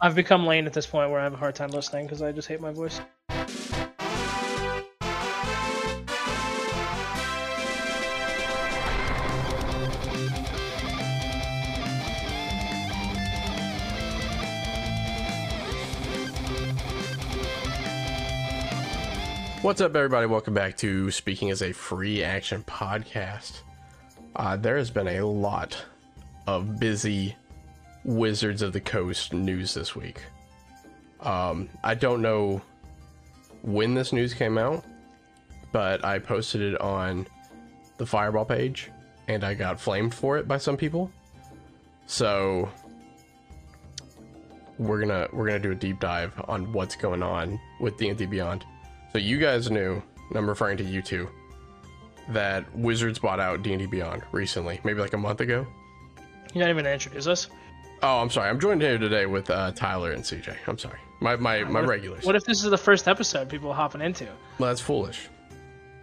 I've 0.00 0.16
become 0.16 0.44
lame 0.44 0.66
at 0.66 0.72
this 0.72 0.86
point 0.86 1.10
where 1.10 1.20
I 1.20 1.24
have 1.24 1.34
a 1.34 1.36
hard 1.36 1.54
time 1.54 1.70
listening 1.70 2.06
because 2.06 2.20
I 2.20 2.32
just 2.32 2.48
hate 2.48 2.60
my 2.60 2.72
voice. 2.72 3.00
What's 19.62 19.80
up, 19.80 19.96
everybody? 19.96 20.26
Welcome 20.26 20.52
back 20.52 20.76
to 20.78 21.10
Speaking 21.10 21.50
as 21.50 21.62
a 21.62 21.72
Free 21.72 22.22
Action 22.22 22.64
Podcast. 22.64 23.60
Uh, 24.36 24.56
there 24.56 24.76
has 24.76 24.90
been 24.90 25.08
a 25.08 25.22
lot 25.22 25.82
of 26.46 26.78
busy 26.78 27.36
Wizards 28.04 28.62
of 28.62 28.72
the 28.72 28.80
Coast 28.80 29.32
news 29.32 29.74
this 29.74 29.96
week. 29.96 30.22
Um, 31.20 31.68
I 31.82 31.94
don't 31.94 32.20
know 32.20 32.60
when 33.62 33.94
this 33.94 34.12
news 34.12 34.34
came 34.34 34.58
out, 34.58 34.84
but 35.72 36.04
I 36.04 36.18
posted 36.18 36.60
it 36.60 36.80
on 36.80 37.26
the 37.96 38.06
Fireball 38.06 38.44
page, 38.44 38.90
and 39.28 39.42
I 39.42 39.54
got 39.54 39.80
flamed 39.80 40.14
for 40.14 40.36
it 40.36 40.46
by 40.46 40.58
some 40.58 40.76
people. 40.76 41.10
So 42.06 42.68
we're 44.78 45.00
gonna 45.00 45.28
we're 45.32 45.46
gonna 45.46 45.58
do 45.58 45.70
a 45.70 45.74
deep 45.74 46.00
dive 46.00 46.32
on 46.48 46.72
what's 46.72 46.96
going 46.96 47.22
on 47.22 47.58
with 47.80 47.96
D&D 47.96 48.26
Beyond. 48.26 48.64
So 49.12 49.18
you 49.18 49.38
guys 49.38 49.70
knew, 49.70 50.02
and 50.28 50.36
I'm 50.36 50.48
referring 50.48 50.76
to 50.78 50.84
you 50.84 51.00
two, 51.00 51.28
that 52.30 52.72
Wizards 52.76 53.18
bought 53.18 53.40
out 53.40 53.62
D&D 53.62 53.86
Beyond 53.86 54.22
recently, 54.32 54.80
maybe 54.84 55.00
like 55.00 55.14
a 55.14 55.18
month 55.18 55.40
ago. 55.40 55.66
You're 56.52 56.64
not 56.64 56.70
even 56.70 56.86
introduce 56.86 57.26
us. 57.26 57.48
Oh, 58.06 58.18
I'm 58.20 58.28
sorry. 58.28 58.50
I'm 58.50 58.60
joined 58.60 58.82
here 58.82 58.98
today 58.98 59.24
with 59.24 59.48
uh, 59.48 59.72
Tyler 59.72 60.12
and 60.12 60.22
CJ. 60.22 60.54
I'm 60.66 60.76
sorry. 60.76 60.98
My 61.20 61.36
my, 61.36 61.64
my 61.64 61.70
What 61.72 61.84
if- 61.84 61.88
regulars. 61.88 62.24
What 62.26 62.36
if 62.36 62.44
this 62.44 62.62
is 62.62 62.70
the 62.70 62.76
first 62.76 63.08
episode 63.08 63.48
people 63.48 63.70
are 63.70 63.74
hopping 63.74 64.02
into? 64.02 64.26
Well, 64.58 64.68
that's 64.68 64.80
foolish. 64.80 65.28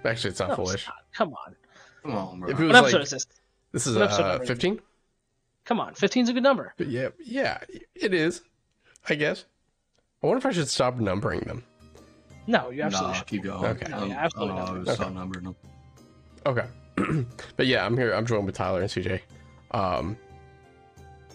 Actually, 0.04 0.32
it's 0.32 0.40
not 0.40 0.50
No, 0.50 0.56
foolish. 0.56 0.74
it's 0.76 0.88
not. 0.88 0.96
Come 1.14 1.34
on. 1.34 1.56
Come 2.02 2.16
on, 2.16 2.40
bro. 2.40 2.50
If 2.50 2.60
it 2.60 2.66
What 2.68 2.76
episode 2.76 2.98
like 2.98 3.04
is 3.04 3.10
this? 3.12 3.28
this 3.72 3.86
is 3.88 3.96
what 3.96 4.12
uh, 4.14 4.18
number 4.18 4.44
is 4.44 4.50
it? 4.50 4.54
15. 4.54 4.80
Come 5.66 5.80
on, 5.80 5.94
15 5.94 6.24
is 6.24 6.30
a 6.30 6.34
good 6.34 6.42
number. 6.42 6.74
But 6.78 6.88
yeah, 6.88 7.10
yeah, 7.24 7.60
it 7.94 8.16
is. 8.16 8.42
I 9.08 9.14
guess. 9.14 9.46
I 10.24 10.28
wonder 10.28 10.40
if 10.40 10.46
I 10.48 10.52
should 10.52 10.68
stop 10.70 10.96
numbering 10.98 11.42
them. 11.42 11.64
No, 12.48 12.72
you 12.72 12.82
absolutely 12.82 13.12
nah, 13.12 13.18
should. 13.20 13.28
keep 13.28 13.44
going. 13.44 13.64
Okay. 13.66 13.92
Um, 13.92 14.10
Yeah, 14.10 14.18
absolutely 14.26 14.54
I 14.56 14.58
not. 14.58 14.66
don't 14.66 14.74
know, 14.74 14.80
I 14.80 14.80
was 14.80 14.90
Okay. 14.90 15.04
okay. 15.04 15.14
numbering 15.14 15.46
them. 15.46 15.56
Okay. 16.48 17.26
but 17.58 17.68
yeah, 17.68 17.86
I'm 17.86 17.96
here. 17.96 18.12
I'm 18.14 18.26
joined 18.26 18.48
with 18.48 18.56
Tyler 18.56 18.82
and 18.82 18.90
CJ. 18.90 19.20
Um. 19.72 20.18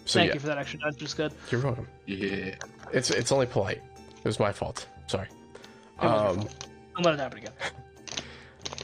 So 0.07 0.19
Thank 0.19 0.29
yeah, 0.29 0.33
you 0.35 0.39
for 0.39 0.47
that 0.47 0.57
extra 0.57 0.79
nudge. 0.79 0.95
Just 0.97 1.17
good. 1.17 1.33
you're 1.51 1.61
welcome. 1.61 1.87
Yeah. 2.05 2.55
It's 2.93 3.09
it's 3.11 3.31
only 3.33 3.45
polite. 3.45 3.81
It 4.17 4.23
was 4.25 4.39
my 4.39 4.51
fault. 4.53 4.87
Sorry. 5.07 5.27
It 5.27 6.03
was 6.05 6.11
your 6.11 6.29
Um. 6.29 6.35
fault. 6.37 6.67
Don't 6.95 7.05
let 7.05 7.13
it 7.15 7.19
happen 7.19 7.37
again. 7.39 7.53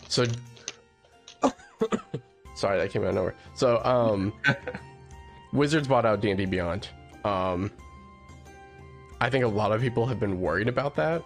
So, 0.09 0.25
sorry, 2.55 2.77
that 2.77 2.91
came 2.91 3.01
out 3.01 3.09
of 3.09 3.15
nowhere. 3.15 3.33
So, 3.55 3.83
um, 3.83 4.31
Wizards 5.53 5.87
bought 5.87 6.05
out 6.05 6.21
D 6.21 6.29
and 6.29 6.37
D 6.37 6.45
Beyond. 6.45 6.87
Um, 7.25 7.71
I 9.19 9.31
think 9.31 9.43
a 9.43 9.47
lot 9.47 9.71
of 9.71 9.81
people 9.81 10.05
have 10.05 10.19
been 10.19 10.39
worried 10.39 10.67
about 10.67 10.93
that, 10.97 11.23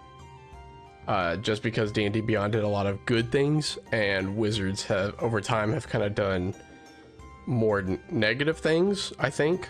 uh, 1.10 1.36
just 1.38 1.64
because 1.64 1.92
D 1.92 2.06
and 2.06 2.14
D 2.14 2.22
Beyond 2.22 2.54
did 2.54 2.64
a 2.64 2.68
lot 2.68 2.86
of 2.88 3.06
good 3.06 3.30
things, 3.30 3.78
and 3.92 4.38
Wizards 4.38 4.84
have 4.84 5.16
over 5.22 5.42
time 5.42 5.74
have 5.74 5.90
kind 5.90 6.06
of 6.06 6.16
done 6.16 6.54
more 7.46 7.80
n- 7.80 8.00
negative 8.10 8.58
things. 8.60 9.12
I 9.20 9.30
think. 9.30 9.70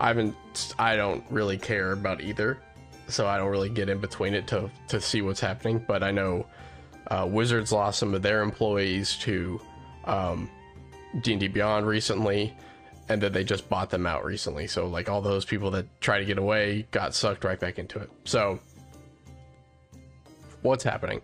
I 0.00 0.08
haven't. 0.08 0.74
I 0.78 0.96
don't 0.96 1.22
really 1.30 1.58
care 1.58 1.92
about 1.92 2.22
either, 2.22 2.58
so 3.08 3.26
I 3.26 3.36
don't 3.36 3.50
really 3.50 3.68
get 3.68 3.90
in 3.90 3.98
between 3.98 4.34
it 4.34 4.46
to 4.48 4.70
to 4.88 5.00
see 5.00 5.20
what's 5.20 5.40
happening. 5.40 5.84
But 5.86 6.02
I 6.02 6.10
know 6.10 6.46
uh, 7.08 7.28
Wizards 7.30 7.70
lost 7.70 7.98
some 7.98 8.14
of 8.14 8.22
their 8.22 8.42
employees 8.42 9.16
to 9.18 9.60
um, 10.04 10.50
D&D 11.20 11.48
Beyond 11.48 11.86
recently, 11.86 12.56
and 13.10 13.20
then 13.20 13.32
they 13.32 13.44
just 13.44 13.68
bought 13.68 13.90
them 13.90 14.06
out 14.06 14.24
recently. 14.24 14.66
So 14.66 14.86
like 14.86 15.10
all 15.10 15.20
those 15.20 15.44
people 15.44 15.70
that 15.72 15.86
try 16.00 16.18
to 16.18 16.24
get 16.24 16.38
away 16.38 16.86
got 16.92 17.14
sucked 17.14 17.44
right 17.44 17.60
back 17.60 17.78
into 17.78 17.98
it. 17.98 18.10
So 18.24 18.58
what's 20.62 20.82
happening? 20.82 21.20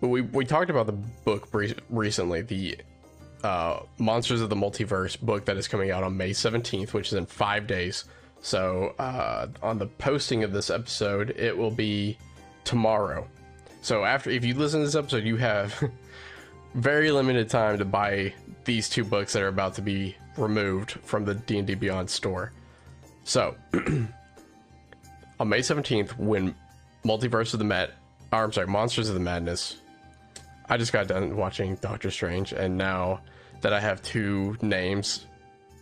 We 0.00 0.22
we 0.22 0.46
talked 0.46 0.70
about 0.70 0.86
the 0.86 0.92
book 0.92 1.48
recently, 1.90 2.40
the 2.40 2.78
uh, 3.44 3.80
Monsters 3.98 4.40
of 4.40 4.48
the 4.48 4.56
Multiverse 4.56 5.20
book 5.20 5.44
that 5.44 5.56
is 5.56 5.68
coming 5.68 5.90
out 5.90 6.02
on 6.02 6.16
May 6.16 6.30
17th, 6.30 6.92
which 6.92 7.08
is 7.08 7.12
in 7.14 7.26
five 7.26 7.66
days. 7.66 8.04
So 8.40 8.94
uh, 8.98 9.48
on 9.62 9.78
the 9.78 9.86
posting 9.86 10.44
of 10.44 10.52
this 10.52 10.70
episode, 10.70 11.30
it 11.30 11.56
will 11.56 11.70
be 11.70 12.18
tomorrow. 12.64 13.28
So 13.82 14.04
after 14.04 14.30
if 14.30 14.44
you 14.44 14.54
listen 14.54 14.80
to 14.80 14.86
this 14.86 14.94
episode, 14.94 15.24
you 15.24 15.36
have 15.36 15.90
very 16.74 17.10
limited 17.10 17.50
time 17.50 17.78
to 17.78 17.84
buy 17.84 18.32
these 18.64 18.88
two 18.88 19.04
books 19.04 19.34
that 19.34 19.42
are 19.42 19.48
about 19.48 19.74
to 19.74 19.82
be 19.82 20.16
removed 20.38 20.92
from 20.92 21.24
the 21.26 21.34
D&D 21.34 21.74
Beyond 21.74 22.08
store. 22.08 22.50
So 23.24 23.54
on 23.74 25.48
May 25.48 25.60
17th 25.60 26.16
when 26.16 26.54
Multiverse 27.04 27.52
of 27.52 27.58
the 27.58 27.64
Met, 27.64 27.90
or 28.32 28.44
I'm 28.44 28.52
sorry, 28.52 28.66
Monsters 28.66 29.08
of 29.08 29.14
the 29.14 29.20
Madness. 29.20 29.76
I 30.66 30.78
just 30.78 30.94
got 30.94 31.08
done 31.08 31.36
watching 31.36 31.74
Doctor 31.76 32.10
Strange 32.10 32.52
and 32.54 32.78
now 32.78 33.20
that 33.64 33.72
I 33.72 33.80
have 33.80 34.02
two 34.02 34.58
names 34.60 35.24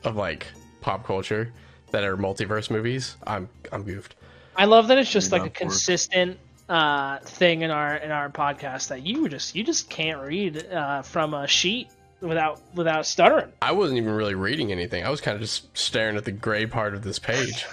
of 0.05 0.15
like 0.15 0.47
pop 0.81 1.05
culture 1.05 1.53
that 1.91 2.05
are 2.05 2.17
multiverse 2.17 2.71
movies, 2.71 3.17
I'm 3.27 3.49
I'm 3.73 3.83
goofed. 3.83 4.15
I 4.57 4.67
love 4.67 4.87
that 4.89 4.99
it's 4.99 5.11
just 5.11 5.33
like 5.33 5.43
a 5.43 5.45
down 5.47 5.51
for 5.51 5.57
it. 5.57 5.59
consistent 5.59 6.39
uh, 6.69 7.19
thing 7.19 7.63
in 7.63 7.73
our 7.73 7.97
in 7.97 8.13
our 8.13 8.31
podcast 8.31 8.89
that 8.89 9.05
you 9.05 9.29
just 9.29 9.57
you 9.57 9.65
just 9.65 9.91
can't 9.91 10.21
read 10.23 10.65
uh, 10.69 11.03
from 11.03 11.35
a 11.35 11.49
sheet 11.49 11.89
without 12.21 12.61
without 12.73 13.05
stuttering. 13.05 13.51
I 13.61 13.73
wasn't 13.73 13.99
even 13.99 14.13
really 14.13 14.37
reading 14.37 14.71
anything. 14.71 15.05
I 15.05 15.11
was 15.11 15.21
kind 15.21 15.35
of 15.35 15.41
just 15.41 15.77
staring 15.77 16.17
at 16.17 16.25
the 16.25 16.31
gray 16.31 16.67
part 16.67 16.95
of 16.95 17.03
this 17.03 17.19
page. 17.19 17.67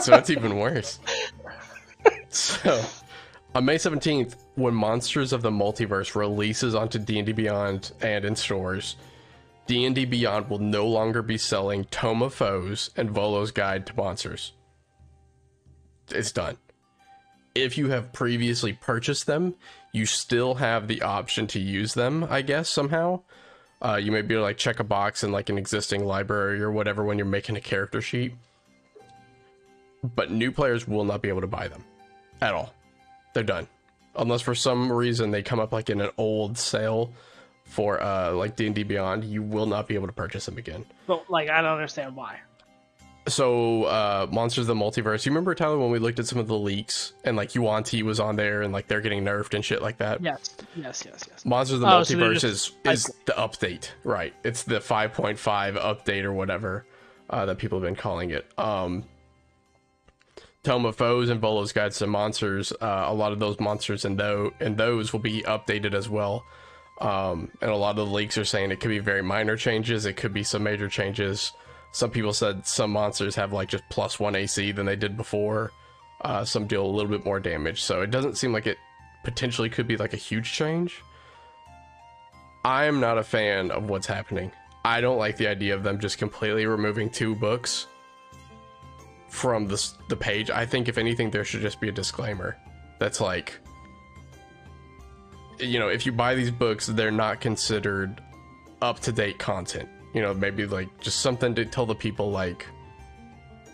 so 0.00 0.14
it's 0.14 0.30
even 0.30 0.56
worse. 0.56 0.98
So, 2.30 2.82
on 3.54 3.64
May 3.66 3.76
17th, 3.76 4.36
when 4.54 4.72
Monsters 4.72 5.34
of 5.34 5.42
the 5.42 5.50
Multiverse 5.50 6.14
releases 6.14 6.74
onto 6.74 6.98
D&D 6.98 7.32
Beyond 7.32 7.92
and 8.00 8.24
in 8.24 8.36
stores, 8.36 8.94
D&D 9.66 10.04
Beyond 10.06 10.50
will 10.50 10.58
no 10.58 10.86
longer 10.86 11.22
be 11.22 11.38
selling 11.38 11.84
Tome 11.84 12.22
of 12.22 12.34
Foes 12.34 12.90
and 12.96 13.10
Volo's 13.10 13.52
Guide 13.52 13.86
to 13.86 13.96
Monsters. 13.96 14.52
It's 16.10 16.32
done. 16.32 16.56
If 17.54 17.78
you 17.78 17.88
have 17.90 18.12
previously 18.12 18.72
purchased 18.72 19.26
them, 19.26 19.54
you 19.92 20.06
still 20.06 20.54
have 20.54 20.88
the 20.88 21.02
option 21.02 21.46
to 21.48 21.60
use 21.60 21.94
them, 21.94 22.26
I 22.28 22.42
guess, 22.42 22.68
somehow. 22.68 23.22
Uh, 23.82 23.96
you 23.96 24.12
may 24.12 24.22
be 24.22 24.34
able 24.34 24.42
to 24.42 24.46
like 24.46 24.58
check 24.58 24.78
a 24.78 24.84
box 24.84 25.24
in 25.24 25.32
like 25.32 25.48
an 25.48 25.58
existing 25.58 26.04
library 26.04 26.60
or 26.60 26.70
whatever 26.70 27.02
when 27.02 27.18
you're 27.18 27.26
making 27.26 27.56
a 27.56 27.60
character 27.60 28.00
sheet. 28.00 28.34
But 30.02 30.30
new 30.30 30.52
players 30.52 30.86
will 30.86 31.04
not 31.04 31.22
be 31.22 31.28
able 31.28 31.40
to 31.40 31.46
buy 31.46 31.68
them 31.68 31.84
at 32.40 32.54
all. 32.54 32.74
They're 33.34 33.42
done. 33.42 33.68
Unless 34.16 34.42
for 34.42 34.54
some 34.54 34.90
reason 34.90 35.30
they 35.30 35.42
come 35.42 35.60
up 35.60 35.72
like 35.72 35.90
in 35.90 36.00
an 36.00 36.10
old 36.18 36.58
sale 36.58 37.12
for 37.70 38.02
uh 38.02 38.32
like 38.32 38.56
D&D 38.56 38.82
Beyond, 38.82 39.24
you 39.24 39.42
will 39.42 39.66
not 39.66 39.88
be 39.88 39.94
able 39.94 40.06
to 40.08 40.12
purchase 40.12 40.44
them 40.46 40.58
again. 40.58 40.84
But 41.06 41.30
like 41.30 41.48
I 41.48 41.62
don't 41.62 41.72
understand 41.72 42.14
why. 42.16 42.40
So 43.28 43.84
uh 43.84 44.26
Monsters 44.30 44.68
of 44.68 44.78
the 44.78 44.82
Multiverse, 44.84 45.24
you 45.24 45.30
remember 45.30 45.54
Tyler 45.54 45.78
when 45.78 45.90
we 45.90 45.98
looked 45.98 46.18
at 46.18 46.26
some 46.26 46.38
of 46.38 46.48
the 46.48 46.58
leaks 46.58 47.12
and 47.24 47.36
like 47.36 47.54
Yuan-Ti 47.54 48.02
was 48.02 48.18
on 48.18 48.36
there 48.36 48.62
and 48.62 48.72
like 48.72 48.88
they're 48.88 49.00
getting 49.00 49.24
nerfed 49.24 49.54
and 49.54 49.64
shit 49.64 49.82
like 49.82 49.98
that? 49.98 50.20
Yes, 50.22 50.56
yes, 50.74 51.02
yes, 51.06 51.24
yes. 51.30 51.44
Monsters 51.44 51.74
of 51.76 51.80
the 51.82 51.94
Oh, 51.94 52.02
so 52.02 52.14
Multiverse 52.14 52.40
just- 52.40 52.72
is 52.84 53.08
is 53.08 53.14
the 53.26 53.32
update, 53.34 53.90
right? 54.04 54.34
It's 54.42 54.62
the 54.64 54.80
5.5 54.80 55.36
update 55.76 56.24
or 56.24 56.32
whatever 56.32 56.86
uh, 57.28 57.46
that 57.46 57.58
people 57.58 57.78
have 57.78 57.86
been 57.86 57.94
calling 57.94 58.30
it. 58.30 58.50
Um, 58.58 59.04
Tome 60.62 60.84
of 60.84 60.96
Foes 60.96 61.30
and 61.30 61.40
Volo's 61.40 61.72
Guides 61.72 61.98
to 61.98 62.06
Monsters. 62.06 62.72
Uh, 62.72 63.04
a 63.06 63.14
lot 63.14 63.32
of 63.32 63.38
those 63.38 63.58
monsters 63.60 64.04
and 64.04 64.18
those 64.18 64.52
and 64.60 64.76
those 64.76 65.12
will 65.12 65.20
be 65.20 65.42
updated 65.42 65.94
as 65.94 66.08
well. 66.08 66.44
Um, 67.00 67.50
and 67.62 67.70
a 67.70 67.76
lot 67.76 67.98
of 67.98 68.08
the 68.08 68.14
leaks 68.14 68.36
are 68.36 68.44
saying 68.44 68.70
it 68.70 68.80
could 68.80 68.90
be 68.90 68.98
very 68.98 69.22
minor 69.22 69.56
changes. 69.56 70.04
It 70.04 70.16
could 70.16 70.34
be 70.34 70.42
some 70.42 70.62
major 70.62 70.88
changes. 70.88 71.52
Some 71.92 72.10
people 72.10 72.32
said 72.32 72.66
some 72.66 72.90
monsters 72.90 73.34
have 73.36 73.52
like 73.52 73.68
just 73.68 73.84
plus 73.88 74.20
one 74.20 74.36
AC 74.36 74.72
than 74.72 74.86
they 74.86 74.96
did 74.96 75.16
before. 75.16 75.72
Uh, 76.20 76.44
some 76.44 76.66
deal 76.66 76.84
a 76.84 76.86
little 76.86 77.10
bit 77.10 77.24
more 77.24 77.40
damage. 77.40 77.82
So 77.82 78.02
it 78.02 78.10
doesn't 78.10 78.36
seem 78.36 78.52
like 78.52 78.66
it 78.66 78.76
potentially 79.24 79.70
could 79.70 79.88
be 79.88 79.96
like 79.96 80.12
a 80.12 80.18
huge 80.18 80.52
change. 80.52 81.02
I 82.64 82.84
am 82.84 83.00
not 83.00 83.16
a 83.16 83.22
fan 83.22 83.70
of 83.70 83.88
what's 83.88 84.06
happening. 84.06 84.52
I 84.84 85.00
don't 85.00 85.18
like 85.18 85.36
the 85.36 85.46
idea 85.46 85.74
of 85.74 85.82
them 85.82 85.98
just 85.98 86.18
completely 86.18 86.66
removing 86.66 87.08
two 87.08 87.34
books 87.34 87.86
from 89.28 89.66
the 89.66 89.92
the 90.08 90.16
page. 90.16 90.50
I 90.50 90.66
think 90.66 90.88
if 90.88 90.98
anything, 90.98 91.30
there 91.30 91.44
should 91.44 91.62
just 91.62 91.80
be 91.80 91.88
a 91.88 91.92
disclaimer 91.92 92.56
that's 92.98 93.20
like, 93.20 93.58
you 95.60 95.78
know, 95.78 95.88
if 95.88 96.06
you 96.06 96.12
buy 96.12 96.34
these 96.34 96.50
books, 96.50 96.86
they're 96.86 97.10
not 97.10 97.40
considered 97.40 98.20
up 98.82 99.00
to 99.00 99.12
date 99.12 99.38
content. 99.38 99.88
You 100.14 100.22
know, 100.22 100.34
maybe 100.34 100.66
like 100.66 100.88
just 101.00 101.20
something 101.20 101.54
to 101.54 101.64
tell 101.64 101.86
the 101.86 101.94
people 101.94 102.30
like, 102.30 102.66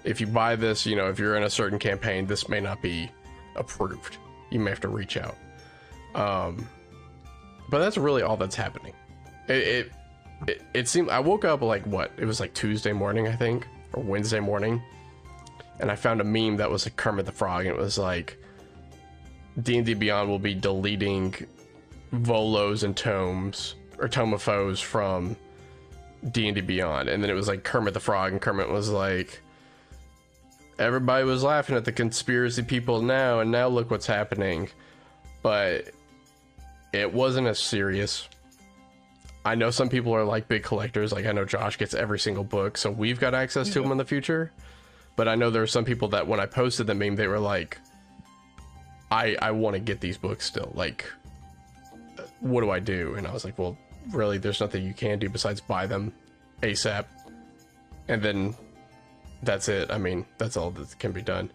if 0.05 0.21
you 0.21 0.27
buy 0.27 0.57
this, 0.57 0.87
you 0.87 0.97
know, 0.97 1.09
if 1.09 1.19
you're 1.19 1.37
in 1.37 1.43
a 1.43 1.51
certain 1.51 1.79
campaign, 1.79 2.27
this 2.27 2.49
may 2.49 2.61
not 2.61 2.83
be 2.83 3.11
approved. 3.57 4.19
You 4.51 4.61
may 4.61 4.71
have 4.71 4.81
to 4.81 4.89
reach 4.89 5.17
out. 5.17 5.37
Um, 6.15 6.69
but 7.69 7.81
that's 7.81 7.97
really 7.97 8.23
all 8.23 8.37
that's 8.37 8.55
happening. 8.55 8.93
It, 9.49 9.57
it 9.57 9.93
it 10.47 10.63
it 10.75 10.89
seemed 10.89 11.11
I 11.11 11.21
woke 11.21 11.45
up 11.45 11.63
like 11.63 11.85
what? 11.87 12.13
It 12.19 12.25
was 12.25 12.41
like 12.41 12.55
Tuesday 12.55 12.93
morning, 12.93 13.27
I 13.29 13.35
think, 13.35 13.67
or 13.93 14.03
Wednesday 14.03 14.41
morning, 14.41 14.83
and 15.81 15.91
I 15.91 15.97
found 15.97 16.21
a 16.21 16.25
meme 16.25 16.57
that 16.57 16.71
was 16.71 16.87
like 16.87 16.97
Kermit 16.97 17.27
the 17.27 17.33
Frog, 17.33 17.67
and 17.67 17.77
it 17.77 17.81
was 17.81 17.99
like 17.99 18.39
D&D 19.63 19.95
Beyond 19.95 20.29
will 20.29 20.39
be 20.39 20.55
deleting 20.55 21.35
Volos 22.13 22.83
and 22.83 22.97
tomes 22.97 23.75
or 23.99 24.09
Tome 24.09 24.35
of 24.35 24.43
Foes 24.43 24.81
from 24.81 25.37
D&D 26.31 26.61
Beyond, 26.61 27.09
and 27.09 27.23
then 27.23 27.31
it 27.31 27.35
was 27.35 27.49
like 27.49 27.65
Kermit 27.65 27.95
the 27.95 28.01
Frog, 28.01 28.33
and 28.33 28.41
Kermit 28.41 28.69
was 28.69 28.91
like, 28.91 29.41
everybody 30.79 31.25
was 31.25 31.43
laughing 31.43 31.77
at 31.77 31.85
the 31.85 31.93
conspiracy 31.93 32.63
people 32.63 33.01
now, 33.03 33.41
and 33.41 33.51
now 33.51 33.69
look 33.69 33.91
what's 33.91 34.07
happening, 34.07 34.69
but 35.43 35.91
it 36.93 37.13
wasn't 37.13 37.47
as 37.47 37.59
serious. 37.59 38.29
I 39.45 39.55
know 39.55 39.71
some 39.71 39.89
people 39.89 40.13
are 40.15 40.25
like 40.25 40.49
big 40.49 40.65
collectors, 40.65 41.13
like 41.13 41.27
I 41.27 41.33
know 41.33 41.45
Josh 41.45 41.79
gets 41.79 41.95
every 41.95 42.19
single 42.19 42.45
book, 42.45 42.77
so 42.77 42.91
we've 42.91 43.21
got 43.21 43.35
access 43.35 43.73
to 43.73 43.81
them 43.81 43.93
in 43.93 43.99
the 43.99 44.05
future. 44.05 44.51
But 45.15 45.29
I 45.29 45.35
know 45.35 45.51
there 45.51 45.63
are 45.63 45.67
some 45.67 45.85
people 45.85 46.09
that 46.09 46.27
when 46.27 46.41
I 46.41 46.47
posted 46.47 46.87
the 46.87 46.95
meme, 46.95 47.17
they 47.17 47.27
were 47.27 47.39
like, 47.39 47.79
I 49.11 49.37
I 49.41 49.53
want 49.53 49.75
to 49.75 49.81
get 49.81 50.01
these 50.01 50.19
books 50.19 50.45
still. 50.45 50.73
Like, 50.75 51.11
what 52.41 52.61
do 52.61 52.71
I 52.71 52.81
do? 52.81 53.15
And 53.15 53.27
I 53.27 53.33
was 53.33 53.45
like, 53.45 53.59
well, 53.59 53.77
really, 54.13 54.39
there's 54.39 54.61
nothing 54.61 54.85
you 54.85 54.95
can 54.95 55.19
do 55.19 55.29
besides 55.29 55.61
buy 55.61 55.87
them 55.87 56.13
ASAP, 56.63 57.05
and 58.09 58.23
then 58.23 58.55
that's 59.43 59.69
it. 59.69 59.91
I 59.91 59.99
mean, 59.99 60.25
that's 60.39 60.57
all 60.57 60.71
that 60.73 60.99
can 60.99 61.13
be 61.13 61.23
done. 61.23 61.51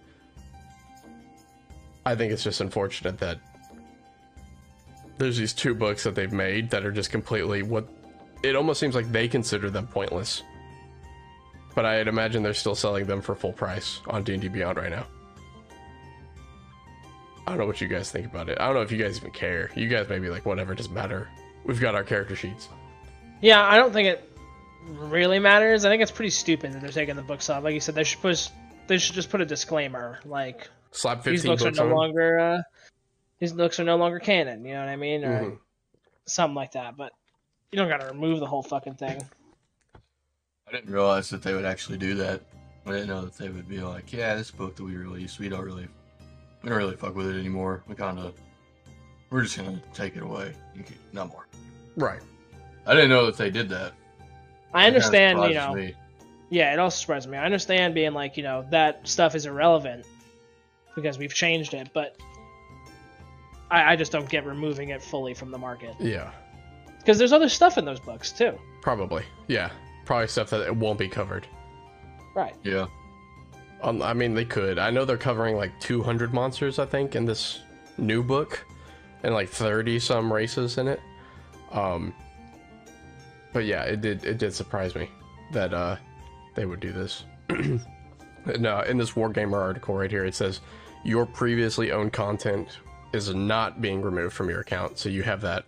I 2.06 2.16
think 2.16 2.32
it's 2.32 2.44
just 2.44 2.62
unfortunate 2.62 3.20
that 3.20 3.40
there's 5.18 5.38
these 5.38 5.54
two 5.54 5.76
books 5.76 6.04
that 6.04 6.16
they've 6.16 6.32
made 6.32 6.72
that 6.72 6.84
are 6.84 6.92
just 6.92 7.12
completely 7.12 7.62
what 7.62 7.88
it 8.44 8.56
almost 8.56 8.80
seems 8.80 8.96
like 8.96 9.12
they 9.12 9.28
consider 9.28 9.70
them 9.70 9.86
pointless. 9.88 10.42
But 11.76 11.86
I'd 11.86 12.08
imagine 12.08 12.42
they're 12.44 12.54
still 12.54 12.76
selling 12.76 13.06
them 13.06 13.22
for 13.22 13.36
full 13.36 13.54
price 13.54 14.02
on 14.08 14.24
D&D 14.24 14.48
Beyond 14.48 14.78
right 14.78 14.90
now. 14.90 15.06
I 17.48 17.52
don't 17.52 17.60
know 17.60 17.66
what 17.66 17.82
you 17.82 17.88
guys 17.88 18.12
think 18.12 18.26
about 18.28 18.50
it. 18.50 18.58
I 18.60 18.66
don't 18.68 18.76
know 18.76 18.82
if 18.82 18.92
you 18.92 18.98
guys 18.98 19.18
even 19.18 19.32
care. 19.32 19.72
You 19.76 19.88
guys 19.88 20.08
may 20.10 20.20
be 20.20 20.30
like, 20.30 20.46
whatever, 20.46 20.76
doesn't 20.76 20.94
matter. 20.94 21.28
We've 21.66 21.80
got 21.80 21.96
our 21.96 22.04
character 22.04 22.36
sheets. 22.36 22.70
Yeah, 23.42 23.64
I 23.64 23.78
don't 23.78 23.92
think 23.92 24.08
it 24.08 24.30
really 24.88 25.40
matters. 25.40 25.84
I 25.86 25.90
think 25.90 26.02
it's 26.04 26.12
pretty 26.12 26.30
stupid 26.30 26.74
that 26.74 26.82
they're 26.82 26.92
taking 26.92 27.16
the 27.16 27.22
books 27.24 27.50
off. 27.50 27.64
Like 27.64 27.74
you 27.74 27.80
said, 27.80 27.96
they 27.96 28.04
should 28.04 28.22
put 28.22 28.50
they 28.88 28.98
should 28.98 29.16
just 29.16 29.30
put 29.30 29.42
a 29.42 29.46
disclaimer 29.46 30.20
like 30.26 30.68
Slap 30.92 31.24
these 31.24 31.44
15 31.44 31.52
books, 31.52 31.64
books, 31.64 31.80
are 31.80 31.84
no 31.86 31.90
on. 31.92 31.96
longer 31.98 32.40
uh, 32.40 32.62
these 33.40 33.54
books 33.54 33.80
are 33.80 33.84
no 33.84 33.96
longer 33.96 34.20
canon. 34.20 34.66
You 34.66 34.74
know 34.74 34.82
what 34.82 34.90
I 34.90 34.96
mean, 34.96 35.24
or 35.24 35.42
Mhm. 35.44 35.60
something 36.26 36.56
like 36.56 36.74
that. 36.74 36.98
But 36.98 37.12
you 37.72 37.78
don't 37.78 37.88
got 37.90 38.02
to 38.02 38.08
remove 38.08 38.40
the 38.40 38.48
whole 38.48 38.64
fucking 38.64 38.96
thing. 38.96 39.22
I 40.68 40.72
didn't 40.72 40.92
realize 40.92 41.30
that 41.30 41.42
they 41.44 41.54
would 41.54 41.66
actually 41.66 41.98
do 41.98 42.16
that. 42.16 42.42
I 42.86 42.92
didn't 42.92 43.08
know 43.08 43.22
that 43.22 43.38
they 43.38 43.50
would 43.50 43.68
be 43.68 43.80
like, 43.80 44.12
yeah, 44.14 44.36
this 44.36 44.52
book 44.52 44.76
that 44.76 44.84
we 44.84 44.96
released, 44.96 45.40
we 45.40 45.50
don't 45.50 45.64
really, 45.64 45.88
we 46.64 46.70
don't 46.70 46.78
really 46.78 46.96
fuck 46.96 47.16
with 47.16 47.28
it 47.28 47.40
anymore. 47.40 47.84
We 47.88 47.96
kind 47.96 48.20
of, 48.20 48.34
we're 49.30 49.44
just 49.44 49.58
gonna 49.58 49.82
take 49.94 50.16
it 50.16 50.24
away. 50.24 50.54
You 50.76 50.84
can, 50.84 50.96
not 51.14 51.30
more. 51.30 51.48
Right. 51.98 52.22
I 52.86 52.94
didn't 52.94 53.10
know 53.10 53.26
that 53.26 53.38
they 53.38 53.50
did 53.50 53.70
that. 53.70 53.94
I 54.74 54.88
understand, 54.88 55.40
you 55.44 55.54
know. 55.54 55.74
me. 55.74 55.94
Yeah, 56.50 56.74
it 56.74 56.80
also 56.80 56.98
surprises 56.98 57.30
me. 57.30 57.38
I 57.38 57.46
understand 57.46 57.94
being 57.94 58.14
like, 58.14 58.38
you 58.38 58.44
know, 58.44 58.66
that 58.72 59.08
stuff 59.08 59.36
is 59.36 59.46
irrelevant 59.46 60.06
because 60.96 61.18
we've 61.18 61.34
changed 61.34 61.74
it, 61.74 61.90
but 61.94 62.18
I, 63.70 63.94
I 63.94 63.96
just 63.96 64.12
don't 64.12 64.28
get 64.30 64.46
removing 64.46 64.90
it 64.90 65.02
fully 65.02 65.34
from 65.34 65.52
the 65.52 65.58
market 65.58 65.96
Yeah. 66.00 66.32
because 67.00 67.18
there's 67.18 67.32
other 67.32 67.50
stuff 67.50 67.78
in 67.78 67.86
those 67.86 68.00
books 68.00 68.32
too. 68.32 68.58
Probably. 68.82 69.24
Yeah. 69.48 69.70
Probably 70.06 70.28
stuff 70.28 70.50
that 70.50 70.62
it 70.68 70.76
won't 70.76 71.00
be 71.00 71.08
covered. 71.08 71.48
Right. 72.36 72.56
Yeah. 72.64 72.88
Um, 73.84 74.02
I 74.02 74.14
mean, 74.14 74.34
they 74.34 74.46
could. 74.46 74.78
I 74.78 74.90
know 74.92 75.06
they're 75.06 75.18
covering 75.18 75.56
like 75.56 75.78
200 75.80 76.34
monsters, 76.34 76.80
I 76.80 76.86
think, 76.86 77.16
in 77.16 77.26
this 77.26 77.62
new 77.98 78.24
book, 78.24 78.66
and 79.24 79.34
like 79.34 79.50
30 79.50 80.00
some 80.00 80.32
races 80.32 80.78
in 80.78 80.88
it. 80.88 81.00
Um, 81.72 82.14
but 83.54 83.66
yeah, 83.66 83.84
it 83.84 84.02
did 84.02 84.24
it 84.24 84.38
did 84.38 84.54
surprise 84.54 84.96
me 84.96 85.10
that 85.52 85.74
uh 85.74 85.96
they 86.56 86.66
would 86.66 86.80
do 86.80 86.92
this. 86.92 87.24
no, 88.60 88.82
in 88.82 88.98
this 88.98 89.12
Wargamer 89.12 89.58
article 89.60 89.96
right 89.96 90.12
here, 90.12 90.26
it 90.26 90.36
says 90.36 90.62
your 91.04 91.26
previously 91.26 91.92
owned 91.92 92.14
content 92.14 92.80
is 93.14 93.34
not 93.34 93.82
being 93.82 94.02
removed 94.02 94.34
from 94.34 94.50
your 94.50 94.62
account, 94.62 94.98
so 94.98 95.10
you 95.10 95.24
have 95.24 95.42
that. 95.42 95.66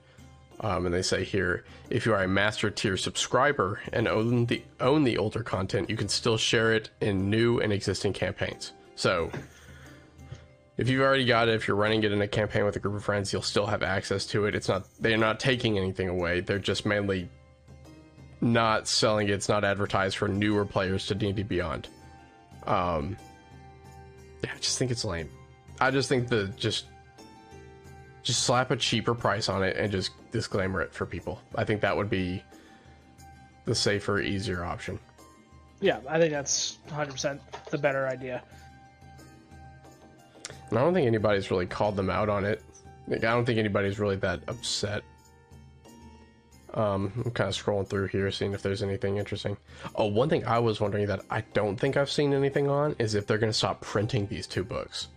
Um, 0.64 0.86
and 0.86 0.96
they 0.96 1.02
say 1.02 1.26
here, 1.26 1.66
if 1.90 2.06
you 2.06 2.14
are 2.14 2.24
a 2.24 2.28
master 2.28 2.72
tier 2.72 2.96
subscriber 2.96 3.82
and 3.92 4.08
own 4.08 4.46
the 4.46 4.64
own 4.80 5.04
the 5.04 5.18
older 5.18 5.44
content, 5.44 5.90
you 5.90 5.98
can 5.98 6.08
still 6.08 6.38
share 6.38 6.74
it 6.74 6.90
in 7.02 7.30
new 7.30 7.60
and 7.60 7.74
existing 7.74 8.14
campaigns. 8.14 8.72
So, 8.96 9.30
if 10.78 10.88
you've 10.88 11.02
already 11.02 11.26
got 11.26 11.50
it, 11.50 11.56
if 11.56 11.68
you're 11.68 11.76
running 11.76 12.04
it 12.04 12.14
in 12.14 12.22
a 12.22 12.30
campaign 12.30 12.64
with 12.64 12.78
a 12.78 12.80
group 12.80 12.96
of 12.96 13.04
friends, 13.04 13.34
you'll 13.34 13.42
still 13.42 13.66
have 13.66 13.84
access 13.84 14.26
to 14.28 14.46
it. 14.46 14.56
It's 14.56 14.70
not 14.70 14.88
they're 15.02 15.18
not 15.18 15.42
taking 15.42 15.78
anything 15.78 16.08
away. 16.08 16.40
They're 16.40 16.60
just 16.60 16.86
mainly 16.86 17.30
not 18.40 18.88
selling 18.88 19.28
it. 19.28 19.34
It's 19.34 19.50
not 19.50 19.66
advertised 19.66 20.16
for 20.16 20.30
newer 20.30 20.66
players 20.66 21.08
to 21.08 21.16
D&D 21.16 21.44
Beyond. 21.44 21.90
Um, 22.66 23.18
yeah, 24.42 24.52
I 24.56 24.60
just 24.60 24.78
think 24.78 24.92
it's 24.92 25.04
lame. 25.04 25.30
I 25.82 25.92
just 25.92 26.08
think 26.08 26.30
the 26.30 26.48
just 26.56 26.86
just 28.24 28.44
slap 28.44 28.72
a 28.72 28.76
cheaper 28.76 29.14
price 29.14 29.50
on 29.50 29.64
it 29.64 29.78
and 29.78 29.92
just 29.92 30.12
disclaimer 30.32 30.82
it 30.82 30.94
for 30.94 31.06
people. 31.06 31.42
I 31.56 31.66
think 31.66 31.82
that 31.82 31.96
would 31.96 32.10
be 32.10 32.42
the 33.66 33.76
safer, 33.76 34.20
easier 34.20 34.64
option. 34.64 35.00
Yeah, 35.82 36.00
I 36.08 36.18
think 36.18 36.32
that's 36.32 36.78
100% 36.90 37.40
the 37.70 37.78
better 37.78 38.08
idea. 38.08 38.42
And 40.70 40.80
I 40.80 40.82
don't 40.82 40.94
think 40.94 41.06
anybody's 41.06 41.52
really 41.52 41.66
called 41.66 41.96
them 41.98 42.10
out 42.10 42.30
on 42.30 42.46
it. 42.46 42.64
Like, 43.08 43.26
I 43.26 43.32
don't 43.32 43.46
think 43.46 43.60
anybody's 43.60 44.00
really 44.00 44.16
that 44.18 44.40
upset. 44.48 45.04
Um, 46.74 47.12
I'm 47.24 47.32
kind 47.32 47.50
of 47.50 47.56
scrolling 47.56 47.88
through 47.88 48.08
here, 48.08 48.32
seeing 48.32 48.54
if 48.54 48.64
there's 48.64 48.82
anything 48.82 49.18
interesting. 49.18 49.58
Oh, 49.96 50.06
one 50.08 50.30
thing 50.30 50.46
I 50.46 50.58
was 50.58 50.80
wondering 50.80 51.06
that 51.08 51.24
I 51.30 51.42
don't 51.54 51.78
think 51.78 51.98
I've 51.98 52.10
seen 52.10 52.34
anything 52.34 52.70
on 52.70 52.96
is 52.98 53.14
if 53.14 53.28
they're 53.28 53.38
going 53.38 53.52
to 53.52 53.58
stop 53.58 53.82
printing 53.82 54.26
these 54.28 54.48
two 54.48 54.64
books. 54.64 55.10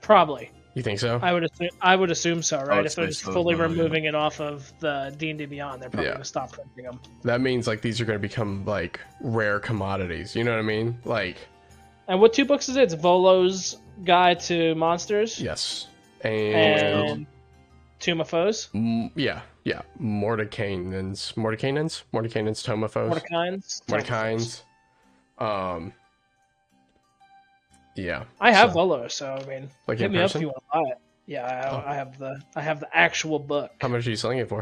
Probably. 0.00 0.50
You 0.78 0.82
think 0.84 1.00
so? 1.00 1.18
I 1.20 1.32
would 1.32 1.42
assume, 1.42 1.70
I 1.82 1.96
would 1.96 2.12
assume 2.12 2.40
so, 2.40 2.62
right? 2.62 2.76
would 2.76 2.86
If 2.86 2.94
they're 2.94 3.08
just 3.08 3.22
fully 3.24 3.56
though, 3.56 3.64
removing 3.64 4.04
it 4.04 4.14
off 4.14 4.40
of 4.40 4.72
the 4.78 5.12
D&D 5.18 5.46
Beyond, 5.46 5.82
they're 5.82 5.90
probably 5.90 6.06
Yeah. 6.06 6.12
going 6.12 6.22
to 6.22 6.28
stop 6.28 6.52
printing 6.52 6.84
them. 6.84 7.00
that 7.24 7.40
means 7.40 7.66
like 7.66 7.80
these 7.80 8.00
are 8.00 8.04
going 8.04 8.16
to 8.16 8.22
become 8.22 8.64
like 8.64 9.00
rare 9.20 9.58
commodities. 9.58 10.36
You 10.36 10.44
know 10.44 10.52
what 10.52 10.60
I 10.60 10.62
mean? 10.62 10.96
Like, 11.04 11.36
And 12.06 12.20
what 12.20 12.32
two 12.32 12.44
books 12.44 12.68
is 12.68 12.76
it? 12.76 12.84
It's 12.84 12.94
Volo's 12.94 13.78
Guide 14.04 14.38
to 14.42 14.76
Monsters 14.76 15.40
yes, 15.40 15.88
and, 16.20 16.54
and 16.54 17.26
Tome 17.98 18.20
of 18.20 18.28
Foes, 18.28 18.68
Mm, 18.72 19.10
yeah, 19.16 19.40
yeah, 19.64 19.82
Mordenkainen's 20.00 21.32
Mordenkainen's 21.36 22.04
Mordenkainen's 22.14 22.62
Tomophos. 22.62 23.08
Mordecai's. 23.08 23.82
Mordenkainen's. 23.88 24.62
Um. 25.38 25.92
Yeah. 27.98 28.24
I 28.40 28.52
have 28.52 28.70
so- 28.70 28.74
Volo, 28.74 29.08
so 29.08 29.32
I 29.34 29.44
mean, 29.46 29.70
Like 29.86 29.98
hit 29.98 30.06
in 30.06 30.12
me 30.12 30.18
up 30.20 30.34
if 30.34 30.40
you 30.40 30.46
want 30.48 30.58
to 30.58 30.62
buy 30.72 30.90
it. 30.92 30.98
Yeah, 31.26 31.44
I 31.46 31.50
have, 31.54 31.72
Oh. 31.74 31.82
I 31.86 31.94
have 31.94 32.18
the 32.18 32.42
I 32.56 32.60
have 32.62 32.80
the 32.80 32.96
actual 32.96 33.38
book. 33.38 33.72
How 33.80 33.88
much 33.88 34.06
are 34.06 34.10
you 34.10 34.16
selling 34.16 34.38
it 34.38 34.48
for? 34.48 34.60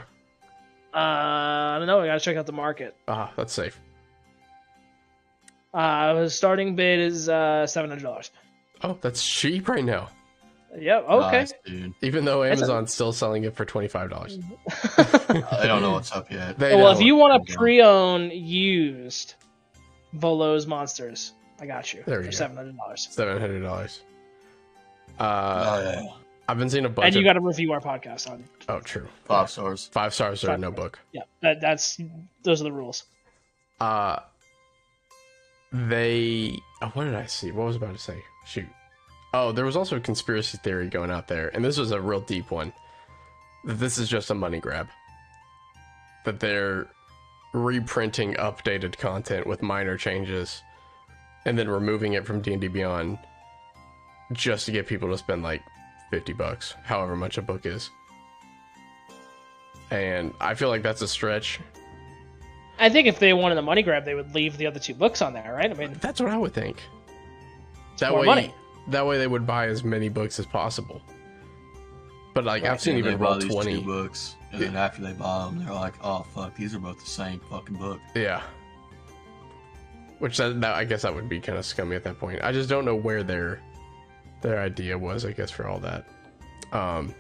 Uh, 0.93 0.97
I 0.99 1.77
don't 1.79 1.87
know. 1.87 2.01
I 2.01 2.07
gotta 2.07 2.21
check 2.21 2.37
out 2.37 2.47
the 2.47 2.53
market. 2.53 2.97
Ah, 3.07 3.33
that's 3.37 3.53
safe. 3.53 3.79
Uh, 5.75 6.15
the 6.15 6.31
starting 6.31 6.75
bid 6.75 7.01
is 7.01 7.29
uh 7.29 7.67
seven 7.67 7.91
hundred 7.91 8.03
dollars. 8.05 8.31
Oh, 8.83 8.99
that's 9.01 9.25
cheap 9.25 9.69
right 9.69 9.85
now. 9.85 10.09
Yep. 10.79 11.05
Okay. 11.09 11.39
Nice, 11.39 11.53
dude. 11.65 11.95
Even 12.03 12.25
though 12.25 12.43
That's 12.43 12.61
a- 12.61 12.65
Amazon's 12.65 12.93
still 12.93 13.13
selling 13.13 13.45
it 13.45 13.55
for 13.55 13.65
twenty 13.65 13.89
five 13.89 14.11
dollars. 14.11 14.39
I 14.99 15.67
don't 15.67 15.83
know 15.83 15.93
what's 15.93 16.13
up 16.13 16.31
yet. 16.31 16.59
They 16.59 16.75
well, 16.75 16.93
if 16.93 17.01
you 17.01 17.17
want 17.17 17.47
to 17.47 17.55
pre-own 17.55 18.31
used 18.31 19.35
Volo's 20.15 20.67
monsters, 20.67 21.33
I 21.61 21.67
got 21.67 21.93
you 21.95 22.03
There 22.07 22.19
we 22.19 22.25
for 22.27 22.31
go. 22.31 22.37
seven 22.37 22.57
hundred 22.57 22.77
dollars. 22.77 23.09
Seven 23.11 23.41
hundred 23.41 23.61
dollars. 23.63 24.01
Uh. 25.19 26.03
I've 26.49 26.59
been 26.59 26.71
seeing 26.71 26.85
a 26.85 26.89
bunch 26.89 27.07
And 27.07 27.15
you 27.17 27.23
of. 27.23 27.25
got 27.25 27.33
to 27.33 27.41
review 27.41 27.73
our 27.73 27.81
podcast 27.81 28.31
on. 28.31 28.45
oh, 28.69 28.79
true. 28.79 29.09
Five 29.25 29.51
stars. 29.51 29.89
Five 29.91 30.15
stars 30.15 30.45
or 30.45 30.49
Five 30.49 30.61
no 30.61 30.69
stars. 30.71 30.77
book. 30.77 30.99
Yeah, 31.13 31.23
that, 31.43 31.61
that's 31.61 31.99
those 32.45 32.61
are 32.61 32.65
the 32.65 32.73
rules. 32.73 33.03
Uh, 33.81 34.21
they. 35.73 36.57
Oh, 36.83 36.91
what 36.95 37.05
did 37.05 37.15
I 37.15 37.27
see? 37.27 37.51
What 37.51 37.67
was 37.67 37.77
I 37.77 37.79
about 37.79 37.95
to 37.97 38.01
say? 38.01 38.17
Shoot. 38.47 38.67
Oh, 39.35 39.51
there 39.53 39.65
was 39.65 39.77
also 39.77 39.97
a 39.97 40.01
conspiracy 40.01 40.59
theory 40.59 40.89
going 40.89 41.11
out 41.11 41.27
there, 41.29 41.49
and 41.49 41.65
this 41.65 41.79
was 41.79 41.91
a 41.91 42.01
real 42.01 42.21
deep 42.21 42.51
one. 42.51 42.73
That 43.65 43.75
this 43.75 43.99
is 43.99 44.09
just 44.09 44.31
a 44.31 44.35
money 44.35 44.61
grab. 44.61 44.87
That 46.25 46.39
they're 46.39 46.87
reprinting 47.53 48.35
updated 48.35 48.97
content 48.99 49.47
with 49.47 49.63
minor 49.63 49.97
changes 49.97 50.63
and 51.47 51.57
then 51.59 51.69
removing 51.69 52.13
it 52.13 52.27
from 52.27 52.41
D&D 52.43 52.69
Beyond 52.69 53.19
just 54.33 54.67
to 54.67 54.73
get 54.73 54.87
people 54.87 55.09
to 55.09 55.17
spend 55.17 55.43
like 55.43 55.63
50 56.11 56.33
bucks, 56.35 56.75
however 56.85 57.17
much 57.17 57.39
a 57.39 57.43
book 57.43 57.65
is. 57.65 57.89
And 59.91 60.35
I 60.41 60.55
feel 60.55 60.69
like 60.69 60.83
that's 60.83 61.01
a 61.03 61.09
stretch. 61.09 61.61
I 62.79 62.91
think 62.91 63.07
if 63.07 63.19
they 63.21 63.33
wanted 63.33 63.57
a 63.59 63.63
money 63.63 63.83
grab, 63.83 64.05
they 64.05 64.15
would 64.15 64.35
leave 64.35 64.59
the 64.59 64.67
other 64.67 64.81
two 64.81 64.95
books 64.95 65.23
on 65.23 65.33
there, 65.33 65.55
right? 65.55 65.71
I 65.71 65.75
mean, 65.75 65.97
That's 66.01 66.21
what 66.21 66.31
I 66.31 66.37
would 66.37 66.53
think. 66.53 66.83
That 67.99 68.11
more 68.11 68.21
way 68.21 68.27
money. 68.27 68.55
that 68.89 69.07
way 69.07 69.17
they 69.17 69.27
would 69.27 69.47
buy 69.47 69.69
as 69.69 69.83
many 69.85 70.09
books 70.11 70.39
as 70.39 70.45
possible. 70.47 71.01
But 72.35 72.45
like 72.45 72.65
Right. 72.65 72.73
I've 72.73 72.81
seen 72.83 72.95
Yeah, 72.95 72.99
even 72.99 73.17
buy 73.19 73.25
roll 73.25 73.39
these 73.39 73.51
20. 73.51 73.81
books, 73.83 74.35
and 74.53 74.61
then 74.61 74.77
after 74.77 75.01
they 75.01 75.13
buy 75.15 75.47
them, 75.47 75.65
they're 75.65 75.73
like, 75.73 75.95
"Oh 76.03 76.27
fuck, 76.35 76.55
these 76.55 76.75
are 76.75 76.79
both 76.79 77.01
the 77.01 77.07
same 77.09 77.41
fucking 77.49 77.77
book." 77.77 77.99
Yeah. 78.15 78.43
Which 80.19 80.39
that, 80.39 80.61
that 80.63 80.75
I 80.75 80.85
guess 80.85 81.03
that 81.03 81.15
would 81.15 81.29
be 81.29 81.41
kind 81.41 81.59
of 81.59 81.65
scummy 81.67 81.95
at 81.97 82.05
that 82.05 82.19
point. 82.19 82.41
I 82.43 82.53
just 82.53 82.69
don't 82.69 82.85
know 82.85 82.97
where 82.97 83.23
their 83.23 83.61
their 84.43 84.61
idea 84.61 84.97
was. 84.97 85.25
I 85.25 85.33
guess 85.33 85.51
for 85.51 85.67
all 85.69 85.79
that. 85.81 86.07
Um. 86.73 87.15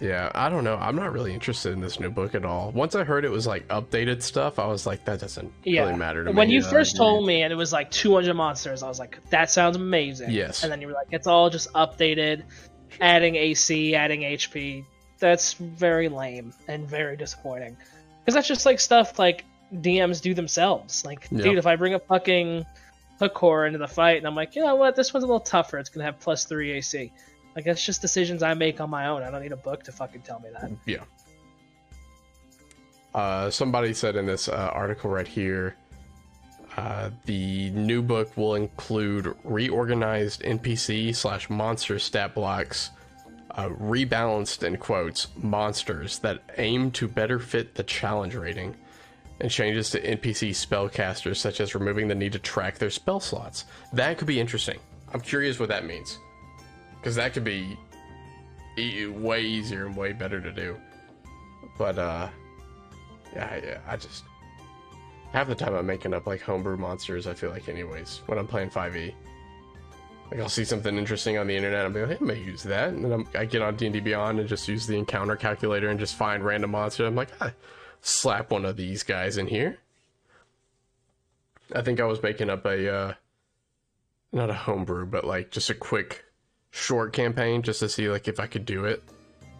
Yeah, 0.00 0.30
I 0.34 0.48
don't 0.48 0.64
know. 0.64 0.76
I'm 0.76 0.96
not 0.96 1.12
really 1.12 1.34
interested 1.34 1.74
in 1.74 1.80
this 1.82 2.00
new 2.00 2.08
book 2.08 2.34
at 2.34 2.42
all. 2.46 2.70
Once 2.72 2.94
I 2.94 3.04
heard 3.04 3.26
it 3.26 3.30
was 3.30 3.46
like 3.46 3.68
updated 3.68 4.22
stuff, 4.22 4.58
I 4.58 4.66
was 4.66 4.86
like, 4.86 5.04
that 5.04 5.20
doesn't 5.20 5.52
Yeah. 5.62 5.82
really 5.82 5.96
matter 5.98 6.24
to 6.24 6.30
when 6.30 6.34
me. 6.34 6.38
When 6.38 6.50
you 6.50 6.62
first 6.62 6.96
told 6.96 7.26
me 7.26 7.42
and 7.42 7.52
it 7.52 7.56
was 7.56 7.70
like 7.70 7.90
200 7.90 8.32
monsters, 8.32 8.82
I 8.82 8.88
was 8.88 8.98
like, 8.98 9.18
that 9.28 9.50
sounds 9.50 9.76
amazing. 9.76 10.30
Yes. 10.30 10.62
And 10.62 10.72
then 10.72 10.80
you 10.80 10.86
were 10.86 10.94
like, 10.94 11.08
it's 11.10 11.26
all 11.26 11.50
just 11.50 11.70
updated, 11.74 12.44
adding 13.02 13.36
AC, 13.36 13.94
adding 13.94 14.22
HP. 14.22 14.86
That's 15.18 15.52
very 15.52 16.08
lame 16.08 16.54
and 16.66 16.88
very 16.88 17.18
disappointing. 17.18 17.76
Because 18.24 18.34
that's 18.34 18.48
just 18.48 18.64
like 18.64 18.80
stuff 18.80 19.18
like 19.18 19.44
DMs 19.74 20.20
do 20.20 20.34
themselves. 20.34 21.04
Like, 21.04 21.26
Yeah. 21.30 21.42
dude, 21.42 21.58
if 21.58 21.66
I 21.66 21.76
bring 21.76 21.94
a 21.94 21.98
fucking 21.98 22.64
hook 23.18 23.36
horror 23.36 23.66
into 23.66 23.78
the 23.78 23.88
fight 23.88 24.16
and 24.18 24.26
I'm 24.26 24.34
like, 24.34 24.56
you 24.56 24.62
know 24.62 24.74
what, 24.76 24.96
this 24.96 25.12
one's 25.12 25.24
a 25.24 25.26
little 25.26 25.40
tougher, 25.40 25.78
it's 25.78 25.88
gonna 25.90 26.04
have 26.04 26.18
plus 26.20 26.44
three 26.44 26.72
AC. 26.72 27.12
Like 27.54 27.64
that's 27.64 27.84
just 27.84 28.00
decisions 28.00 28.42
I 28.42 28.54
make 28.54 28.80
on 28.80 28.88
my 28.90 29.06
own. 29.08 29.22
I 29.22 29.30
don't 29.30 29.42
need 29.42 29.52
a 29.52 29.56
book 29.56 29.82
to 29.84 29.92
fucking 29.92 30.22
tell 30.22 30.40
me 30.40 30.48
that. 30.58 30.70
Yeah. 30.86 31.04
Uh, 33.14 33.50
somebody 33.50 33.92
said 33.92 34.16
in 34.16 34.26
this 34.26 34.48
uh, 34.48 34.70
article 34.72 35.10
right 35.10 35.26
here, 35.26 35.76
uh, 36.76 37.10
the 37.24 37.70
new 37.70 38.00
book 38.02 38.36
will 38.36 38.54
include 38.54 39.34
reorganized 39.42 40.42
NPC 40.42 41.14
slash 41.14 41.50
monster 41.50 41.98
stat 41.98 42.34
blocks, 42.34 42.90
uh, 43.50 43.68
rebalanced 43.68 44.62
in 44.62 44.76
quotes 44.76 45.26
monsters 45.36 46.20
that 46.20 46.40
aim 46.56 46.92
to 46.92 47.08
better 47.08 47.40
fit 47.40 47.74
the 47.74 47.82
challenge 47.82 48.36
rating, 48.36 48.76
and 49.40 49.50
changes 49.50 49.90
to 49.90 50.00
NPC 50.00 50.50
spellcasters 50.50 51.36
such 51.36 51.60
as 51.60 51.74
removing 51.74 52.08
the 52.08 52.14
need 52.14 52.32
to 52.32 52.38
track 52.38 52.78
their 52.78 52.90
spell 52.90 53.20
slots. 53.20 53.64
That 53.92 54.18
could 54.18 54.26
be 54.26 54.38
interesting. 54.40 54.78
I'm 55.12 55.20
curious 55.20 55.58
what 55.58 55.68
that 55.70 55.84
means, 55.84 56.18
because 56.98 57.16
that 57.16 57.32
could 57.32 57.44
be 57.44 57.76
e- 58.78 59.06
way 59.06 59.42
easier 59.42 59.86
and 59.86 59.96
way 59.96 60.12
better 60.12 60.40
to 60.40 60.52
do. 60.52 60.76
But 61.78 61.98
uh, 61.98 62.28
yeah, 63.34 63.60
yeah, 63.64 63.78
I 63.88 63.96
just 63.96 64.24
half 65.32 65.48
the 65.48 65.54
time 65.54 65.74
I'm 65.74 65.86
making 65.86 66.14
up 66.14 66.26
like 66.26 66.42
homebrew 66.42 66.76
monsters. 66.76 67.26
I 67.26 67.34
feel 67.34 67.50
like, 67.50 67.68
anyways, 67.68 68.22
when 68.26 68.38
I'm 68.38 68.46
playing 68.46 68.70
5e, 68.70 69.14
like 70.30 70.40
I'll 70.40 70.48
see 70.48 70.64
something 70.64 70.96
interesting 70.96 71.38
on 71.38 71.46
the 71.46 71.56
internet, 71.56 71.84
I'll 71.84 71.90
be 71.90 72.00
like, 72.00 72.10
hey, 72.10 72.18
I 72.20 72.24
may 72.24 72.40
use 72.40 72.62
that, 72.64 72.90
and 72.90 73.04
then 73.04 73.12
I'm, 73.12 73.28
I 73.34 73.44
get 73.46 73.62
on 73.62 73.74
D 73.76 73.86
and 73.86 73.92
D 73.92 74.00
Beyond 74.00 74.38
and 74.38 74.48
just 74.48 74.68
use 74.68 74.86
the 74.86 74.96
encounter 74.96 75.34
calculator 75.34 75.88
and 75.88 75.98
just 75.98 76.14
find 76.14 76.44
random 76.44 76.70
monster. 76.70 77.06
I'm 77.06 77.16
like, 77.16 77.30
ah, 77.40 77.52
slap 78.02 78.50
one 78.50 78.64
of 78.64 78.76
these 78.76 79.02
guys 79.02 79.36
in 79.36 79.46
here. 79.46 79.78
I 81.74 81.82
think 81.82 82.00
I 82.00 82.04
was 82.04 82.22
making 82.22 82.50
up 82.50 82.64
a 82.66 82.94
uh, 82.94 83.14
not 84.32 84.50
a 84.50 84.54
homebrew, 84.54 85.06
but 85.06 85.24
like 85.24 85.50
just 85.50 85.70
a 85.70 85.74
quick 85.74 86.24
short 86.70 87.12
campaign 87.12 87.62
just 87.62 87.80
to 87.80 87.88
see 87.88 88.08
like 88.08 88.28
if 88.28 88.40
I 88.40 88.46
could 88.46 88.64
do 88.64 88.84
it. 88.84 89.02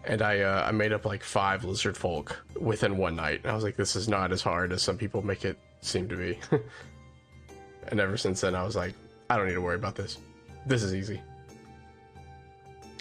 And 0.03 0.21
I 0.21 0.39
uh, 0.39 0.65
I 0.67 0.71
made 0.71 0.93
up 0.93 1.05
like 1.05 1.23
five 1.23 1.63
lizard 1.63 1.95
folk 1.95 2.43
within 2.59 2.97
one 2.97 3.15
night. 3.15 3.45
I 3.45 3.53
was 3.53 3.63
like, 3.63 3.75
this 3.75 3.95
is 3.95 4.07
not 4.07 4.31
as 4.31 4.41
hard 4.41 4.71
as 4.71 4.81
some 4.81 4.97
people 4.97 5.21
make 5.21 5.45
it 5.45 5.59
seem 5.81 6.09
to 6.09 6.15
be. 6.15 6.39
and 7.87 7.99
ever 7.99 8.17
since 8.17 8.41
then, 8.41 8.55
I 8.55 8.63
was 8.63 8.75
like, 8.75 8.93
I 9.29 9.37
don't 9.37 9.47
need 9.47 9.53
to 9.53 9.61
worry 9.61 9.75
about 9.75 9.95
this. 9.95 10.17
This 10.65 10.83
is 10.83 10.93
easy. 10.93 11.21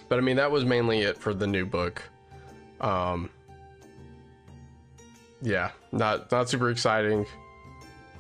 But 0.09 0.19
I 0.19 0.23
mean, 0.23 0.37
that 0.37 0.51
was 0.51 0.65
mainly 0.65 1.03
it 1.03 1.17
for 1.17 1.33
the 1.33 1.47
new 1.47 1.65
book. 1.65 2.03
Um, 2.81 3.31
yeah, 5.43 5.71
not 5.93 6.31
not 6.31 6.49
super 6.49 6.71
exciting. 6.71 7.27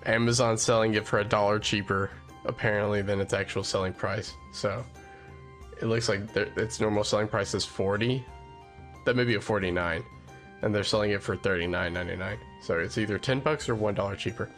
Amazon 0.06 0.56
selling 0.56 0.94
it 0.94 1.06
for 1.06 1.18
a 1.18 1.24
dollar 1.24 1.58
cheaper, 1.58 2.10
apparently, 2.46 3.02
than 3.02 3.20
its 3.20 3.34
actual 3.34 3.62
selling 3.62 3.92
price. 3.92 4.32
So 4.52 4.84
it 5.80 5.86
looks 5.86 6.08
like 6.08 6.34
its 6.36 6.80
normal 6.80 7.04
selling 7.04 7.28
price 7.28 7.54
is 7.54 7.64
40 7.64 8.24
that 9.06 9.16
may 9.16 9.24
be 9.24 9.34
a 9.34 9.40
49 9.40 10.04
and 10.62 10.74
they're 10.74 10.84
selling 10.84 11.10
it 11.12 11.22
for 11.22 11.36
39.99 11.36 12.36
so 12.60 12.78
it's 12.78 12.98
either 12.98 13.18
10 13.18 13.40
bucks 13.40 13.68
or 13.68 13.74
one 13.74 13.94
dollar 13.94 14.14
cheaper. 14.14 14.50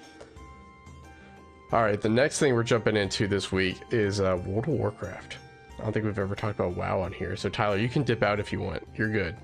All 1.71 1.83
right 1.83 2.01
the 2.01 2.09
next 2.09 2.39
thing 2.39 2.55
we're 2.55 2.65
jumping 2.65 2.97
into 2.97 3.29
this 3.29 3.53
week 3.53 3.81
is 3.91 4.21
uh, 4.21 4.37
world 4.45 4.65
of 4.65 4.75
warcraft. 4.75 5.39
I 5.79 5.85
don't 5.85 5.93
think 5.93 6.05
we've 6.05 6.19
ever 6.19 6.35
talked 6.35 6.59
about 6.59 6.77
wow 6.77 7.01
on 7.01 7.13
here. 7.13 7.37
So 7.37 7.49
tyler 7.49 7.77
you 7.77 7.89
can 7.89 8.03
dip 8.03 8.23
out 8.23 8.41
if 8.41 8.53
you 8.53 8.61
want. 8.61 8.87
You're 8.97 9.11
good 9.11 9.37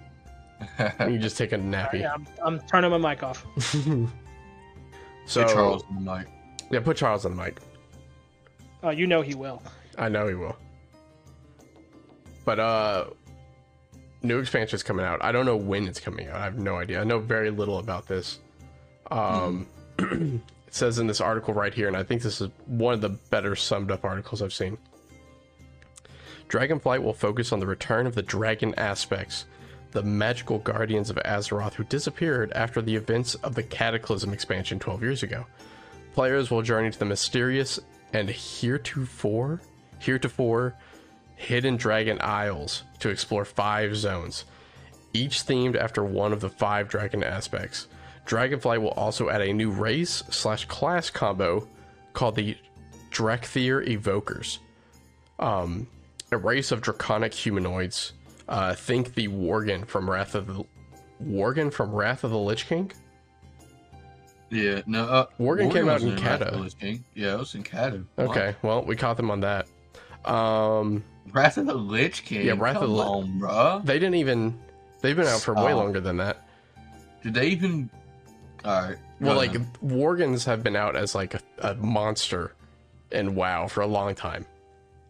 you 1.08 1.18
just 1.18 1.36
take 1.38 1.52
a 1.52 1.58
nappy 1.58 2.00
Yeah, 2.00 2.14
I'm, 2.14 2.26
I'm 2.42 2.60
turning 2.66 2.90
my 2.90 2.98
mic 2.98 3.22
off. 3.22 3.46
so 5.26 5.46
Hey, 5.46 5.52
Charles 5.52 5.84
on 5.90 6.04
the 6.04 6.16
mic. 6.16 6.26
yeah 6.70 6.80
put 6.80 6.96
charles 6.96 7.24
on 7.24 7.36
the 7.36 7.42
mic 7.42 7.58
Oh, 8.82 8.90
you 8.90 9.06
know 9.08 9.22
he 9.22 9.34
will. 9.34 9.60
I 9.98 10.08
know 10.08 10.28
he 10.28 10.34
will. 10.34 10.56
But 12.44 12.60
uh 12.60 13.06
new 14.22 14.38
expansion 14.38 14.76
is 14.76 14.82
coming 14.84 15.04
out. 15.04 15.22
I 15.22 15.32
don't 15.32 15.46
know 15.46 15.56
when 15.56 15.86
it's 15.88 15.98
coming 16.00 16.28
out. 16.28 16.36
I 16.36 16.44
have 16.44 16.58
no 16.58 16.76
idea. 16.76 17.00
I 17.00 17.04
know 17.04 17.18
very 17.18 17.50
little 17.50 17.78
about 17.78 18.06
this. 18.06 18.38
Um 19.10 19.66
it 19.98 20.40
says 20.70 20.98
in 21.00 21.06
this 21.08 21.20
article 21.20 21.54
right 21.54 21.74
here 21.74 21.88
and 21.88 21.96
I 21.96 22.04
think 22.04 22.22
this 22.22 22.40
is 22.40 22.50
one 22.66 22.94
of 22.94 23.00
the 23.00 23.08
better 23.08 23.56
summed 23.56 23.90
up 23.90 24.04
articles 24.04 24.42
I've 24.42 24.52
seen. 24.52 24.78
Dragonflight 26.48 27.02
will 27.02 27.12
focus 27.12 27.52
on 27.52 27.60
the 27.60 27.66
return 27.66 28.06
of 28.06 28.14
the 28.14 28.22
dragon 28.22 28.74
aspects, 28.76 29.44
the 29.92 30.02
magical 30.02 30.58
guardians 30.58 31.10
of 31.10 31.16
Azeroth 31.16 31.74
who 31.74 31.84
disappeared 31.84 32.52
after 32.52 32.82
the 32.82 32.94
events 32.94 33.34
of 33.36 33.54
the 33.54 33.62
Cataclysm 33.62 34.32
expansion 34.32 34.78
12 34.78 35.02
years 35.02 35.22
ago. 35.22 35.46
Players 36.14 36.50
will 36.50 36.62
journey 36.62 36.90
to 36.90 36.98
the 36.98 37.04
mysterious 37.04 37.80
and 38.12 38.28
heretofore 38.28 39.60
heretofore 39.98 40.74
hidden 41.36 41.76
dragon 41.76 42.18
isles 42.20 42.82
to 42.98 43.08
explore 43.08 43.44
five 43.44 43.96
zones, 43.96 44.44
each 45.12 45.44
themed 45.44 45.76
after 45.76 46.04
one 46.04 46.32
of 46.32 46.40
the 46.40 46.48
five 46.48 46.88
dragon 46.88 47.22
aspects. 47.22 47.86
Dragonflight 48.26 48.82
will 48.82 48.90
also 48.90 49.30
add 49.30 49.40
a 49.40 49.52
new 49.52 49.70
race 49.70 50.22
slash 50.30 50.66
class 50.66 51.10
combo 51.10 51.66
called 52.12 52.34
the 52.34 52.56
Dracthyr 53.10 53.86
Evokers. 53.86 54.58
Um, 55.38 55.86
a 56.30 56.36
race 56.36 56.72
of 56.72 56.82
draconic 56.82 57.32
humanoids. 57.32 58.12
Uh, 58.48 58.74
think 58.74 59.14
the 59.14 59.28
Worgen 59.28 59.86
from 59.86 60.08
Wrath 60.08 60.34
of 60.34 60.46
the 60.46 60.64
Worgen 61.22 61.72
from 61.72 61.92
Wrath 61.92 62.24
of 62.24 62.30
the 62.30 62.38
Lich 62.38 62.66
King. 62.66 62.90
Yeah, 64.50 64.80
no. 64.86 65.04
Uh, 65.04 65.26
Worgen 65.38 65.70
came 65.72 65.88
out 65.88 66.00
in 66.00 66.16
Kata. 66.16 66.70
Yeah, 67.14 67.34
it 67.34 67.38
was 67.38 67.54
in 67.54 67.62
Kata. 67.62 68.04
Okay, 68.18 68.54
well 68.62 68.82
we 68.82 68.96
caught 68.96 69.16
them 69.18 69.30
on 69.30 69.40
that. 69.40 69.66
Um, 70.24 71.04
Wrath 71.32 71.58
of 71.58 71.66
the 71.66 71.74
Lich 71.74 72.24
King. 72.24 72.46
Yeah, 72.46 72.54
Wrath 72.56 72.76
of 72.76 72.82
Come 72.82 72.90
the 72.90 72.96
Lich- 72.96 73.06
on, 73.06 73.40
bruh. 73.40 73.84
they 73.84 73.98
didn't 73.98 74.14
even. 74.16 74.58
They've 75.02 75.14
been 75.16 75.26
out 75.26 75.40
for 75.40 75.54
way 75.54 75.72
Oh. 75.72 75.76
longer 75.76 76.00
than 76.00 76.16
that. 76.16 76.48
Did 77.22 77.34
they 77.34 77.48
even? 77.48 77.90
All 78.64 78.82
right. 78.82 78.96
Well, 79.20 79.36
like 79.36 79.54
ahead. 79.54 79.66
Worgens 79.84 80.44
have 80.46 80.62
been 80.62 80.76
out 80.76 80.96
as 80.96 81.14
like 81.14 81.34
a, 81.34 81.40
a 81.58 81.74
monster 81.74 82.54
in 83.12 83.34
WoW 83.34 83.66
for 83.68 83.82
a 83.82 83.86
long 83.86 84.14
time, 84.14 84.46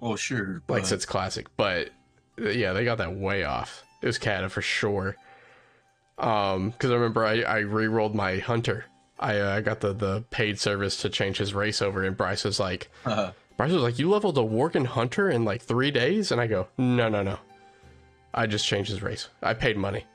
Oh 0.02 0.16
sure. 0.16 0.54
like 0.68 0.83
but- 0.83 0.87
since 0.87 1.04
Classic. 1.07 1.47
But 1.57 1.90
yeah, 2.40 2.73
they 2.73 2.85
got 2.85 2.99
that 2.99 3.14
way 3.14 3.45
off. 3.45 3.83
It 4.02 4.07
was 4.07 4.18
Kata 4.18 4.49
for 4.49 4.62
sure. 4.62 5.16
Um, 6.18 6.71
because 6.71 6.90
I 6.90 6.95
remember 6.95 7.25
I 7.25 7.42
I 7.42 7.59
re-rolled 7.59 8.14
my 8.14 8.38
hunter. 8.38 8.85
I 9.21 9.38
uh, 9.38 9.57
I 9.57 9.61
got 9.61 9.80
the 9.80 9.92
the 9.92 10.25
paid 10.30 10.59
service 10.59 10.97
to 10.99 11.09
change 11.11 11.38
his 11.38 11.54
race 11.54 11.80
over, 11.83 12.02
and 12.04 12.16
Bryce 12.16 12.45
was 12.45 12.59
like, 12.61 12.90
Bryce 13.04 13.73
was 13.73 13.83
like, 13.83 13.99
"You 13.99 14.11
leveled 14.11 14.38
a 14.38 14.42
Worgen 14.42 14.87
hunter 14.87 15.28
in 15.30 15.45
like 15.45 15.62
three 15.62 15.90
days," 15.90 16.33
and 16.33 16.40
I 16.40 16.47
go, 16.47 16.68
"No, 16.76 17.09
no, 17.09 17.23
no. 17.23 17.38
I 18.35 18.47
just 18.47 18.66
changed 18.66 18.90
his 18.90 19.02
race. 19.02 19.28
I 19.42 19.54
paid 19.54 19.76
money." 19.76 20.07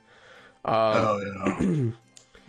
Um, 0.64 0.74
oh 0.74 1.56
yeah. 1.60 1.90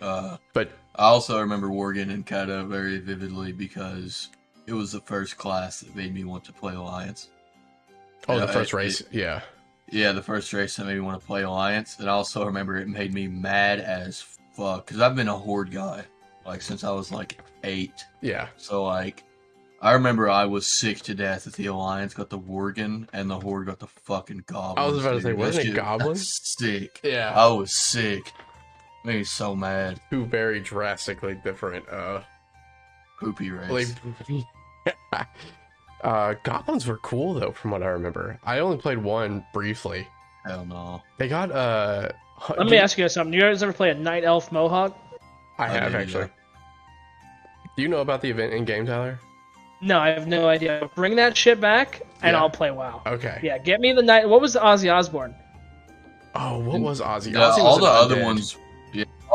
uh, 0.06 0.36
but 0.52 0.70
I 0.94 1.04
also 1.04 1.40
remember 1.40 1.68
Worgen 1.68 2.10
and 2.10 2.26
Kata 2.26 2.64
very 2.64 2.98
vividly 2.98 3.52
because 3.52 4.28
it 4.66 4.72
was 4.72 4.92
the 4.92 5.00
first 5.00 5.36
class 5.36 5.80
that 5.80 5.94
made 5.94 6.12
me 6.14 6.24
want 6.24 6.44
to 6.44 6.52
play 6.52 6.74
Alliance. 6.74 7.28
oh, 8.28 8.38
Yeah, 8.38 8.46
the 8.46 8.52
first 8.52 8.72
it- 8.72 8.76
race, 8.76 9.02
yeah. 9.10 9.42
Yeah, 9.90 10.12
the 10.12 10.22
first 10.22 10.52
race 10.52 10.76
that 10.76 10.84
made 10.86 10.94
me 10.94 11.00
want 11.00 11.20
to 11.20 11.26
play 11.26 11.42
Alliance, 11.42 11.96
and 12.00 12.08
I 12.10 12.12
also 12.12 12.44
remember 12.44 12.76
it 12.76 12.88
made 12.88 13.14
me 13.14 13.28
mad 13.28 13.78
as 13.80 14.20
fuck 14.56 14.86
because 14.86 15.00
I've 15.00 15.14
been 15.14 15.28
a 15.28 15.36
Horde 15.36 15.70
guy 15.70 16.04
like 16.46 16.62
since 16.62 16.84
I 16.84 16.90
was 16.90 17.10
like 17.12 17.40
eight. 17.64 18.04
Yeah, 18.20 18.48
So 18.56 18.84
like, 18.84 19.24
I 19.82 19.92
remember 19.92 20.28
I 20.30 20.46
was 20.46 20.66
sick 20.66 20.98
to 21.02 21.14
death 21.14 21.44
that 21.44 21.54
the 21.54 21.66
Alliance 21.66 22.14
got 22.14 22.30
the 22.30 22.38
Worgen 22.38 23.08
and 23.12 23.28
the 23.28 23.38
Horde 23.38 23.66
got 23.66 23.78
the 23.78 23.86
fucking 23.86 24.44
Goblins. 24.46 24.78
I 24.78 24.86
was 24.86 25.04
about 25.04 25.14
to 25.14 25.20
say, 25.22 25.32
wasn't 25.32 25.68
it 25.68 25.74
Goblins? 25.74 26.40
Sick. 26.42 27.00
Yeah. 27.02 27.32
I 27.34 27.46
was 27.48 27.72
sick. 27.72 28.32
Made 29.04 29.16
me 29.18 29.24
so 29.24 29.54
mad. 29.54 30.00
Two 30.10 30.24
very 30.24 30.60
drastically 30.60 31.34
different 31.44 31.88
uh 31.88 32.22
Poopy 33.20 33.50
race. 33.50 33.70
like 33.70 33.88
uh 36.02 36.34
goblins 36.42 36.86
were 36.86 36.98
cool 36.98 37.34
though 37.34 37.52
from 37.52 37.70
what 37.70 37.82
I 37.82 37.88
remember. 37.88 38.38
I 38.44 38.58
only 38.60 38.76
played 38.78 38.98
one 38.98 39.44
briefly. 39.52 40.06
Hell 40.46 40.64
no. 40.66 41.02
They 41.18 41.28
got 41.28 41.50
uh 41.50 42.08
Let 42.56 42.66
me 42.66 42.76
ask 42.76 42.96
you 42.98 43.04
guys 43.04 43.14
something. 43.14 43.32
You 43.32 43.40
guys 43.40 43.62
ever 43.62 43.72
play 43.72 43.90
a 43.90 43.94
Night 43.94 44.24
Elf 44.24 44.52
Mohawk? 44.52 44.96
I 45.58 45.64
I 45.64 45.68
have 45.68 45.92
did, 45.92 46.00
actually. 46.02 46.22
yeah. 46.24 46.28
Do 47.76 47.82
you 47.82 47.88
know 47.88 48.00
about 48.00 48.20
the 48.22 48.30
event 48.30 48.52
in 48.52 48.64
game, 48.64 48.86
Tyler? 48.86 49.18
No, 49.82 49.98
I 49.98 50.08
have 50.08 50.26
no 50.26 50.48
idea. 50.48 50.88
Bring 50.94 51.16
that 51.16 51.36
shit 51.36 51.60
back, 51.60 52.00
and 52.22 52.32
Yeah. 52.32 52.40
I'll 52.40 52.48
play 52.50 52.70
WoW. 52.70 53.02
Okay. 53.06 53.40
Yeah, 53.42 53.58
get 53.58 53.80
me 53.80 53.92
the 53.92 54.02
night. 54.02 54.26
What 54.28 54.40
was 54.40 54.54
the 54.54 54.60
Ozzy 54.60 54.90
Osbourne? 54.92 55.34
Oh, 56.34 56.58
what 56.60 56.80
was 56.80 57.00
Ozzy? 57.00 57.32
Yeah, 57.32 57.40
Ozzy 57.40 57.58
was 57.58 57.58
all 57.58 57.76
an 57.76 57.82
the 57.82 57.88
other 57.90 58.22
ones. 58.22 58.56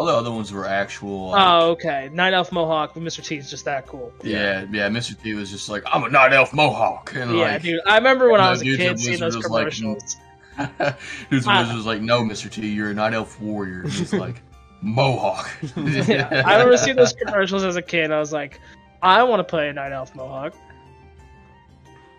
Yeah, 0.06 0.12
all 0.14 0.22
the 0.24 0.30
other 0.30 0.32
ones 0.32 0.52
were 0.52 0.66
actual. 0.68 1.30
Like, 1.30 1.42
Oh, 1.48 1.70
okay. 1.72 2.10
Night 2.12 2.34
Elf 2.34 2.52
Mohawk 2.52 2.96
with 2.96 3.04
Mr. 3.04 3.24
T 3.24 3.38
is 3.38 3.50
just 3.50 3.66
that 3.66 3.88
cool. 3.88 4.12
yeah, 4.24 4.66
yeah. 4.72 4.90
Mr. 4.90 5.22
T 5.22 5.34
was 5.34 5.50
just 5.52 5.70
like, 5.70 5.84
I'm 5.86 6.04
a 6.04 6.10
night 6.10 6.34
elf 6.34 6.54
mohawk, 6.54 7.14
and 7.16 7.36
yeah, 7.36 7.54
like, 7.54 7.62
dude. 7.62 7.80
I 7.86 7.96
remember 7.98 8.30
when 8.32 8.42
I 8.42 8.50
was 8.52 8.62
a 8.62 8.66
kid 8.66 8.80
at 8.82 9.00
seeing 9.00 9.20
those 9.20 9.36
was 9.36 9.48
like, 9.50 9.62
commercials. 9.74 10.18
Dude's 11.30 11.48
I- 11.48 11.74
was 11.76 11.86
like, 11.86 12.02
no, 12.02 12.22
Mr. 12.24 12.50
T, 12.52 12.68
you're 12.70 12.92
a 12.92 12.94
night 12.94 13.14
elf 13.14 13.40
warrior. 13.40 13.82
And 13.84 13.92
he's 13.94 14.14
like, 14.14 14.42
mohawk. 14.82 15.50
yeah, 15.78 16.44
I 16.46 16.54
remember 16.54 16.78
seeing 16.78 16.96
those 16.96 17.14
commercials 17.14 17.64
as 17.64 17.76
a 17.76 17.82
kid. 17.82 18.12
I 18.12 18.20
was 18.20 18.34
like, 18.34 18.60
I 19.02 19.24
want 19.24 19.40
to 19.40 19.44
play 19.44 19.70
a 19.70 19.74
Night 19.74 19.92
Elf 19.92 20.14
Mohawk. 20.16 20.54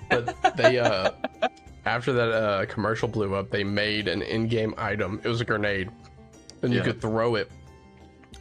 but 0.08 0.56
they 0.56 0.78
uh 0.78 1.10
after 1.84 2.12
that 2.12 2.30
uh 2.32 2.66
commercial 2.66 3.08
blew 3.08 3.34
up 3.34 3.50
they 3.50 3.64
made 3.64 4.08
an 4.08 4.20
in-game 4.22 4.74
item 4.76 5.20
it 5.24 5.28
was 5.28 5.40
a 5.40 5.44
grenade 5.44 5.90
and 6.62 6.72
you 6.72 6.78
Yeah. 6.80 6.84
could 6.84 7.00
throw 7.00 7.34
it 7.36 7.50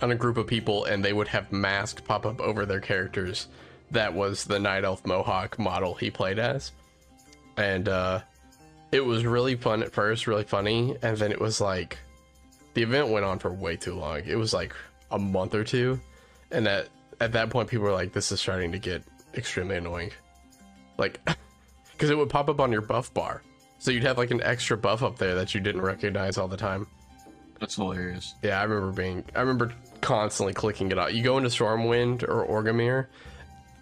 on 0.02 0.12
a 0.12 0.16
group 0.16 0.38
of 0.38 0.48
people 0.48 0.86
and 0.86 1.04
they 1.04 1.14
would 1.14 1.28
have 1.28 1.52
masks 1.52 2.02
pop 2.02 2.26
up 2.26 2.42
over 2.42 2.66
their 2.66 2.80
characters. 2.80 3.48
That 3.92 4.14
was 4.14 4.46
the 4.46 4.60
night 4.60 4.84
elf 4.84 5.06
mohawk 5.06 5.60
model 5.60 5.94
he 5.96 6.10
played 6.10 6.40
as. 6.40 6.72
And 7.58 7.88
uh 7.88 8.22
it 8.92 9.06
was 9.06 9.26
really 9.26 9.56
fun 9.56 9.84
at 9.84 9.92
first 9.94 10.28
really 10.28 10.44
funny 10.44 10.96
and 11.02 11.18
then 11.18 11.32
it 11.32 11.40
was 11.40 11.62
like 11.62 11.98
the 12.74 12.84
event 12.84 13.10
went 13.10 13.26
on 13.26 13.40
for 13.40 13.52
way 13.52 13.76
too 13.76 13.96
long. 13.96 14.22
It 14.26 14.36
was 14.36 14.54
like 14.54 14.74
a 15.12 15.20
month 15.20 15.54
or 15.56 15.64
two. 15.64 16.00
And 16.52 16.68
at 16.68 16.90
at 17.20 17.34
that 17.34 17.50
point 17.50 17.70
people 17.70 17.86
were 17.86 17.92
like 17.92 18.14
this 18.14 18.32
is 18.32 18.40
starting 18.40 18.72
to 18.72 18.80
get 18.80 19.04
extremely 19.36 19.78
annoying. 19.78 20.12
Like 20.98 21.20
because 21.92 22.10
it 22.10 22.18
would 22.18 22.30
pop 22.30 22.50
up 22.50 22.60
on 22.60 22.72
your 22.72 22.82
buff 22.82 23.14
bar. 23.14 23.44
So 23.80 23.92
you'd 23.92 24.04
have 24.04 24.18
like 24.18 24.32
an 24.32 24.42
extra 24.44 24.78
buff 24.78 25.04
up 25.04 25.18
there 25.18 25.36
that 25.36 25.54
you 25.56 25.62
didn't 25.62 25.82
recognize 25.82 26.38
all 26.38 26.48
the 26.48 26.58
time. 26.58 26.88
That's 27.60 27.76
hilarious. 27.76 28.34
yeah 28.42 28.60
i 28.60 28.64
remember 28.64 28.92
being 28.92 29.24
i 29.36 29.40
remember 29.40 29.72
constantly 30.02 30.54
clicking 30.54 30.92
it 30.92 30.98
out 30.98 31.14
you 31.14 31.24
go 31.24 31.38
into 31.38 31.50
stormwind 31.50 32.24
or 32.24 32.46
Orgrimmar 32.46 33.08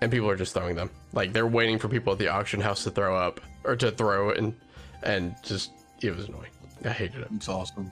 and 0.02 0.12
people 0.12 0.30
are 0.30 0.36
just 0.36 0.54
throwing 0.54 0.76
them 0.76 0.90
like 1.14 1.34
they're 1.34 1.48
waiting 1.48 1.80
for 1.80 1.88
people 1.88 2.14
at 2.14 2.20
the 2.20 2.28
auction 2.28 2.60
house 2.62 2.84
to 2.84 2.92
throw 2.92 3.18
up 3.18 3.40
or 3.64 3.76
to 3.76 3.92
throw 3.92 4.32
and 4.32 4.54
and 5.04 5.36
just 5.44 5.72
it 6.02 6.16
was 6.16 6.28
annoying 6.28 6.52
i 6.86 6.90
hated 6.90 7.22
it 7.22 7.28
It's 7.36 7.50
awesome. 7.50 7.92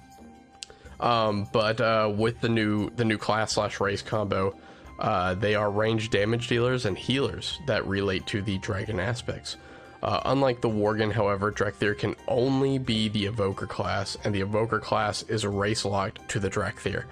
um, 1.00 1.48
but 1.52 1.80
uh, 1.82 2.12
with 2.16 2.40
the 2.42 2.50
new 2.50 2.90
the 2.92 3.06
new 3.06 3.18
class 3.18 3.54
slash 3.54 3.80
race 3.80 4.02
combo, 4.02 4.56
uh, 5.00 5.36
they 5.36 5.56
are 5.56 5.70
range 5.70 6.10
damage 6.10 6.48
dealers 6.48 6.86
and 6.86 6.98
healers 6.98 7.60
that 7.68 7.86
relate 7.86 8.26
to 8.28 8.42
the 8.42 8.58
dragon 8.60 9.00
aspects. 9.00 9.58
Uh, 10.02 10.22
unlike 10.26 10.62
the 10.62 10.70
Worgen, 10.70 11.12
however, 11.12 11.52
Dracthyr 11.52 11.98
can 11.98 12.16
only 12.28 12.78
be 12.78 13.10
the 13.10 13.26
Evoker 13.26 13.68
class, 13.68 14.16
and 14.24 14.34
the 14.34 14.42
Evoker 14.42 14.80
class 14.80 15.24
is 15.24 15.46
race 15.46 15.86
locked 15.86 16.28
to 16.30 16.40
the 16.40 16.50
Dracthyr. 16.50 17.06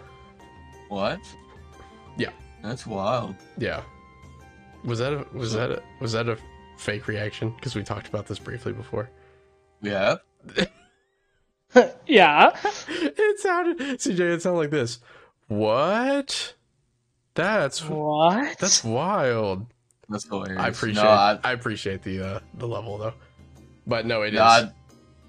What? 0.89 1.19
Yeah. 2.17 2.31
That's 2.63 2.85
wild. 2.85 3.35
Yeah. 3.57 3.81
Was 4.83 4.99
that 4.99 5.13
a 5.13 5.25
was 5.33 5.53
that 5.53 5.71
a 5.71 5.81
was 5.99 6.13
that 6.13 6.29
a 6.29 6.37
fake 6.77 7.07
reaction? 7.07 7.53
Because 7.55 7.75
we 7.75 7.83
talked 7.83 8.07
about 8.07 8.27
this 8.27 8.39
briefly 8.39 8.73
before. 8.73 9.09
Yeah. 9.81 10.17
yeah. 12.05 12.51
it 12.87 13.39
sounded 13.39 13.77
CJ. 13.99 14.19
It 14.19 14.41
sounded 14.41 14.59
like 14.59 14.69
this. 14.69 14.99
What? 15.47 16.53
That's 17.35 17.83
What? 17.83 18.57
that's 18.59 18.83
wild. 18.83 19.65
That's 20.07 20.27
hilarious. 20.27 20.61
I 20.61 20.67
appreciate 20.69 21.03
No, 21.03 21.09
I, 21.09 21.39
I, 21.43 21.51
appreciate 21.51 22.03
the 22.03 22.21
uh, 22.21 22.39
the 22.53 22.67
level 22.67 22.97
though, 22.97 23.13
but 23.87 24.05
no, 24.05 24.21
it 24.21 24.33
is. 24.33 24.39
no, 24.39 24.43
I, 24.43 24.71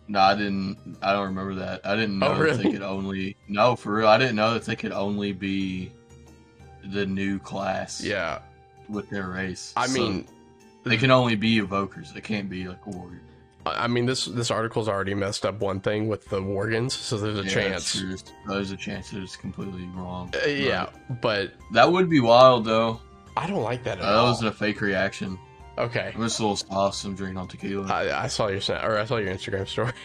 no, 0.09 0.21
I 0.21 0.35
didn't. 0.35 0.97
I 1.03 1.12
don't 1.12 1.27
remember 1.27 1.55
that. 1.57 1.81
I 1.85 1.95
didn't 1.97 2.19
know 2.19 2.29
Oh, 2.33 2.45
that 2.45 2.59
they 2.59 2.71
could 2.71 2.83
only. 2.83 3.37
No, 3.49 3.77
for 3.77 3.95
real. 3.95 4.09
I 4.09 4.19
didn't 4.19 4.37
know 4.37 4.55
that 4.55 4.64
they 4.64 4.77
could 4.77 4.92
only 4.92 5.33
be 5.33 5.92
the 6.92 7.05
new 7.07 7.38
class. 7.38 8.03
yeah, 8.03 8.40
With 8.88 9.11
their 9.11 9.29
race. 9.29 9.73
I 9.77 9.87
So 9.87 9.99
mean, 9.99 10.27
they 10.85 10.97
can 10.97 11.11
only 11.11 11.35
be 11.35 11.61
evokers. 11.61 12.12
They 12.14 12.21
can't 12.21 12.49
be 12.49 12.69
like 12.69 12.87
warriors. 12.87 13.23
I 13.69 13.88
mean 13.88 14.07
this 14.07 14.27
this 14.27 14.53
article's 14.53 14.88
already 14.88 15.12
messed 15.14 15.45
up 15.45 15.59
one 15.59 15.81
thing 15.81 16.07
with 16.07 16.29
the 16.29 16.40
Worgans, 16.40 16.92
so 16.92 17.16
there's 17.19 17.40
a 17.40 17.42
Yeah, 17.42 17.49
chance. 17.51 18.01
There's 18.47 18.71
a 18.71 18.77
chance 18.77 19.11
that 19.11 19.21
it's 19.21 19.35
completely 19.35 19.87
wrong. 19.97 20.33
Uh, 20.40 20.47
yeah, 20.47 20.87
but 21.21 21.53
that 21.73 21.90
would 21.90 22.09
be 22.09 22.21
wild 22.21 22.64
though. 22.64 23.01
I 23.37 23.49
don't 23.49 23.64
like 23.64 23.83
that 23.83 23.99
at 23.99 24.05
Uh, 24.05 24.12
that 24.12 24.19
all. 24.19 24.29
was 24.29 24.42
a 24.45 24.53
fake 24.53 24.81
reaction. 24.81 25.37
Okay, 25.78 26.12
I'm 26.14 26.20
just 26.22 26.38
a 26.38 26.42
little 26.42 26.56
sauce. 26.56 27.04
I'm 27.04 27.14
drinking 27.14 27.38
on 27.38 27.48
tequila. 27.48 27.86
I, 27.86 28.24
I 28.24 28.26
saw 28.28 28.48
your 28.48 28.60
snap 28.60 28.84
or 28.84 28.98
I 28.98 29.04
saw 29.04 29.16
your 29.16 29.32
Instagram 29.34 29.66
story. 29.68 29.92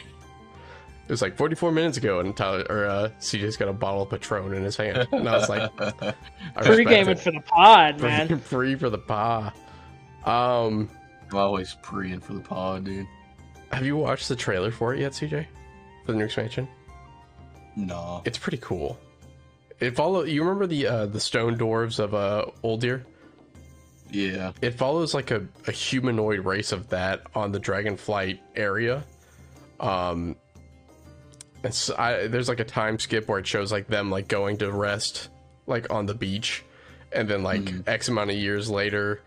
It 1.08 1.12
was 1.12 1.22
like 1.22 1.36
44 1.36 1.74
minutes 1.74 1.98
ago, 1.98 2.22
and 2.22 2.38
Tyler 2.38 2.66
or 2.70 2.86
uh, 2.86 3.10
CJ's 3.20 3.58
got 3.58 3.68
a 3.68 3.74
bottle 3.74 4.04
of 4.04 4.10
Patron 4.10 4.54
in 4.54 4.64
his 4.64 4.78
hand, 4.78 5.10
and 5.12 5.28
I 5.28 5.36
was 5.36 5.50
like, 5.50 5.70
I 5.82 6.64
Free 6.64 6.86
respect 6.86 6.90
gaming 6.90 7.16
for 7.18 7.32
the 7.32 7.42
pod, 7.42 8.00
Free- 8.00 8.08
man. 8.08 8.40
free 8.40 8.76
for 8.76 8.90
the 8.90 8.98
pa. 9.00 9.52
Um, 10.24 10.90
I'm 11.30 11.38
always 11.38 11.76
preying 11.82 12.22
for 12.22 12.32
the 12.34 12.40
pod, 12.40 12.86
dude. 12.86 13.08
have 13.74 13.86
you 13.86 13.98
watched 13.98 14.30
the 14.30 14.38
trailer 14.38 14.72
for 14.72 14.94
it 14.94 15.02
yet, 15.02 15.12
CJ? 15.12 15.46
For 16.06 16.14
the 16.14 16.18
new 16.18 16.24
expansion? 16.24 16.66
No. 17.76 18.22
It's 18.24 18.38
pretty 18.38 18.60
cool. 18.60 18.98
It 19.82 19.98
follow. 19.98 20.24
You 20.24 20.44
remember 20.44 20.68
the 20.68 20.88
uh, 20.88 21.06
the 21.08 21.20
stone 21.20 21.58
dwarves 21.58 22.00
of 22.00 22.14
uh, 22.14 22.46
Oldir? 22.64 23.04
Yeah. 24.12 24.52
It 24.62 24.72
follows 24.72 25.14
like 25.14 25.32
a, 25.32 25.46
a 25.68 25.72
humanoid 25.72 26.40
race 26.42 26.72
of 26.72 26.90
that 26.90 27.22
on 27.34 27.52
the 27.52 27.60
Dragonflight 27.60 28.40
area. 28.56 29.04
Um, 29.80 30.36
it's 31.64 31.90
I, 31.90 32.28
there's 32.28 32.50
like 32.50 32.60
a 32.60 32.64
time 32.66 33.00
skip 33.00 33.28
where 33.28 33.40
it 33.40 33.48
shows 33.48 33.72
like 33.72 33.88
them 33.88 34.10
like 34.10 34.28
going 34.28 34.58
to 34.58 34.72
rest 34.72 35.30
like 35.68 35.92
on 35.92 36.06
the 36.06 36.14
beach, 36.14 36.64
and 37.12 37.30
then 37.30 37.44
like 37.44 37.62
Mhm. 37.62 37.88
X 37.88 38.10
amount 38.10 38.32
of 38.32 38.36
years 38.36 38.70
later, 38.70 39.22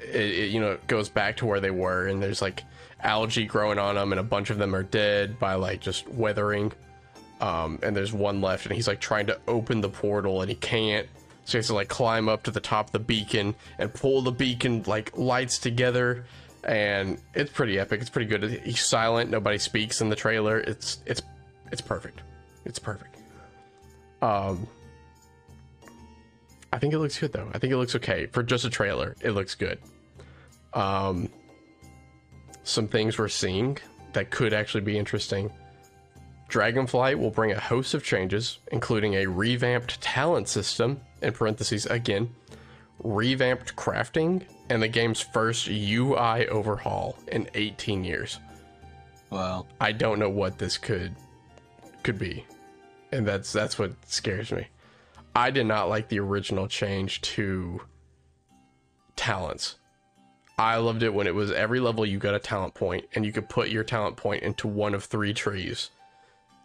it, 0.00 0.14
it 0.16 0.50
you 0.50 0.60
know 0.60 0.72
it 0.72 0.86
goes 0.86 1.08
back 1.08 1.38
to 1.38 1.46
where 1.46 1.60
they 1.60 1.70
were, 1.70 2.06
and 2.06 2.22
there's 2.22 2.40
like 2.42 2.62
algae 3.02 3.44
growing 3.46 3.78
on 3.78 3.94
them, 3.96 4.12
and 4.12 4.20
a 4.20 4.24
bunch 4.24 4.50
of 4.50 4.58
them 4.58 4.74
are 4.74 4.82
dead 4.82 5.38
by 5.38 5.54
like 5.54 5.80
just 5.80 6.06
weathering. 6.08 6.72
Um, 7.40 7.78
and 7.82 7.96
there's 7.96 8.12
one 8.12 8.40
left, 8.40 8.66
and 8.66 8.74
he's 8.74 8.88
like 8.88 9.00
trying 9.00 9.26
to 9.28 9.38
open 9.48 9.80
the 9.80 9.88
portal, 9.88 10.40
and 10.42 10.48
he 10.50 10.56
can't. 10.56 11.06
So 11.48 11.52
he 11.52 11.60
has 11.60 11.68
to 11.68 11.74
like 11.74 11.88
climb 11.88 12.28
up 12.28 12.42
to 12.42 12.50
the 12.50 12.60
top 12.60 12.88
of 12.88 12.92
the 12.92 12.98
beacon 12.98 13.54
and 13.78 13.92
pull 13.92 14.20
the 14.20 14.30
beacon 14.30 14.82
like 14.86 15.16
lights 15.16 15.56
together, 15.56 16.26
and 16.62 17.18
it's 17.32 17.50
pretty 17.50 17.78
epic. 17.78 18.02
It's 18.02 18.10
pretty 18.10 18.28
good. 18.28 18.60
He's 18.66 18.84
silent. 18.84 19.30
Nobody 19.30 19.56
speaks 19.56 20.02
in 20.02 20.10
the 20.10 20.14
trailer. 20.14 20.60
It's 20.60 20.98
it's 21.06 21.22
it's 21.72 21.80
perfect. 21.80 22.20
It's 22.66 22.78
perfect. 22.78 23.16
Um, 24.20 24.66
I 26.70 26.78
think 26.78 26.92
it 26.92 26.98
looks 26.98 27.18
good 27.18 27.32
though. 27.32 27.48
I 27.54 27.58
think 27.58 27.72
it 27.72 27.78
looks 27.78 27.94
okay 27.94 28.26
for 28.26 28.42
just 28.42 28.66
a 28.66 28.70
trailer. 28.70 29.16
It 29.22 29.30
looks 29.30 29.54
good. 29.54 29.78
Um, 30.74 31.30
some 32.62 32.88
things 32.88 33.16
we're 33.16 33.28
seeing 33.28 33.78
that 34.12 34.28
could 34.28 34.52
actually 34.52 34.82
be 34.82 34.98
interesting. 34.98 35.50
Dragonflight 36.50 37.18
will 37.18 37.30
bring 37.30 37.52
a 37.52 37.58
host 37.58 37.94
of 37.94 38.04
changes, 38.04 38.58
including 38.70 39.14
a 39.14 39.24
revamped 39.24 39.98
talent 40.02 40.48
system, 40.48 41.00
in 41.22 41.32
parentheses 41.32 41.86
again, 41.86 42.34
revamped 43.02 43.76
crafting, 43.76 44.42
and 44.68 44.82
the 44.82 44.88
game's 44.88 45.20
first 45.20 45.68
UI 45.68 46.48
overhaul 46.48 47.16
in 47.28 47.48
18 47.54 48.04
years. 48.04 48.38
Wow. 49.30 49.66
I 49.80 49.92
don't 49.92 50.18
know 50.18 50.30
what 50.30 50.58
this 50.58 50.78
could 50.78 51.14
could 52.02 52.18
be. 52.18 52.44
And 53.12 53.26
that's 53.26 53.52
that's 53.52 53.78
what 53.78 53.92
scares 54.06 54.52
me. 54.52 54.68
I 55.34 55.50
did 55.50 55.66
not 55.66 55.88
like 55.88 56.08
the 56.08 56.20
original 56.20 56.66
change 56.66 57.20
to 57.22 57.80
talents. 59.16 59.76
I 60.58 60.76
loved 60.76 61.02
it 61.04 61.14
when 61.14 61.26
it 61.26 61.34
was 61.34 61.52
every 61.52 61.78
level 61.78 62.04
you 62.04 62.18
got 62.18 62.34
a 62.34 62.40
talent 62.40 62.74
point 62.74 63.06
and 63.14 63.24
you 63.24 63.32
could 63.32 63.48
put 63.48 63.68
your 63.68 63.84
talent 63.84 64.16
point 64.16 64.42
into 64.42 64.66
one 64.66 64.94
of 64.94 65.04
three 65.04 65.32
trees. 65.32 65.90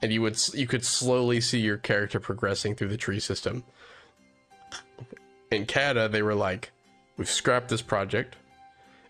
And 0.01 0.11
you 0.11 0.21
would 0.21 0.37
you 0.53 0.67
could 0.67 0.83
slowly 0.83 1.39
see 1.39 1.59
your 1.59 1.77
character 1.77 2.19
progressing 2.19 2.75
through 2.75 2.89
the 2.89 2.97
tree 2.97 3.19
system. 3.19 3.63
In 5.51 5.65
Kata, 5.65 6.09
they 6.11 6.21
were 6.21 6.35
like, 6.35 6.71
"We've 7.17 7.29
scrapped 7.29 7.69
this 7.69 7.81
project 7.81 8.35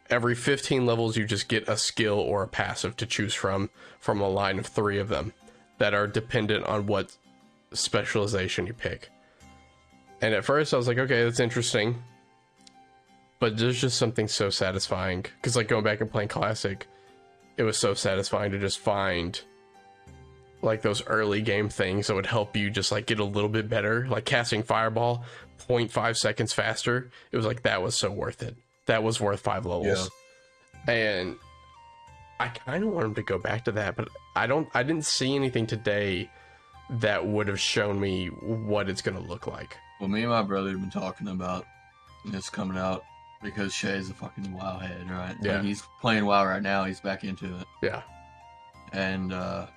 every 0.10 0.36
15 0.36 0.86
levels 0.86 1.17
you 1.17 1.26
just 1.26 1.47
get 1.47 1.67
a 1.67 1.78
skill 1.78 2.19
or 2.19 2.43
a 2.43 2.47
passive 2.47 2.95
to 2.97 3.06
choose 3.06 3.34
from 3.34 3.69
from 3.99 4.21
a 4.21 4.30
line 4.30 4.60
of 4.60 4.65
three 4.67 4.99
of 4.99 5.10
them 5.10 5.34
that 5.78 5.93
are 5.93 6.08
dependent 6.08 6.63
on 6.65 6.86
what 6.86 7.17
specialization 7.73 8.67
you 8.67 8.73
pick. 8.73 9.10
And 10.21 10.34
at 10.34 10.45
first 10.45 10.73
I 10.73 10.78
was 10.78 10.88
like, 10.88 10.99
okay, 10.99 11.23
that's 11.23 11.39
interesting. 11.39 12.02
But 13.39 13.58
there's 13.58 13.82
just 13.82 13.97
something 13.97 14.28
so 14.28 14.49
satisfying. 14.49 15.23
Because, 15.23 15.58
like, 15.58 15.67
going 15.67 15.84
back 15.84 15.99
and 15.99 16.10
playing 16.10 16.30
Classic, 16.30 16.88
it 17.58 17.63
was 17.63 17.78
so 17.78 17.93
satisfying 17.93 18.52
to 18.52 18.60
just 18.60 18.80
find, 18.80 19.41
like, 20.62 20.82
those 20.82 21.06
early 21.08 21.41
game 21.41 21.67
things 21.67 22.08
that 22.08 22.15
would 22.15 22.26
help 22.26 22.56
you 22.56 22.69
just, 22.69 22.89
like, 22.89 23.06
get 23.06 23.19
a 23.19 23.26
little 23.26 23.49
bit 23.49 23.67
better. 23.67 24.08
Like, 24.08 24.23
casting 24.23 24.63
Fireball 24.63 25.26
0.5 25.67 26.17
seconds 26.17 26.54
faster. 26.54 27.10
It 27.32 27.38
was 27.38 27.45
like, 27.45 27.63
that 27.63 27.82
was 27.82 27.95
so 27.95 28.12
worth 28.12 28.41
it. 28.43 28.56
That 28.86 29.04
was 29.04 29.19
worth 29.19 29.39
five 29.41 29.65
levels. 29.65 30.10
And 30.88 31.36
I 32.39 32.49
kind 32.49 32.84
of 32.84 32.89
want 32.91 33.06
him 33.06 33.15
to 33.15 33.23
go 33.23 33.38
back 33.38 33.65
to 33.65 33.71
that, 33.73 33.95
but 33.95 34.10
I 34.36 34.47
don't, 34.47 34.67
I 34.73 34.84
didn't 34.84 35.06
see 35.06 35.36
anything 35.36 35.65
today 35.67 36.30
that 36.89 37.26
would 37.26 37.47
have 37.47 37.60
shown 37.60 37.99
me 37.99 38.28
what 38.28 38.89
it's 38.89 39.02
going 39.02 39.15
to 39.15 39.23
look 39.23 39.47
like. 39.47 39.78
Well, 39.99 40.10
me 40.10 40.21
and 40.21 40.30
my 40.30 40.41
brother 40.41 40.71
have 40.71 40.82
been 40.82 40.89
talking 40.89 41.30
about 41.30 41.65
this 42.26 42.49
coming 42.49 42.78
out 42.78 43.04
because 43.41 43.73
Shay's 43.73 44.10
a 44.10 44.13
fucking 44.13 44.52
WoW 44.54 44.80
head, 44.80 45.10
right? 45.10 45.36
Yeah. 45.41 45.56
Like, 45.56 45.63
he's 45.63 45.84
playing 46.02 46.26
WoW 46.26 46.45
right 46.45 46.62
now. 46.62 46.84
He's 46.84 46.99
back 46.99 47.23
into 47.23 47.45
it, 47.58 47.65
Yeah. 47.82 48.02
and 48.91 49.32
uh, 49.32 49.67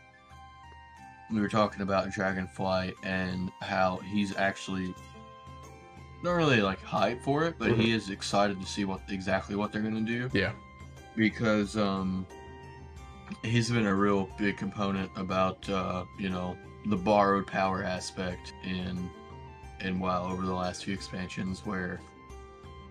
we 1.33 1.41
were 1.41 1.49
talking 1.49 1.83
about 1.83 2.09
Dragonflight 2.09 2.95
and 3.05 3.51
how 3.61 3.99
he's 3.99 4.37
actually 4.37 4.95
not 6.27 6.35
really 6.35 6.61
like 6.61 6.83
hype 6.83 7.23
for 7.23 7.45
it, 7.45 7.55
but 7.59 7.73
he 7.73 7.93
is 7.93 8.11
excited 8.11 8.61
to 8.61 8.67
see 8.67 8.85
what 8.85 9.01
exactly 9.09 9.57
what 9.57 9.73
they're 9.73 9.83
gonna 9.83 10.01
do 10.01 10.29
Yeah. 10.35 10.53
because 11.17 11.77
um, 11.77 12.27
he's 13.43 13.71
been 13.71 13.87
a 13.87 13.95
real 13.95 14.29
big 14.37 14.57
component 14.57 15.11
about 15.17 15.69
uh, 15.71 16.05
you 16.19 16.29
know 16.29 16.57
the 16.87 16.97
borrowed 16.97 17.47
power 17.47 17.83
aspect 17.83 18.53
in 18.65 19.09
in 19.81 19.99
WoW 20.01 20.31
over 20.31 20.45
the 20.45 20.55
last 20.55 20.85
few 20.85 20.95
expansions 20.95 21.65
where 21.65 22.01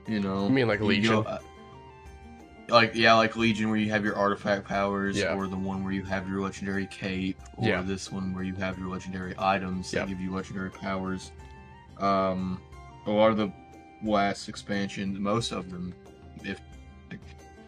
you 0.08 0.20
know 0.20 0.46
I 0.46 0.50
mean 0.50 0.68
like 0.68 0.82
Legion? 0.82 1.14
go- 1.14 1.22
uh, 1.24 1.40
like 2.70 2.96
yeah, 2.96 3.14
like 3.14 3.36
Legion 3.36 3.70
where 3.70 3.78
you 3.78 3.92
have 3.92 4.04
your 4.04 4.16
artifact 4.16 4.66
powers, 4.68 5.18
Yeah. 5.18 5.36
or 5.36 5.46
the 5.48 5.56
one 5.56 5.84
where 5.84 5.94
you 5.94 6.04
have 6.04 6.28
your 6.28 6.42
legendary 6.42 6.88
cape, 6.88 7.38
or 7.58 7.68
Yeah. 7.68 7.82
this 7.84 8.12
one 8.12 8.34
where 8.34 8.44
you 8.44 8.56
have 8.56 8.80
your 8.80 8.88
legendary 8.88 9.36
items 9.38 9.92
that 9.92 9.98
Yeah. 10.00 10.06
give 10.08 10.20
you 10.20 10.34
legendary 10.34 10.72
powers. 10.72 11.32
Um, 12.00 12.60
a 13.06 13.12
lot 13.12 13.32
of 13.32 13.38
the 13.38 13.52
last 14.04 14.50
expansions, 14.50 15.18
most 15.20 15.52
of 15.52 15.70
them, 15.70 15.94
if 16.44 16.60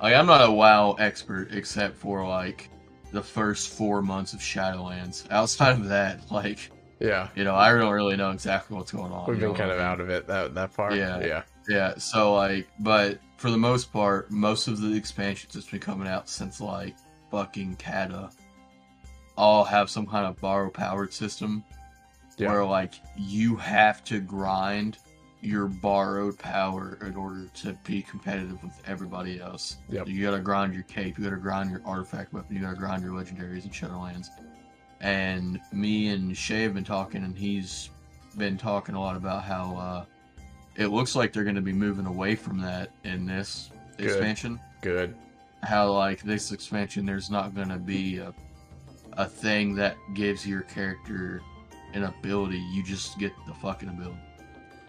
like, 0.01 0.13
I'm 0.13 0.25
not 0.25 0.47
a 0.47 0.51
WoW 0.51 0.93
expert 0.99 1.49
except 1.53 1.95
for 1.97 2.27
like 2.27 2.69
the 3.11 3.21
first 3.23 3.69
four 3.69 4.01
months 4.01 4.33
of 4.33 4.39
Shadowlands. 4.39 5.29
Outside 5.31 5.71
of 5.79 5.87
that, 5.89 6.19
like 6.31 6.69
Yeah. 6.99 7.29
you 7.35 7.43
know, 7.43 7.55
I 7.55 7.71
don't 7.71 7.91
really 7.93 8.17
know 8.17 8.31
exactly 8.31 8.75
what's 8.77 8.91
going 8.91 9.11
on. 9.11 9.27
We've 9.29 9.39
been 9.39 9.53
kind 9.55 9.71
of 9.71 9.77
I 9.77 9.81
mean? 9.83 9.91
out 9.91 9.99
of 10.01 10.09
it 10.09 10.27
that 10.27 10.53
that 10.55 10.71
far. 10.71 10.95
Yeah. 10.95 11.19
Yeah. 11.21 11.43
Yeah, 11.69 11.97
so 11.97 12.33
like, 12.33 12.67
but 12.79 13.19
for 13.35 13.51
the 13.51 13.57
most 13.57 13.91
part, 13.91 14.31
most 14.31 14.69
of 14.69 14.79
the 14.79 14.95
expansions 14.95 15.53
that's 15.53 15.69
been 15.69 15.81
coming 15.81 16.07
out 16.07 16.29
since 16.29 16.61
like 16.61 16.95
fucking 17.29 17.75
Kata 17.75 18.29
all 19.35 19.65
have 19.65 19.89
some 19.89 20.07
kind 20.07 20.25
of 20.25 20.39
borrow 20.39 20.69
powered 20.69 21.11
system 21.13 21.63
Yeah. 22.37 22.51
where 22.51 22.63
like 22.65 22.93
you 23.17 23.55
have 23.57 24.01
to 24.05 24.19
grind 24.21 24.97
your 25.41 25.67
borrowed 25.67 26.37
power 26.39 26.97
in 27.01 27.15
order 27.15 27.45
to 27.53 27.77
be 27.85 28.01
competitive 28.01 28.61
with 28.63 28.81
everybody 28.87 29.39
else. 29.39 29.77
Yep. 29.89 30.07
You 30.07 30.23
gotta 30.23 30.41
grind 30.41 30.73
your 30.73 30.83
cape, 30.83 31.17
you 31.17 31.23
gotta 31.23 31.37
grind 31.37 31.69
your 31.69 31.81
artifact 31.85 32.33
weapon, 32.33 32.55
you 32.55 32.61
gotta 32.61 32.75
grind 32.75 33.03
your 33.03 33.11
legendaries 33.11 33.63
and 33.63 33.71
Shadowlands. 33.71 34.27
And 34.99 35.59
me 35.71 36.09
and 36.09 36.35
Shay 36.35 36.63
have 36.63 36.73
been 36.73 36.83
talking, 36.83 37.23
and 37.23 37.37
he's 37.37 37.91
been 38.35 38.57
talking 38.57 38.95
a 38.95 38.99
lot 38.99 39.15
about 39.15 39.43
how 39.43 39.75
uh, 39.77 40.05
it 40.75 40.87
looks 40.87 41.15
like 41.15 41.33
they're 41.33 41.43
going 41.43 41.55
to 41.55 41.61
be 41.61 41.73
moving 41.73 42.05
away 42.05 42.35
from 42.35 42.59
that 42.61 42.91
in 43.03 43.25
this 43.25 43.71
Good. 43.97 44.07
expansion. 44.07 44.59
Good. 44.81 45.15
How 45.63 45.91
like 45.91 46.21
this 46.21 46.51
expansion, 46.51 47.05
there's 47.05 47.29
not 47.29 47.53
going 47.53 47.69
to 47.69 47.77
be 47.77 48.17
a 48.17 48.33
a 49.17 49.25
thing 49.25 49.73
that 49.75 49.97
gives 50.13 50.45
your 50.45 50.61
character 50.61 51.41
an 51.93 52.03
ability. 52.03 52.59
You 52.71 52.83
just 52.83 53.17
get 53.17 53.31
the 53.47 53.53
fucking 53.55 53.89
ability. 53.89 54.19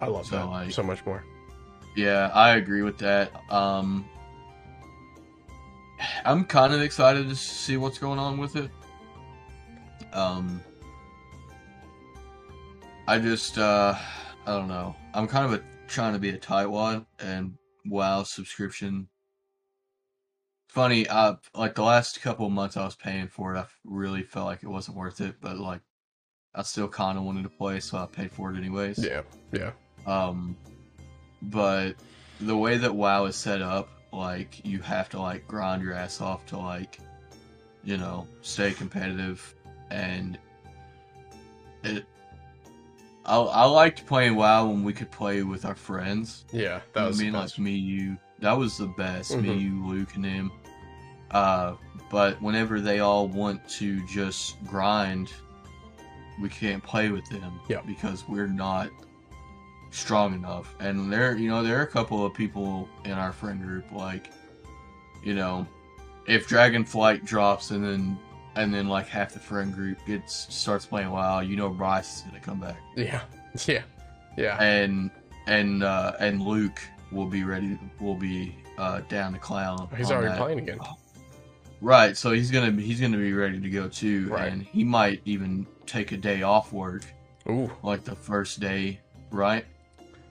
I 0.01 0.07
love 0.07 0.27
So, 0.27 0.37
that 0.37 0.47
like- 0.47 0.71
so 0.71 0.83
much 0.83 1.05
more. 1.05 1.25
Yeah, 1.97 2.31
I 2.33 2.57
agree 2.57 2.83
with 2.83 2.99
that. 2.99 3.33
Um, 3.51 4.09
I'm 6.25 6.45
kind 6.45 6.73
of 6.73 6.81
excited 6.81 7.29
to 7.29 7.35
see 7.35 7.77
what's 7.77 7.99
going 7.99 8.19
on 8.19 8.39
with 8.39 8.55
it. 8.57 8.71
Um, 10.13 10.63
I 13.09 13.19
just, 13.19 13.59
uh, 13.59 13.95
I 14.47 14.53
don't 14.53 14.69
know. 14.69 14.95
I'm 15.15 15.27
kind 15.27 15.47
of 15.47 15.55
a, 15.55 15.65
trying 15.89 16.13
to 16.13 16.19
be 16.19 16.29
a 16.31 16.39
tightwad, 16.39 17.07
and 17.19 17.55
WoW 17.85 18.23
subscription. 18.23 19.09
Funny, 20.69 21.09
I 21.09 21.37
like 21.55 21.75
the 21.75 21.83
last 21.83 22.21
couple 22.21 22.47
of 22.47 22.53
months 22.53 22.77
I 22.77 22.85
was 22.85 22.95
paying 22.95 23.27
for 23.27 23.55
it, 23.57 23.59
I 23.59 23.67
really 23.85 24.23
felt 24.23 24.47
like 24.47 24.63
it 24.63 24.69
wasn't 24.69 24.99
worth 24.99 25.21
it, 25.21 25.37
but 25.41 25.57
like, 25.59 25.81
I 26.55 26.63
still 26.63 26.89
kind 26.89 27.19
of 27.19 27.25
wanted 27.25 27.43
to 27.45 27.49
play, 27.49 27.81
so 27.81 27.99
I 27.99 28.07
paid 28.07 28.31
for 28.31 28.53
it 28.53 28.57
anyways. 28.57 28.99
Yeah. 29.05 29.23
Yeah. 29.53 29.73
Um, 30.09 30.57
but 31.43 31.93
the 32.41 32.57
way 32.57 32.79
that 32.79 32.95
WoW 32.95 33.27
is 33.27 33.37
set 33.37 33.61
up, 33.63 33.89
like 34.13 34.65
you 34.65 34.81
have 34.81 35.09
to 35.11 35.21
like 35.21 35.47
grind 35.47 35.83
your 35.83 35.93
ass 35.93 36.21
off 36.21 36.47
to 36.47 36.57
like, 36.59 36.99
you 37.85 37.97
know, 37.99 38.27
stay 38.43 38.73
competitive, 38.73 39.55
and 39.91 40.39
it. 41.85 42.05
I 43.27 43.37
I 43.37 43.65
liked 43.67 44.07
playing 44.07 44.37
WoW 44.37 44.67
when 44.67 44.83
we 44.83 44.93
could 44.95 45.11
play 45.11 45.43
with 45.43 45.65
our 45.67 45.75
friends. 45.75 46.45
Yeah. 46.53 46.81
That 46.95 47.07
was 47.07 47.21
I 47.21 47.25
mean, 47.25 47.33
the 47.33 47.41
like 47.41 47.59
me, 47.59 47.73
you. 47.73 48.17
That 48.41 48.53
was 48.57 48.79
the 48.79 48.87
best. 48.87 49.37
Me, 49.37 49.49
Mhm. 49.49 49.61
you, 49.61 49.87
Luke, 49.87 50.15
and 50.15 50.25
him. 50.25 50.53
Uh, 51.31 51.75
but 52.11 52.41
whenever 52.41 52.81
they 52.81 53.01
all 53.01 53.29
want 53.29 53.69
to 53.69 54.05
just 54.07 54.57
grind, 54.65 55.31
we 56.41 56.49
can't 56.49 56.83
play 56.83 57.11
with 57.11 57.29
them. 57.29 57.61
Yeah. 57.69 57.83
Because 57.83 58.27
we're 58.27 58.47
not 58.47 58.89
strong 59.91 60.35
enough. 60.35 60.75
And 60.81 61.13
there, 61.13 61.37
you 61.37 61.49
know, 61.49 61.63
there 61.63 61.79
are 61.79 61.83
a 61.83 61.87
couple 61.87 62.25
of 62.25 62.35
people 62.35 62.89
in 63.05 63.13
our 63.13 63.33
friend 63.33 63.63
group, 63.63 63.91
like, 63.93 64.31
you 65.25 65.35
know, 65.35 65.67
if 66.27 66.49
Dragonflight 66.49 67.25
drops 67.25 67.71
and 67.71 67.85
then 67.85 68.19
and 68.55 68.75
then 68.75 68.89
like 68.89 69.07
half 69.07 69.33
the 69.33 69.39
friend 69.39 69.73
group 69.73 69.99
gets 70.07 70.53
starts 70.55 70.85
playing 70.87 71.11
WoW, 71.11 71.41
you 71.41 71.57
know, 71.57 71.69
Bryce 71.71 72.17
is 72.19 72.23
gonna 72.23 72.41
come 72.41 72.61
back 72.61 72.77
Yeah. 72.97 73.21
Yeah. 73.67 73.83
Yeah. 74.37 74.63
and 74.63 75.11
and 75.47 75.83
uh, 75.83 76.13
and 76.21 76.43
Luke 76.43 76.81
will 77.11 77.27
be 77.27 77.45
ready. 77.45 77.79
Will 78.01 78.15
be 78.15 78.55
uh, 78.77 79.01
down 79.09 79.33
to 79.33 79.39
clown. 79.39 79.89
He's 79.97 80.11
already 80.11 80.29
that. 80.29 80.39
playing 80.39 80.59
again. 80.59 80.79
Right, 81.81 82.17
so 82.17 82.33
he's 82.33 82.51
gonna 82.51 82.73
be 82.73 82.83
he's 82.83 83.01
gonna 83.01 83.17
be 83.17 83.33
ready 83.33 83.61
to 83.61 83.71
go 83.71 83.89
too, 83.89 84.29
Right. 84.29 84.53
and 84.53 84.63
he 84.63 84.83
might 84.85 85.23
even 85.25 85.67
take 85.87 86.11
a 86.13 86.17
day 86.17 86.43
off 86.43 86.73
work, 86.73 87.05
Ooh, 87.49 87.71
like 87.83 88.03
the 88.05 88.17
first 88.17 88.59
day, 88.61 89.01
right, 89.31 89.65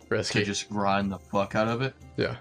risky. 0.10 0.40
to 0.40 0.46
just 0.46 0.70
grind 0.70 1.12
the 1.12 1.20
fuck 1.20 1.56
out 1.56 1.68
of 1.68 1.82
it. 1.82 1.94
Yeah. 2.18 2.38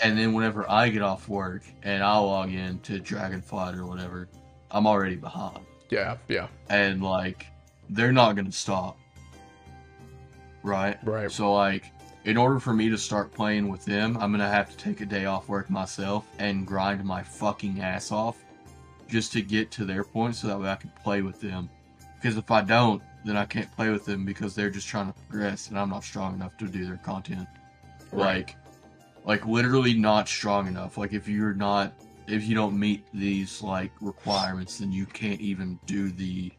And 0.00 0.18
then 0.18 0.32
whenever 0.32 0.68
I 0.70 0.88
get 0.88 1.02
off 1.02 1.28
work 1.28 1.62
and 1.82 2.02
I'll 2.02 2.26
log 2.26 2.52
in 2.52 2.78
to 2.80 2.98
Dragonflight 2.98 3.76
or 3.78 3.84
whatever, 3.86 4.28
I'm 4.70 4.86
already 4.86 5.16
behind, 5.16 5.60
Yeah. 5.90 6.16
Yeah. 6.28 6.48
and 6.70 7.02
like 7.02 7.46
they're 7.90 8.12
not 8.12 8.36
gonna 8.36 8.50
stop, 8.52 8.98
right? 10.62 10.96
Right. 11.04 11.30
So 11.30 11.52
like, 11.52 11.92
in 12.24 12.36
order 12.36 12.58
for 12.58 12.72
me 12.72 12.88
to 12.88 12.98
start 12.98 13.32
playing 13.32 13.68
with 13.68 13.84
them, 13.84 14.16
I'm 14.18 14.32
gonna 14.32 14.48
have 14.48 14.70
to 14.70 14.76
take 14.76 15.00
a 15.00 15.06
day 15.06 15.26
off 15.26 15.48
work 15.48 15.70
myself 15.70 16.26
and 16.38 16.66
grind 16.66 17.04
my 17.04 17.22
fucking 17.22 17.80
ass 17.80 18.10
off 18.10 18.42
just 19.08 19.32
to 19.32 19.42
get 19.42 19.70
to 19.72 19.84
their 19.84 20.02
point, 20.02 20.34
so 20.34 20.48
that 20.48 20.58
way 20.58 20.68
I 20.68 20.74
can 20.76 20.90
play 21.04 21.22
with 21.22 21.40
them. 21.40 21.68
Because 22.20 22.36
if 22.36 22.50
I 22.50 22.62
don't, 22.62 23.00
then 23.26 23.36
I 23.36 23.44
can't 23.44 23.70
play 23.74 23.90
with 23.90 24.04
them 24.04 24.24
because 24.24 24.54
they're 24.54 24.70
just 24.70 24.86
trying 24.86 25.12
to 25.12 25.14
progress, 25.28 25.68
and 25.68 25.78
I'm 25.78 25.90
not 25.90 26.04
strong 26.04 26.34
enough 26.34 26.56
to 26.58 26.68
do 26.68 26.86
their 26.86 26.98
content. 26.98 27.48
Right. 28.12 28.46
Like, 28.46 28.56
like 29.24 29.46
literally 29.46 29.94
not 29.94 30.28
strong 30.28 30.68
enough. 30.68 30.96
Like 30.96 31.12
if 31.12 31.26
you're 31.26 31.52
not, 31.52 31.92
if 32.28 32.46
you 32.46 32.54
don't 32.54 32.78
meet 32.78 33.04
these 33.12 33.62
like 33.62 33.90
requirements, 34.00 34.78
then 34.78 34.92
you 34.92 35.06
can't 35.06 35.40
even 35.40 35.78
do 35.86 36.10
the 36.10 36.52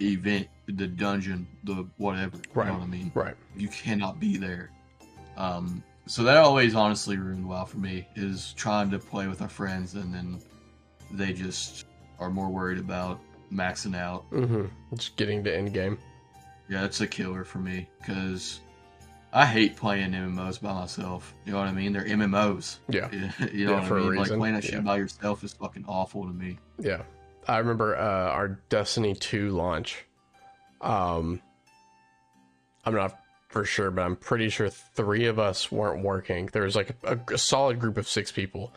event, 0.00 0.48
the 0.66 0.86
dungeon, 0.86 1.46
the 1.64 1.86
whatever. 1.98 2.38
Right. 2.54 2.66
You 2.66 2.72
know 2.72 2.78
what 2.78 2.84
I 2.84 2.88
mean? 2.88 3.12
Right. 3.14 3.36
you 3.54 3.68
cannot 3.68 4.18
be 4.18 4.38
there. 4.38 4.70
Um, 5.36 5.84
so 6.06 6.22
that 6.22 6.38
always 6.38 6.74
honestly 6.74 7.18
ruined 7.18 7.46
WoW 7.46 7.66
for 7.66 7.76
me 7.76 8.08
is 8.16 8.54
trying 8.56 8.90
to 8.92 8.98
play 8.98 9.28
with 9.28 9.42
our 9.42 9.48
friends 9.48 9.94
and 9.94 10.12
then 10.12 10.40
they 11.12 11.34
just 11.34 11.84
are 12.18 12.30
more 12.30 12.48
worried 12.48 12.78
about 12.78 13.20
maxing 13.52 13.96
out. 13.96 14.30
Mm-hmm. 14.30 14.64
Just 14.94 15.16
getting 15.16 15.44
to 15.44 15.56
end 15.56 15.72
game. 15.72 15.98
Yeah, 16.68 16.84
it's 16.84 17.00
a 17.00 17.06
killer 17.06 17.44
for 17.44 17.58
me 17.58 17.88
because 17.98 18.60
I 19.32 19.44
hate 19.46 19.76
playing 19.76 20.12
MMOs 20.12 20.60
by 20.60 20.72
myself. 20.72 21.34
You 21.44 21.52
know 21.52 21.58
what 21.58 21.68
I 21.68 21.72
mean? 21.72 21.92
They're 21.92 22.04
MMOs. 22.04 22.78
Yeah. 22.88 23.08
you 23.52 23.66
know 23.66 23.72
Yeah, 23.72 23.80
what 23.80 23.88
for 23.88 23.98
I 23.98 24.02
a 24.02 24.04
mean? 24.06 24.14
Like 24.16 24.28
playing 24.28 24.54
that 24.54 24.64
Yeah. 24.64 24.70
shit 24.70 24.84
by 24.84 24.96
yourself 24.98 25.42
is 25.44 25.52
fucking 25.52 25.84
awful 25.88 26.26
to 26.26 26.32
me. 26.32 26.58
Yeah. 26.78 27.02
I 27.48 27.58
remember 27.58 27.96
uh, 27.96 28.00
our 28.30 28.60
Destiny 28.68 29.14
2 29.14 29.50
launch. 29.50 30.04
Um, 30.80 31.40
I'm 32.84 32.94
not 32.94 33.18
for 33.48 33.64
sure, 33.64 33.90
but 33.90 34.02
I'm 34.02 34.14
pretty 34.16 34.48
sure 34.48 34.68
three 34.68 35.26
of 35.26 35.38
us 35.40 35.72
weren't 35.72 36.04
working. 36.04 36.48
There 36.52 36.62
was 36.62 36.76
like 36.76 36.94
a, 37.02 37.18
a 37.32 37.38
solid 37.38 37.80
group 37.80 37.96
of 37.96 38.08
six 38.08 38.30
people. 38.30 38.72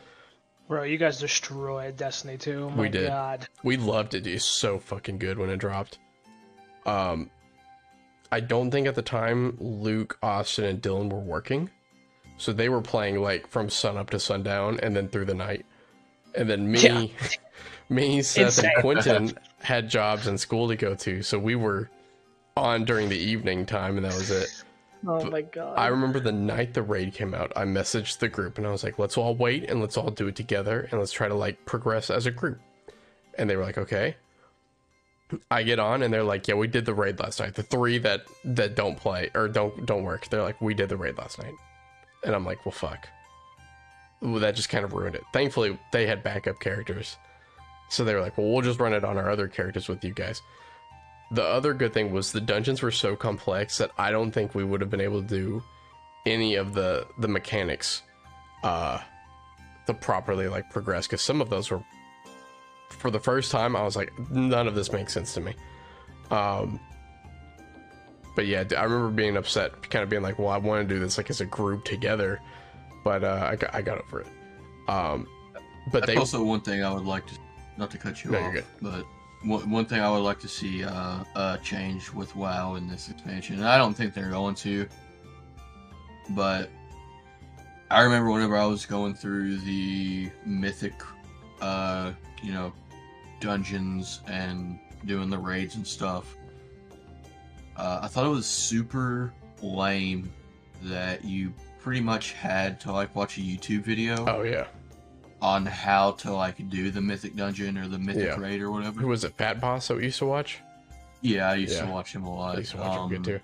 Bro, 0.68 0.84
you 0.84 0.96
guys 0.96 1.18
destroyed 1.20 1.96
Destiny 1.96 2.38
2. 2.38 2.64
Oh 2.64 2.70
my 2.70 2.82
We 2.82 2.88
did. 2.88 3.08
god. 3.08 3.46
We 3.62 3.76
loved 3.76 4.14
it. 4.14 4.26
It's 4.26 4.44
so 4.44 4.78
fucking 4.78 5.18
good 5.18 5.38
when 5.38 5.50
it 5.50 5.58
dropped. 5.58 5.98
Um, 6.86 7.30
I 8.32 8.40
don't 8.40 8.70
think 8.70 8.86
at 8.86 8.94
the 8.94 9.02
time 9.02 9.56
Luke, 9.60 10.18
Austin, 10.22 10.64
and 10.64 10.80
Dylan 10.82 11.10
were 11.12 11.20
working, 11.20 11.70
so 12.38 12.52
they 12.52 12.68
were 12.68 12.80
playing 12.80 13.20
like 13.20 13.46
from 13.46 13.68
sun 13.68 13.96
up 13.96 14.10
to 14.10 14.18
sundown 14.18 14.80
and 14.82 14.96
then 14.96 15.08
through 15.08 15.26
the 15.26 15.34
night. 15.34 15.64
And 16.34 16.48
then 16.48 16.70
me, 16.70 16.80
Yeah. 16.80 17.06
me, 17.88 18.22
Seth, 18.22 18.46
Insane. 18.58 18.70
and 18.74 18.80
Quentin 18.80 19.38
had 19.60 19.88
jobs 19.88 20.26
and 20.26 20.40
school 20.40 20.68
to 20.68 20.76
go 20.76 20.94
to, 20.94 21.22
so 21.22 21.38
we 21.38 21.54
were 21.54 21.90
on 22.56 22.84
during 22.84 23.08
the 23.08 23.18
evening 23.18 23.66
time, 23.66 23.96
and 23.96 24.04
that 24.04 24.14
was 24.14 24.30
it. 24.30 24.64
Oh 25.06 25.30
my 25.30 25.42
god. 25.42 25.78
I 25.78 25.88
remember 25.88 26.20
the 26.20 26.32
night 26.32 26.74
the 26.74 26.82
raid 26.82 27.14
came 27.14 27.34
out, 27.34 27.52
I 27.56 27.64
messaged 27.64 28.18
the 28.18 28.28
group 28.28 28.58
and 28.58 28.66
I 28.66 28.70
was 28.70 28.84
like, 28.84 28.98
let's 28.98 29.16
all 29.16 29.34
wait 29.34 29.68
and 29.70 29.80
let's 29.80 29.96
all 29.96 30.10
do 30.10 30.28
it 30.28 30.36
together 30.36 30.88
and 30.90 31.00
let's 31.00 31.12
try 31.12 31.28
to 31.28 31.34
like 31.34 31.64
progress 31.66 32.10
as 32.10 32.26
a 32.26 32.30
group. 32.30 32.60
And 33.36 33.48
they 33.48 33.56
were 33.56 33.64
like, 33.64 33.78
okay. 33.78 34.16
I 35.50 35.62
get 35.62 35.78
on 35.78 36.02
and 36.02 36.12
they're 36.12 36.22
like, 36.22 36.46
yeah, 36.46 36.54
we 36.54 36.68
did 36.68 36.84
the 36.84 36.94
raid 36.94 37.18
last 37.18 37.40
night. 37.40 37.54
The 37.54 37.62
three 37.62 37.98
that 37.98 38.22
that 38.44 38.76
don't 38.76 38.96
play 38.96 39.30
or 39.34 39.48
don't 39.48 39.84
don't 39.86 40.04
work, 40.04 40.28
they're 40.28 40.42
like, 40.42 40.60
we 40.60 40.74
did 40.74 40.88
the 40.88 40.96
raid 40.96 41.18
last 41.18 41.38
night. 41.42 41.54
And 42.24 42.34
I'm 42.34 42.44
like, 42.44 42.64
well, 42.64 42.72
fuck. 42.72 43.08
Well, 44.20 44.40
that 44.40 44.54
just 44.54 44.68
kind 44.68 44.84
of 44.84 44.92
ruined 44.92 45.16
it. 45.16 45.24
Thankfully, 45.32 45.78
they 45.92 46.06
had 46.06 46.22
backup 46.22 46.60
characters. 46.60 47.16
So 47.90 48.04
they 48.04 48.14
were 48.14 48.20
like, 48.20 48.38
well, 48.38 48.48
we'll 48.48 48.62
just 48.62 48.80
run 48.80 48.94
it 48.94 49.04
on 49.04 49.18
our 49.18 49.30
other 49.30 49.48
characters 49.48 49.88
with 49.88 50.04
you 50.04 50.12
guys. 50.12 50.40
The 51.34 51.42
other 51.44 51.74
good 51.74 51.92
thing 51.92 52.12
was 52.12 52.32
the 52.32 52.40
dungeons 52.40 52.82
were 52.82 52.90
so 52.90 53.16
complex 53.16 53.78
that 53.78 53.90
I 53.98 54.10
don't 54.10 54.30
think 54.30 54.54
we 54.54 54.64
would 54.64 54.80
have 54.80 54.90
been 54.90 55.00
able 55.00 55.20
to 55.22 55.26
do 55.28 55.62
any 56.26 56.54
of 56.54 56.72
the 56.74 57.06
the 57.18 57.28
mechanics 57.28 58.02
uh 58.62 58.98
to 59.86 59.92
properly 59.92 60.48
like 60.48 60.70
progress 60.70 61.06
because 61.06 61.20
some 61.20 61.40
of 61.42 61.50
those 61.50 61.70
were 61.70 61.82
for 62.88 63.10
the 63.10 63.20
first 63.20 63.50
time 63.52 63.76
I 63.76 63.82
was 63.82 63.94
like 63.96 64.10
none 64.30 64.66
of 64.66 64.74
this 64.74 64.90
makes 64.92 65.12
sense 65.12 65.34
to 65.34 65.40
me. 65.40 65.54
Um 66.30 66.80
but 68.36 68.46
yeah, 68.46 68.64
I 68.76 68.82
remember 68.84 69.10
being 69.10 69.36
upset, 69.36 69.88
kind 69.90 70.02
of 70.02 70.08
being 70.10 70.22
like, 70.22 70.40
"Well, 70.40 70.48
I 70.48 70.56
want 70.56 70.88
to 70.88 70.92
do 70.94 70.98
this 70.98 71.18
like 71.18 71.30
as 71.30 71.40
a 71.40 71.46
group 71.46 71.84
together," 71.84 72.40
but 73.04 73.22
uh, 73.22 73.48
I 73.48 73.54
got 73.54 73.72
I 73.74 73.80
got 73.80 73.98
over 74.00 74.22
it. 74.22 74.26
Um, 74.88 75.28
but 75.92 76.00
That's 76.00 76.06
they 76.06 76.16
also 76.16 76.42
one 76.42 76.60
thing 76.60 76.82
I 76.82 76.92
would 76.92 77.04
like 77.04 77.24
to, 77.28 77.34
not 77.78 77.92
to 77.92 77.98
cut 77.98 78.24
you 78.24 78.32
No, 78.32 78.38
you're 78.40 78.48
off, 78.48 78.54
good. 78.54 78.64
but 78.82 79.04
one, 79.44 79.70
one 79.70 79.84
thing 79.84 80.00
I 80.00 80.10
would 80.10 80.18
like 80.18 80.40
to 80.40 80.48
see 80.48 80.84
uh, 80.84 81.24
uh, 81.34 81.56
change 81.58 82.12
with 82.12 82.34
WoW 82.34 82.74
in 82.76 82.88
this 82.88 83.08
expansion, 83.08 83.56
and 83.56 83.66
I 83.66 83.76
don't 83.76 83.94
think 83.94 84.14
they're 84.14 84.30
going 84.30 84.54
to, 84.56 84.88
but 86.30 86.70
I 87.90 88.02
remember 88.02 88.30
whenever 88.30 88.56
I 88.56 88.66
was 88.66 88.86
going 88.86 89.14
through 89.14 89.58
the 89.58 90.30
mythic, 90.44 90.94
uh, 91.60 92.12
you 92.42 92.52
know, 92.52 92.72
dungeons 93.40 94.20
and 94.26 94.78
doing 95.04 95.30
the 95.30 95.38
raids 95.38 95.76
and 95.76 95.86
stuff, 95.86 96.36
uh, 97.76 98.00
I 98.02 98.08
thought 98.08 98.26
it 98.26 98.30
was 98.30 98.46
super 98.46 99.32
lame 99.62 100.32
that 100.82 101.24
you 101.24 101.52
pretty 101.78 102.00
much 102.00 102.32
had 102.32 102.80
to 102.80 102.92
like 102.92 103.14
watch 103.14 103.36
a 103.38 103.40
YouTube 103.40 103.82
video 103.82 104.24
oh 104.26 104.42
yeah, 104.42 104.66
on 105.44 105.66
how 105.66 106.12
to 106.12 106.32
like 106.32 106.56
do 106.70 106.90
the 106.90 107.02
mythic 107.02 107.36
dungeon 107.36 107.76
or 107.76 107.86
the 107.86 107.98
mythic 107.98 108.24
Yeah. 108.24 108.40
raid 108.40 108.62
or 108.62 108.70
whatever. 108.70 108.98
who 108.98 109.08
was 109.08 109.24
it? 109.24 109.34
Fat 109.36 109.60
Boss 109.60 109.88
that 109.88 109.96
we 109.98 110.04
used 110.04 110.18
to 110.20 110.24
watch. 110.26 110.58
Yeah, 111.20 111.50
I 111.50 111.56
used 111.56 111.74
Yeah. 111.74 111.84
to 111.84 111.90
watch 111.92 112.14
him 112.14 112.24
a 112.24 112.34
lot. 112.34 112.56
I 112.56 112.60
used 112.60 112.70
to 112.72 112.78
watch 112.78 112.96
him 112.96 113.02
Um, 113.02 113.08
good 113.10 113.24
too. 113.24 113.40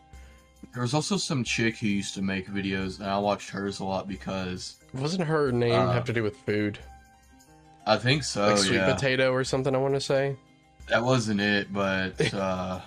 There 0.73 0.81
was 0.83 0.95
also 0.95 1.19
some 1.19 1.45
chick 1.45 1.77
who 1.79 1.89
used 1.89 2.15
to 2.15 2.23
make 2.23 2.49
videos, 2.49 3.01
and 3.01 3.09
I 3.11 3.19
watched 3.19 3.51
hers 3.51 3.81
a 3.81 3.85
lot 3.85 4.09
because 4.09 4.77
Wasn't 4.95 5.25
her 5.27 5.53
name 5.53 5.75
uh, 5.75 5.93
have 5.93 6.07
to 6.07 6.13
do 6.15 6.23
with 6.23 6.37
food? 6.39 6.79
I 7.87 7.99
think 7.99 8.25
so. 8.25 8.47
like 8.49 8.57
sweet 8.59 8.77
yeah, 8.77 8.95
potato 8.95 9.31
or 9.33 9.45
something. 9.45 9.75
I 9.75 9.79
want 9.79 9.93
to 9.95 10.01
say. 10.01 10.37
that 10.89 11.05
wasn't 11.05 11.43
it, 11.43 11.71
but 11.71 12.35
uh, 12.35 12.81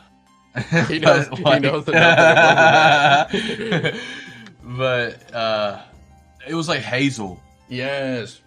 He 0.87 0.97
knows- 1.05 1.27
but, 1.29 1.53
he 1.53 1.59
knows 1.59 1.85
but 4.63 5.33
uh, 5.35 5.81
it 6.47 6.55
was 6.55 6.67
like 6.67 6.81
Hazel 6.81 7.39
Yes. 7.69 8.39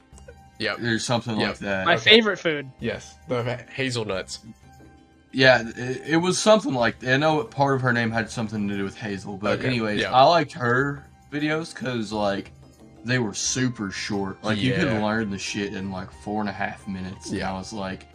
Yep. 0.58 0.80
or 0.80 0.98
something 0.98 1.38
Yep. 1.38 1.48
like 1.48 1.58
that. 1.58 1.86
My 1.86 1.94
okay. 1.94 2.10
favorite 2.10 2.38
food. 2.38 2.70
Yes. 2.80 3.14
The 3.28 3.42
hazelnuts. 3.72 4.40
Yeah, 5.32 5.62
it, 5.76 6.02
it 6.06 6.16
was 6.16 6.38
something 6.38 6.72
like 6.72 7.04
I 7.06 7.16
know 7.18 7.44
part 7.44 7.74
of 7.74 7.82
her 7.82 7.92
name 7.92 8.10
had 8.10 8.30
something 8.30 8.68
to 8.68 8.76
do 8.76 8.84
with 8.84 8.96
Hazel, 8.96 9.36
but 9.36 9.58
Okay, 9.58 9.66
anyways, 9.66 10.00
yeah. 10.00 10.12
I 10.12 10.24
liked 10.24 10.52
her 10.52 11.04
videos 11.30 11.74
because 11.74 12.10
like 12.12 12.52
they 13.04 13.18
were 13.18 13.34
super 13.34 13.90
short. 13.90 14.42
Like 14.42 14.56
you 14.58 14.72
could 14.74 14.88
learn 15.02 15.30
the 15.30 15.38
shit 15.38 15.74
in 15.74 15.90
like 15.90 16.10
four 16.10 16.40
and 16.40 16.48
a 16.48 16.52
half 16.52 16.88
minutes. 16.88 17.28
And 17.30 17.38
Yeah. 17.38 17.52
I 17.52 17.58
was 17.58 17.72
like, 17.72 18.06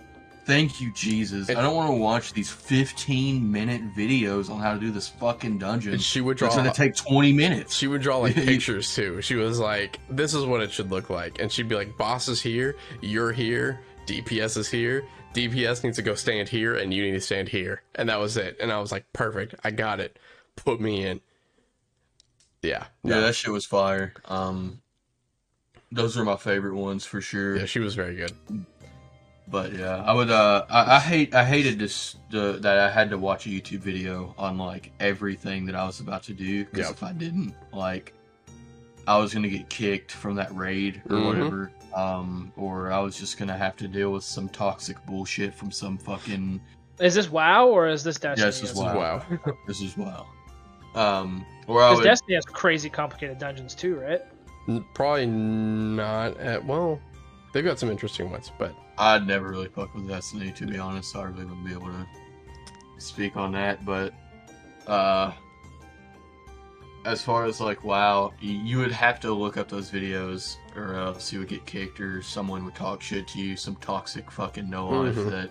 thank 0.45 0.81
you, 0.81 0.91
Jesus. 0.93 1.49
I 1.49 1.53
don't 1.53 1.75
want 1.75 1.89
to 1.91 1.95
watch 1.97 2.33
these 2.33 2.49
fifteen 2.49 3.51
minute 3.51 3.81
videos 3.95 4.49
on 4.49 4.59
how 4.59 4.73
to 4.73 4.79
do 4.79 4.91
this 4.91 5.07
fucking 5.07 5.57
dungeon. 5.57 5.93
And 5.93 6.01
she 6.01 6.21
would 6.21 6.37
draw. 6.37 6.47
It's 6.47 6.55
gonna 6.57 6.73
take 6.73 6.95
twenty 6.95 7.33
minutes. 7.33 7.75
She 7.75 7.87
would 7.87 8.01
draw 8.01 8.17
like 8.17 8.35
pictures 8.35 8.93
too. 8.93 9.21
She 9.21 9.35
was 9.35 9.59
like, 9.59 9.99
"This 10.09 10.33
is 10.33 10.45
what 10.45 10.61
it 10.61 10.71
should 10.71 10.89
look 10.91 11.09
like," 11.09 11.39
and 11.39 11.51
she'd 11.51 11.69
be 11.69 11.75
like, 11.75 11.97
"Boss 11.97 12.27
is 12.27 12.41
here, 12.41 12.75
you're 13.01 13.31
here, 13.31 13.79
DPS 14.07 14.57
is 14.57 14.69
here, 14.69 15.03
DPS 15.33 15.83
needs 15.83 15.97
to 15.97 16.03
go 16.03 16.15
stand 16.15 16.49
here, 16.49 16.75
and 16.75 16.93
you 16.93 17.03
need 17.03 17.11
to 17.11 17.21
stand 17.21 17.49
here," 17.49 17.81
and 17.95 18.09
that 18.09 18.19
was 18.19 18.37
it. 18.37 18.57
And 18.59 18.71
I 18.71 18.79
was 18.79 18.91
like, 18.91 19.05
"Perfect, 19.13 19.55
I 19.63 19.71
got 19.71 19.99
it. 19.99 20.17
Put 20.55 20.79
me 20.81 21.05
in." 21.05 21.21
Yeah, 22.61 22.85
Yeah, 23.03 23.15
no, 23.15 23.21
that 23.21 23.33
shit 23.35 23.51
was 23.51 23.65
fire. 23.65 24.13
Um, 24.25 24.81
those 25.91 26.15
are 26.17 26.23
my 26.23 26.35
favorite 26.37 26.75
ones 26.75 27.05
for 27.05 27.19
sure. 27.19 27.57
yeah, 27.57 27.65
she 27.65 27.79
was 27.79 27.95
very 27.95 28.15
good. 28.15 28.31
But 29.51 29.73
yeah, 29.73 30.01
I 30.05 30.13
would. 30.13 30.31
Uh, 30.31 30.65
I, 30.69 30.95
I 30.95 30.99
hate. 30.99 31.35
I 31.35 31.43
hated 31.43 31.77
this. 31.77 32.15
The, 32.29 32.53
that 32.61 32.79
I 32.79 32.89
had 32.89 33.09
to 33.09 33.17
watch 33.17 33.45
a 33.45 33.49
YouTube 33.49 33.79
video 33.79 34.33
on 34.37 34.57
like 34.57 34.91
everything 35.01 35.65
that 35.65 35.75
I 35.75 35.85
was 35.85 35.99
about 35.99 36.23
to 36.23 36.33
do. 36.33 36.63
Because 36.63 36.87
Yep. 36.87 36.91
if 36.91 37.03
I 37.03 37.11
didn't, 37.11 37.53
like, 37.73 38.13
I 39.05 39.17
was 39.17 39.33
gonna 39.33 39.49
get 39.49 39.67
kicked 39.69 40.13
from 40.13 40.35
that 40.35 40.55
raid 40.55 41.01
or 41.09 41.17
Mhm. 41.17 41.25
whatever. 41.25 41.71
Um, 41.93 42.53
or 42.55 42.93
I 42.93 42.99
was 42.99 43.19
just 43.19 43.37
gonna 43.37 43.57
have 43.57 43.75
to 43.77 43.87
deal 43.89 44.11
with 44.13 44.23
some 44.23 44.47
toxic 44.47 44.95
bullshit 45.05 45.53
from 45.53 45.69
some 45.71 45.97
fucking. 45.97 46.61
Is 47.01 47.15
this 47.15 47.29
WoW 47.29 47.67
or 47.67 47.89
is 47.89 48.03
this 48.05 48.17
Destiny? 48.17 48.45
this 48.49 48.63
is 48.63 48.73
WoW. 48.73 48.95
Wow. 48.95 49.25
This 49.67 49.81
is 49.81 49.97
wow. 49.97 50.27
Um, 50.95 51.45
or 51.67 51.81
I 51.81 51.87
Because 51.89 51.97
would. 51.97 52.03
Destiny 52.05 52.35
has 52.35 52.45
crazy 52.45 52.89
complicated 52.89 53.37
dungeons 53.39 53.75
too, 53.75 53.95
right? 53.95 54.21
N- 54.69 54.85
Probably 54.93 55.25
not 55.25 56.37
at 56.37 56.63
well. 56.65 57.01
They've 57.51 57.65
got 57.65 57.79
some 57.79 57.89
interesting 57.89 58.29
ones, 58.31 58.49
but 58.57 58.73
I'd 59.01 59.25
never 59.25 59.49
really 59.49 59.67
fuck 59.67 59.93
with 59.95 60.07
Destiny 60.07 60.51
to 60.51 60.67
be 60.67 60.77
honest. 60.77 61.15
I 61.15 61.23
really 61.23 61.45
wouldn't 61.45 61.65
be 61.65 61.71
able 61.71 61.87
to 61.87 62.05
speak 62.99 63.35
on 63.35 63.51
that. 63.53 63.83
But 63.83 64.13
uh, 64.85 65.31
as 67.03 67.21
far 67.23 67.45
as 67.45 67.59
like 67.59 67.83
WoW, 67.83 68.31
you 68.39 68.77
would 68.77 68.91
have 68.91 69.19
to 69.21 69.33
look 69.33 69.57
up 69.57 69.69
those 69.69 69.89
videos, 69.89 70.57
or 70.75 70.93
else 70.93 71.33
you 71.33 71.39
would 71.39 71.47
get 71.47 71.65
kicked, 71.65 71.99
or 71.99 72.21
someone 72.21 72.63
would 72.63 72.75
talk 72.75 73.01
shit 73.01 73.27
to 73.29 73.39
you. 73.39 73.57
Some 73.57 73.75
toxic 73.77 74.29
fucking 74.29 74.69
no 74.69 74.87
life 74.89 75.15
Mhm. 75.15 75.31
that 75.31 75.49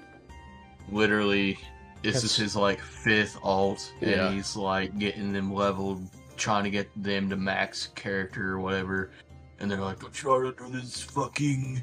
literally 0.90 1.58
this 2.02 2.16
is 2.16 2.22
That's- 2.22 2.36
his 2.36 2.56
like 2.56 2.80
fifth 2.80 3.36
alt, 3.42 3.92
Yeah. 4.00 4.26
and 4.28 4.34
he's 4.36 4.54
like 4.56 4.96
getting 4.98 5.32
them 5.32 5.52
leveled, 5.52 6.06
trying 6.36 6.62
to 6.64 6.70
get 6.70 6.88
them 7.02 7.28
to 7.30 7.36
max 7.36 7.88
character 7.96 8.52
or 8.52 8.60
whatever. 8.60 9.10
And 9.58 9.68
they're 9.70 9.80
like, 9.80 9.98
"Don't 10.00 10.24
want 10.24 10.56
to 10.56 10.64
do 10.66 10.70
this 10.80 11.02
fucking 11.02 11.82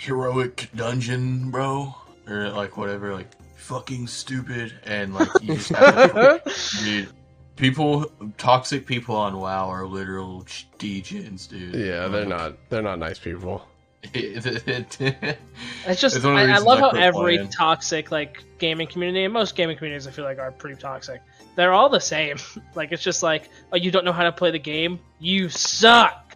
heroic 0.00 0.68
dungeon, 0.74 1.50
bro?" 1.50 1.94
Or 2.28 2.48
like 2.50 2.76
whatever, 2.76 3.12
like 3.14 3.28
fucking 3.56 4.06
stupid. 4.06 4.72
And 4.84 5.14
like 5.14 5.28
you 5.42 5.54
just 5.56 5.70
have 5.70 6.12
to, 6.14 6.42
dude. 6.84 7.08
People, 7.56 8.10
toxic 8.38 8.86
people 8.86 9.14
on 9.14 9.36
WoW 9.38 9.68
are 9.68 9.86
literal 9.86 10.44
degens, 10.78 11.46
dude. 11.46 11.74
yeah, 11.74 12.08
they're 12.08 12.20
Like, 12.20 12.28
not. 12.28 12.56
They're 12.70 12.80
not 12.82 12.98
nice 12.98 13.18
people. 13.18 13.66
It's 14.14 16.00
just 16.00 16.16
It's 16.16 16.24
one 16.24 16.38
of 16.38 16.46
the 16.46 16.52
I, 16.54 16.56
I 16.56 16.58
love 16.58 16.78
I 16.78 16.80
how 16.80 16.88
every 16.90 17.36
playing. 17.36 17.50
toxic 17.50 18.10
like 18.10 18.42
gaming 18.58 18.86
community 18.86 19.24
and 19.24 19.32
most 19.34 19.54
gaming 19.56 19.76
communities 19.76 20.06
I 20.06 20.10
feel 20.10 20.24
like 20.24 20.38
are 20.38 20.50
pretty 20.52 20.80
toxic. 20.80 21.20
They're 21.56 21.72
all 21.74 21.90
the 21.90 22.00
same. 22.00 22.38
like 22.74 22.92
it's 22.92 23.02
just 23.02 23.22
like, 23.22 23.50
oh, 23.72 23.76
you 23.76 23.90
don't 23.90 24.04
know 24.06 24.12
how 24.12 24.24
to 24.24 24.32
play 24.32 24.50
the 24.50 24.58
game. 24.58 24.98
You 25.18 25.50
suck. 25.50 26.34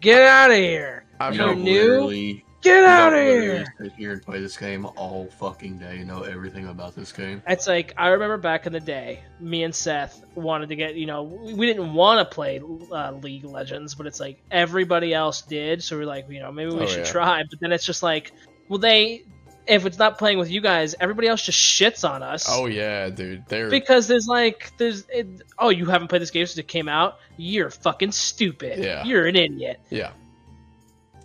Get 0.00 0.22
out 0.22 0.50
of 0.50 0.56
here. 0.56 1.04
I've 1.20 1.34
you 1.36 1.40
You're 1.44 1.54
know, 1.54 1.62
never, 1.62 2.00
new? 2.00 2.40
Literally 2.64 2.82
Get 2.82 2.84
out 2.90 3.12
of 3.12 3.18
here! 3.20 3.74
Sit 3.80 3.92
here 3.92 4.12
and 4.12 4.22
play 4.22 4.40
this 4.40 4.56
game 4.56 4.86
all 4.96 5.28
fucking 5.38 5.78
day. 5.78 6.02
Know 6.04 6.22
everything 6.22 6.68
about 6.68 6.94
this 6.94 7.12
game. 7.12 7.42
It's 7.46 7.66
like 7.66 7.94
I 7.96 8.08
remember 8.08 8.36
back 8.36 8.66
in 8.66 8.72
the 8.72 8.80
day, 8.80 9.20
me 9.40 9.62
and 9.64 9.74
Seth 9.74 10.24
wanted 10.34 10.68
to 10.70 10.76
get. 10.76 10.94
You 10.94 11.06
know, 11.06 11.22
we 11.24 11.54
we 11.54 11.66
didn't 11.66 11.92
want 11.94 12.18
to 12.28 12.34
play 12.34 12.60
uh, 12.92 13.12
League 13.12 13.44
Legends, 13.44 13.94
but 13.94 14.06
it's 14.06 14.20
like 14.20 14.42
everybody 14.50 15.12
else 15.14 15.42
did, 15.42 15.82
so 15.82 15.96
we're 15.96 16.06
like, 16.06 16.28
you 16.30 16.40
know, 16.40 16.50
maybe 16.52 16.72
we 16.74 16.80
Oh, 16.82 16.86
should 16.86 17.06
yeah. 17.06 17.12
try. 17.12 17.42
But 17.48 17.60
then 17.60 17.72
it's 17.72 17.84
just 17.86 18.02
like, 18.02 18.32
well, 18.68 18.78
they. 18.78 19.24
If 19.66 19.86
it's 19.86 19.98
not 19.98 20.18
playing 20.18 20.36
with 20.36 20.50
you 20.50 20.60
guys, 20.60 20.94
everybody 21.00 21.26
else 21.26 21.40
just 21.40 21.58
shits 21.58 22.06
on 22.06 22.22
us. 22.22 22.44
Oh 22.50 22.66
yeah, 22.66 23.08
dude. 23.08 23.46
They're 23.48 23.70
because 23.70 24.06
there's 24.06 24.26
like 24.26 24.70
there's 24.76 25.06
it, 25.08 25.26
oh 25.58 25.70
you 25.70 25.86
haven't 25.86 26.08
played 26.08 26.20
this 26.20 26.30
game 26.30 26.44
since 26.44 26.58
it 26.58 26.68
came 26.68 26.86
out 26.86 27.16
you're 27.38 27.70
fucking 27.70 28.12
stupid 28.12 28.84
Yeah. 28.84 29.04
you're 29.04 29.24
an 29.24 29.36
idiot 29.36 29.80
yeah. 29.88 30.10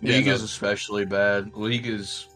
Yeah, 0.00 0.16
League 0.16 0.26
no, 0.26 0.32
is 0.32 0.42
especially 0.42 1.04
bad. 1.04 1.54
League 1.54 1.86
is 1.86 2.26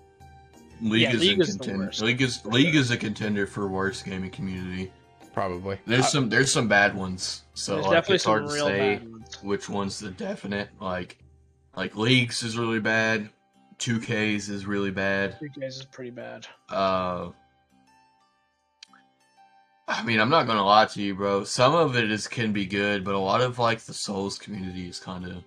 League 0.82 1.02
Yeah, 1.02 1.12
is 1.14 1.20
League 1.20 1.38
a 1.38 1.42
is 1.42 1.52
the 1.56 1.58
contender. 1.58 1.84
worst. 1.86 2.02
League 2.02 2.20
is 2.22 2.44
League 2.46 2.74
is 2.74 2.90
a 2.90 2.96
contender 2.96 3.46
for 3.46 3.68
worst 3.68 4.04
gaming 4.04 4.30
community. 4.30 4.92
probably. 5.32 5.78
There's 5.86 6.04
I- 6.04 6.08
some 6.08 6.28
there's 6.28 6.52
some 6.52 6.68
bad 6.68 6.94
ones. 6.94 7.42
So 7.54 7.74
there's 7.74 7.86
like 7.86 7.92
definitely 7.94 8.14
it's 8.16 8.24
hard 8.24 8.46
to 8.46 8.50
say 8.52 8.96
ones 8.98 9.42
which 9.42 9.68
one's 9.68 9.98
the 9.98 10.10
definite. 10.10 10.68
Like 10.80 11.18
like 11.76 11.96
Leagues 11.96 12.42
is 12.42 12.56
really 12.58 12.80
bad. 12.80 13.30
2Ks 13.78 14.48
is 14.48 14.66
really 14.66 14.90
bad. 14.92 15.36
2Ks 15.40 15.66
is 15.66 15.84
pretty 15.90 16.10
bad 16.10 16.46
Uh 16.70 17.30
I 19.86 20.02
mean, 20.02 20.18
I'm 20.18 20.30
not 20.30 20.46
gonna 20.46 20.64
lie 20.64 20.86
to 20.86 21.02
you, 21.02 21.14
bro. 21.14 21.44
Some 21.44 21.74
of 21.74 21.96
it 21.96 22.10
is 22.10 22.26
can 22.26 22.52
be 22.52 22.64
good, 22.64 23.04
but 23.04 23.14
a 23.14 23.18
lot 23.18 23.40
of 23.42 23.58
like 23.58 23.80
the 23.80 23.92
Souls 23.92 24.38
community 24.38 24.88
is 24.88 24.98
kind 24.98 25.26
of 25.26 25.44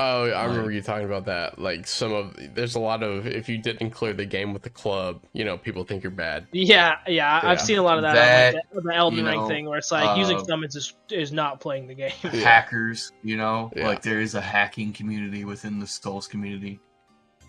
Oh, 0.00 0.30
I 0.30 0.44
remember 0.44 0.70
you 0.70 0.80
talking 0.80 1.06
about 1.06 1.24
that. 1.26 1.58
Like 1.58 1.86
some 1.86 2.12
of 2.12 2.36
there's 2.54 2.76
a 2.76 2.78
lot 2.80 3.02
of 3.02 3.26
if 3.26 3.48
you 3.48 3.58
didn't 3.58 3.90
clear 3.90 4.12
the 4.12 4.24
game 4.24 4.52
with 4.52 4.62
the 4.62 4.70
club, 4.70 5.22
you 5.32 5.44
know, 5.44 5.58
people 5.58 5.82
think 5.82 6.04
you're 6.04 6.12
bad. 6.12 6.46
yeah 6.52 6.98
yeah, 7.08 7.40
Yeah. 7.42 7.48
i've 7.50 7.60
seen 7.60 7.78
a 7.78 7.82
lot 7.82 7.96
of 7.98 8.02
that, 8.02 8.14
That, 8.14 8.48
on 8.48 8.54
like 8.54 8.70
the, 8.72 8.80
the 8.90 8.94
elden 8.94 9.24
ring 9.24 9.40
know, 9.40 9.48
thing 9.48 9.68
where 9.68 9.78
it's 9.78 9.90
like 9.90 10.16
using 10.16 10.36
uh, 10.36 10.44
summons 10.44 10.76
is, 10.76 10.94
is 11.10 11.32
not 11.32 11.58
playing 11.60 11.88
the 11.88 11.94
game 11.94 12.10
hackers, 12.22 13.10
you 13.24 13.36
know? 13.36 13.72
Yeah. 13.74 13.88
Like 13.88 14.02
there 14.02 14.20
is 14.20 14.34
a 14.36 14.40
hacking 14.40 14.92
community 14.92 15.44
within 15.44 15.80
the 15.80 15.86
Souls 15.86 16.28
community. 16.28 16.78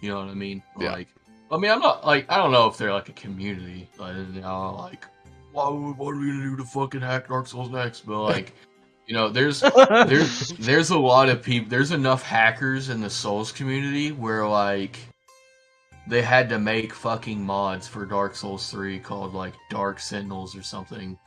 You 0.01 0.09
know 0.09 0.19
what 0.19 0.29
I 0.29 0.33
mean? 0.33 0.63
Yeah. 0.79 0.93
Like 0.93 1.09
I 1.51 1.57
mean 1.57 1.69
I'm 1.71 1.79
not 1.79 2.03
like 2.05 2.25
I 2.29 2.37
don't 2.37 2.51
know 2.51 2.67
if 2.67 2.77
they're 2.77 2.93
like 2.93 3.09
a 3.09 3.13
community. 3.13 3.89
Like 3.99 4.15
you 4.33 4.41
know, 4.41 4.75
like 4.75 5.05
why 5.51 5.69
would- 5.69 5.97
what 5.97 6.11
are 6.15 6.19
we 6.19 6.27
gonna 6.31 6.43
do 6.43 6.57
to 6.57 6.63
fucking 6.63 7.01
hack 7.01 7.27
Dark 7.27 7.45
Souls 7.47 7.69
next? 7.69 8.01
But 8.07 8.23
like 8.23 8.53
you 9.09 9.15
know, 9.15 9.27
there's 9.27 9.61
there's 9.89 10.49
there's 10.59 10.91
a 10.91 10.97
lot 10.97 11.29
of 11.29 11.41
people 11.41 11.67
there's 11.67 11.91
enough 11.91 12.21
hackers 12.21 12.89
in 12.89 13.01
the 13.01 13.09
Souls 13.09 13.51
community 13.51 14.11
where 14.11 14.47
like 14.47 14.99
they 16.07 16.21
had 16.21 16.47
to 16.49 16.59
make 16.59 16.93
fucking 16.93 17.43
mods 17.43 17.87
for 17.87 18.05
Dark 18.05 18.35
Souls 18.35 18.69
3 18.69 18.99
called 18.99 19.33
like 19.33 19.53
Dark 19.71 19.99
Sentinels 19.99 20.55
or 20.55 20.61
something. 20.61 21.17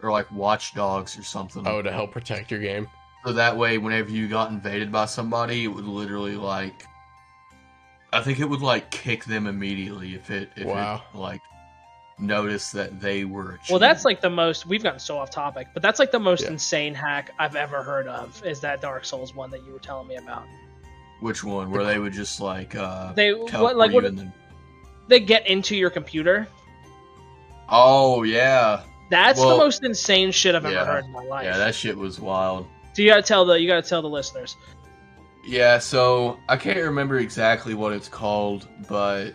Or 0.00 0.12
like 0.12 0.30
Watchdogs 0.30 1.18
or 1.18 1.24
something. 1.24 1.66
Oh, 1.66 1.82
to 1.82 1.90
help 1.90 2.12
protect 2.12 2.50
your 2.50 2.60
game. 2.60 2.86
So 3.24 3.32
that 3.32 3.56
way, 3.56 3.78
whenever 3.78 4.10
you 4.10 4.28
got 4.28 4.50
invaded 4.50 4.92
by 4.92 5.06
somebody, 5.06 5.64
it 5.64 5.68
would 5.68 5.86
literally 5.86 6.36
like, 6.36 6.84
I 8.12 8.20
think 8.22 8.38
it 8.38 8.44
would 8.44 8.60
like 8.60 8.90
kick 8.90 9.24
them 9.24 9.46
immediately 9.46 10.14
if 10.14 10.30
it 10.30 10.50
if 10.56 10.66
Wow. 10.66 11.02
it 11.12 11.16
like 11.16 11.40
noticed 12.18 12.72
that 12.72 13.00
they 13.00 13.24
were. 13.24 13.58
Well 13.68 13.78
that's 13.78 14.04
like 14.04 14.20
the 14.20 14.30
most 14.30 14.66
we've 14.66 14.82
gotten 14.82 15.00
so 15.00 15.18
off 15.18 15.30
topic 15.30 15.66
but 15.74 15.82
that's 15.82 15.98
like 15.98 16.10
the 16.12 16.20
most 16.20 16.42
Yeah. 16.42 16.50
insane 16.52 16.94
hack 16.94 17.32
i've 17.40 17.56
ever 17.56 17.82
heard 17.82 18.06
of 18.06 18.40
is 18.46 18.60
that 18.60 18.80
dark 18.80 19.04
souls 19.04 19.34
one 19.34 19.50
that 19.50 19.64
you 19.66 19.72
were 19.72 19.78
telling 19.80 20.06
me 20.06 20.14
about 20.16 20.44
which 21.20 21.42
one 21.42 21.70
where 21.72 21.84
they 21.84 21.98
would 21.98 22.12
just 22.12 22.40
like 22.40 22.76
uh 22.76 23.12
they 23.14 23.32
what 23.32 23.76
like 23.76 23.92
what 23.92 24.04
they 25.08 25.18
get 25.20 25.46
into 25.48 25.74
your 25.76 25.90
computer 25.90 26.46
Oh 27.68 28.22
yeah, 28.24 28.82
that's 29.10 29.40
the 29.40 29.46
most 29.46 29.82
insane 29.84 30.30
shit 30.30 30.54
i've 30.54 30.64
yeah. 30.64 30.82
ever 30.82 30.92
heard 30.92 31.04
in 31.06 31.12
my 31.12 31.24
life 31.24 31.44
yeah, 31.44 31.56
that 31.56 31.74
shit 31.74 31.96
was 31.96 32.20
wild. 32.20 32.66
so 32.92 33.02
you 33.02 33.08
gotta 33.08 33.22
tell 33.22 33.44
the 33.44 33.54
you 33.60 33.66
gotta 33.66 33.82
tell 33.82 34.02
the 34.02 34.08
listeners 34.08 34.56
Yeah, 35.46 35.78
so 35.78 36.38
I 36.48 36.56
can't 36.56 36.78
remember 36.78 37.18
exactly 37.18 37.74
what 37.74 37.92
it's 37.92 38.08
called, 38.08 38.68
but 38.88 39.32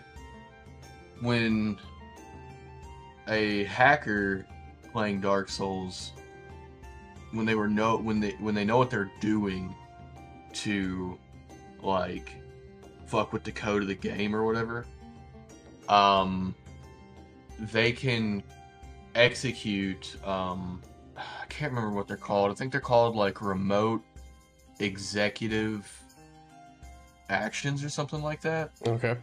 when 1.20 1.78
a 3.30 3.64
hacker 3.64 4.44
playing 4.92 5.20
Dark 5.20 5.48
Souls, 5.48 6.12
when 7.32 7.46
they 7.46 7.54
were 7.54 7.68
know 7.68 7.96
when 7.96 8.20
they 8.20 8.32
when 8.32 8.54
they 8.54 8.64
know 8.64 8.76
what 8.76 8.90
they're 8.90 9.10
doing 9.20 9.74
to 10.52 11.16
like 11.82 12.34
fuck 13.06 13.32
with 13.32 13.44
the 13.44 13.52
code 13.52 13.82
of 13.82 13.88
the 13.88 13.94
game 13.94 14.34
or 14.34 14.44
whatever, 14.44 14.84
um, 15.88 16.54
they 17.58 17.92
can 17.92 18.42
execute 19.14 20.16
um, 20.24 20.82
I 21.16 21.46
can't 21.48 21.72
remember 21.72 21.94
what 21.94 22.08
they're 22.08 22.16
called. 22.16 22.50
I 22.50 22.54
think 22.54 22.72
they're 22.72 22.80
called 22.80 23.14
like 23.14 23.40
remote 23.40 24.02
executive 24.80 25.90
actions 27.28 27.84
or 27.84 27.88
something 27.88 28.22
like 28.22 28.40
that. 28.42 28.70
Okay. 28.86 29.16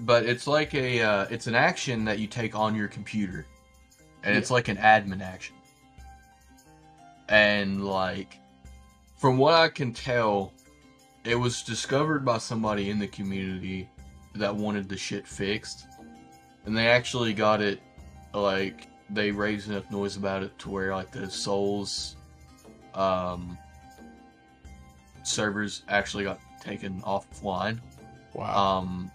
But 0.00 0.24
it's 0.24 0.46
like 0.46 0.74
a 0.74 1.02
uh, 1.02 1.26
it's 1.30 1.46
an 1.46 1.54
action 1.54 2.04
that 2.06 2.18
you 2.18 2.26
take 2.26 2.54
on 2.54 2.74
your 2.74 2.88
computer, 2.88 3.46
and 4.22 4.36
it's 4.36 4.50
like 4.50 4.68
an 4.68 4.76
admin 4.78 5.20
action. 5.20 5.54
And 7.28 7.84
like, 7.84 8.38
from 9.16 9.38
what 9.38 9.54
I 9.54 9.68
can 9.68 9.92
tell, 9.92 10.52
it 11.24 11.34
was 11.34 11.62
discovered 11.62 12.24
by 12.24 12.38
somebody 12.38 12.90
in 12.90 12.98
the 12.98 13.06
community 13.06 13.88
that 14.34 14.54
wanted 14.54 14.88
the 14.88 14.96
shit 14.96 15.26
fixed, 15.26 15.86
and 16.64 16.76
they 16.76 16.88
actually 16.88 17.34
got 17.34 17.60
it. 17.60 17.80
Like 18.32 18.88
they 19.10 19.30
raised 19.30 19.70
enough 19.70 19.90
noise 19.90 20.16
about 20.16 20.42
it 20.42 20.58
to 20.60 20.70
where 20.70 20.94
like 20.94 21.10
the 21.10 21.30
Souls, 21.30 22.16
um, 22.94 23.58
servers 25.22 25.82
actually 25.88 26.24
got 26.24 26.40
taken 26.62 27.00
offline. 27.02 27.78
Wow. 28.32 28.78
Um, 28.78 29.10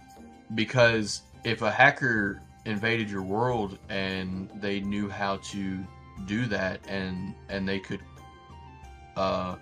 because 0.55 1.21
if 1.43 1.61
a 1.61 1.71
hacker 1.71 2.41
invaded 2.65 3.09
your 3.09 3.23
world 3.23 3.79
and 3.89 4.49
they 4.59 4.79
knew 4.81 5.09
how 5.09 5.37
to 5.37 5.79
do 6.25 6.45
that 6.47 6.81
and 6.87 7.33
and 7.47 7.67
they 7.67 7.79
could 7.79 8.01
uh 9.15 9.55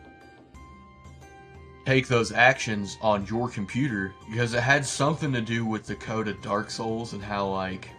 take 1.86 2.08
those 2.08 2.32
actions 2.32 2.98
on 3.02 3.26
your 3.28 3.48
computer 3.48 4.13
because 4.30 4.54
it 4.54 4.62
had 4.62 4.84
something 4.84 5.32
to 5.32 5.41
do 5.41 5.65
with 5.65 5.86
the 5.86 5.95
code 5.95 6.28
of 6.28 6.41
Dark 6.41 6.71
Souls 6.71 7.13
and 7.13 7.21
how 7.21 7.48
like 7.48 7.89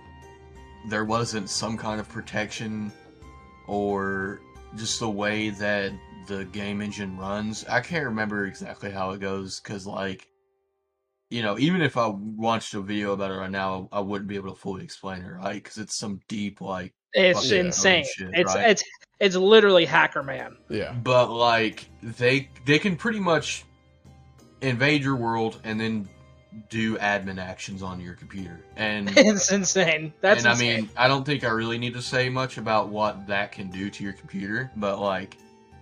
there 0.88 1.05
wasn't 1.05 1.49
some 1.49 1.77
kind 1.77 2.01
of 2.01 2.09
protection 2.09 2.90
or 3.68 4.40
just 4.77 4.99
the 4.99 5.09
way 5.09 5.51
that 5.51 5.92
the 6.27 6.44
game 6.46 6.81
engine 6.81 7.16
runs. 7.16 7.64
I 7.66 7.81
can't 7.81 8.05
remember 8.05 8.46
exactly 8.46 8.90
how 8.90 9.11
it 9.12 9.20
goes 9.20 9.61
because 9.61 9.87
like 9.87 10.29
you 11.30 11.42
know, 11.42 11.58
even 11.58 11.82
if 11.82 11.96
I 11.96 12.06
watched 12.06 12.74
a 12.74 12.80
video 12.80 13.12
about 13.12 13.30
it 13.30 13.34
right 13.34 13.50
now, 13.50 13.88
I 13.92 14.00
wouldn't 14.00 14.28
be 14.28 14.36
able 14.36 14.52
to 14.54 14.58
fully 14.58 14.84
explain 14.84 15.22
it, 15.22 15.28
right? 15.28 15.54
Because 15.54 15.78
it's 15.78 15.96
some 15.96 16.20
deep, 16.28 16.60
like, 16.60 16.92
It's 17.14 17.48
Fucking 17.48 17.66
insane. 17.66 18.04
shit, 18.16 18.30
it's 18.32 18.54
right? 18.54 18.70
it's 18.70 18.84
it's 19.18 19.34
literally 19.34 19.86
Hacker 19.86 20.22
Man. 20.22 20.56
yeah. 20.68 20.92
but 20.92 21.30
like 21.30 21.88
they 22.02 22.48
they 22.66 22.78
can 22.78 22.96
pretty 22.96 23.18
much 23.20 23.64
invade 24.60 25.02
your 25.02 25.16
world 25.16 25.60
and 25.64 25.80
then 25.80 26.08
do 26.70 26.96
admin 26.98 27.38
actions 27.38 27.82
on 27.82 28.00
your 28.00 28.14
computer, 28.14 28.60
and 28.76 29.10
It's 29.16 29.50
insane. 29.52 30.12
That's 30.20 30.44
and 30.44 30.52
insane. 30.52 30.72
I 30.72 30.80
mean, 30.82 30.90
I 30.96 31.08
don't 31.08 31.24
think 31.24 31.44
I 31.44 31.48
really 31.48 31.78
need 31.78 31.94
to 31.94 32.02
say 32.02 32.28
much 32.28 32.56
about 32.58 32.88
what 32.88 33.26
that 33.26 33.52
can 33.52 33.70
do 33.70 33.90
to 33.90 34.04
your 34.04 34.12
computer, 34.12 34.70
but 34.76 34.98
like 35.00 35.36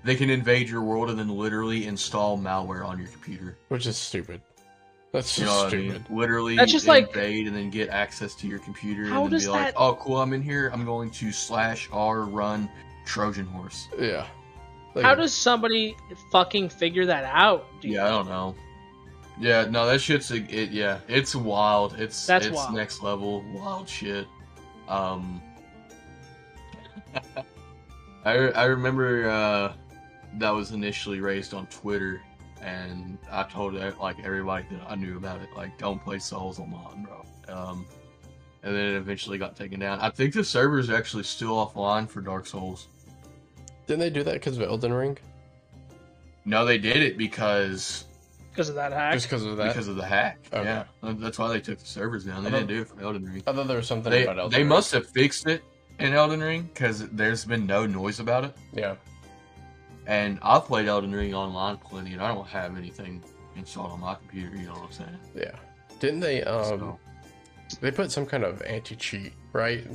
they 0.05 0.15
can 0.17 0.31
invade 0.31 0.69
your 0.69 0.83
world 0.83 1.11
and 1.11 1.19
then 1.19 1.29
literally 1.29 1.87
install 1.87 2.39
malware 2.39 2.85
on 2.87 2.99
your 2.99 3.09
computer. 3.09 3.57
Which 3.69 3.87
is 3.87 3.97
stupid. 3.97 4.41
That's 5.15 5.39
You 5.39 5.45
just 5.45 5.57
know 5.57 5.65
what 5.65 5.73
I 5.73 5.77
mean? 5.77 6.07
Literally 6.11 6.57
That's 6.57 6.73
just 6.73 6.89
like- 6.89 7.07
invade 7.07 7.47
and 7.47 7.55
then 7.55 7.71
get 7.71 7.89
access 7.89 8.35
to 8.35 8.49
your 8.49 8.59
computer 8.59 9.05
How 9.07 9.23
and 9.23 9.27
then 9.27 9.31
does 9.39 9.45
be 9.45 9.51
like, 9.51 9.67
that- 9.67 9.75
"Oh, 9.81 9.95
cool, 9.95 10.21
I'm 10.21 10.33
in 10.33 10.43
here. 10.43 10.71
I'm 10.73 10.85
going 10.85 11.09
to 11.13 11.31
slash 11.31 11.89
r 11.93 12.23
run 12.23 12.69
Trojan 13.07 13.47
horse." 13.47 13.87
Yeah. 13.97 14.27
Like, 14.97 15.05
How 15.05 15.15
does 15.15 15.33
somebody 15.33 15.97
fucking 16.33 16.69
figure 16.69 17.07
that 17.07 17.23
out? 17.33 17.65
dude? 17.81 17.93
Yeah, 17.93 18.07
I 18.07 18.09
don't 18.09 18.27
know. 18.27 18.57
Yeah, 19.39 19.67
no, 19.71 19.87
that 19.87 20.01
shit's 20.01 20.33
a, 20.33 20.37
it. 20.53 20.71
Yeah, 20.71 20.99
it's 21.07 21.37
wild. 21.37 21.95
It's 21.99 22.27
That's 22.27 22.47
it's 22.47 22.57
wild. 22.57 22.75
next 22.75 23.01
level 23.03 23.45
wild 23.55 23.89
shit. 23.89 24.27
Um, 24.89 25.41
I 28.25 28.33
I 28.33 28.65
remember 28.65 29.29
uh, 29.31 29.73
that 30.39 30.51
was 30.51 30.73
initially 30.73 31.21
raised 31.21 31.55
on 31.55 31.67
Twitter, 31.67 32.21
and 32.65 33.19
I 33.31 33.43
told 33.45 33.75
like 33.75 34.17
everybody 34.25 34.65
that 34.71 34.81
I 34.89 34.95
knew 34.95 35.17
about 35.17 35.41
it, 35.41 35.49
like 35.57 35.77
don't 35.79 36.03
play 36.03 36.19
Souls 36.19 36.59
online, 36.59 37.05
bro. 37.05 37.25
Um, 37.55 37.87
and 38.63 38.75
then 38.75 38.95
it 38.95 38.97
eventually 38.97 39.37
got 39.37 39.55
taken 39.55 39.79
down. 39.79 40.01
I 40.01 40.09
think 40.09 40.33
the 40.33 40.43
server 40.43 40.79
is 40.79 40.89
actually 40.89 41.25
still 41.25 41.51
offline 41.67 42.09
for 42.09 42.23
Dark 42.23 42.47
Souls. 42.47 42.89
Didn't 43.87 44.01
they 44.01 44.11
do 44.11 44.23
that 44.23 44.35
because 44.35 44.57
of 44.57 44.63
Elden 44.63 44.93
Ring? 44.95 45.19
No, 46.47 46.65
they 46.65 46.79
did 46.79 46.97
it 46.97 47.19
because 47.19 48.07
because 48.51 48.69
of 48.71 48.77
that 48.77 48.93
hack. 48.93 49.15
Just 49.15 49.27
because 49.27 49.45
of 49.45 49.57
that. 49.59 49.69
because 49.69 49.89
of 49.89 49.97
the 49.97 50.07
hack. 50.07 50.39
Okay. 50.53 50.65
Yeah, 50.65 50.85
that's 51.03 51.39
why 51.39 51.49
they 51.49 51.61
took 51.61 51.79
the 51.79 51.87
servers 51.87 52.25
down. 52.25 52.45
They 52.45 52.51
thought- 52.51 52.67
didn't 52.67 52.69
do 52.69 52.81
it 52.83 52.89
for 52.89 53.03
Elden 53.03 53.25
Ring. 53.25 53.43
I 53.47 53.53
thought 53.53 53.67
there 53.69 53.77
was 53.77 53.87
something 53.87 54.11
They, 54.11 54.23
about 54.23 54.39
Elden 54.39 54.53
they 54.53 54.59
Ring. 54.59 54.69
must 54.69 54.93
have 54.93 55.07
fixed 55.09 55.47
it 55.49 55.63
in 55.99 56.15
Elden 56.15 56.41
Ring 56.43 56.63
because 56.73 57.07
there's 57.11 57.45
been 57.45 57.67
no 57.67 57.85
noise 57.87 58.21
about 58.21 58.45
it. 58.45 58.57
Yeah. 58.73 58.95
And 60.07 60.39
I've 60.43 60.65
played 60.65 60.87
Elden 60.87 61.13
Ring 61.13 61.35
online 61.35 61.79
plenty, 61.79 62.13
and 62.13 62.23
I 62.23 62.29
don't 62.35 62.47
have 62.47 62.77
anything 62.77 63.23
installed 63.57 63.93
on 63.93 64.01
my 64.01 64.15
computer. 64.15 64.57
You 64.57 64.67
know 64.67 64.73
what 64.73 64.85
I'm 64.85 64.93
saying? 64.93 65.19
Yeah. 65.35 65.55
Didn't 66.01 66.21
they 66.21 66.43
um 66.43 66.65
So, 66.65 66.99
they 67.81 67.91
put 67.91 68.11
some 68.11 68.27
kind 68.27 68.45
of 68.45 68.61
anti 68.63 68.97
cheat, 68.97 69.33
right? 69.53 69.87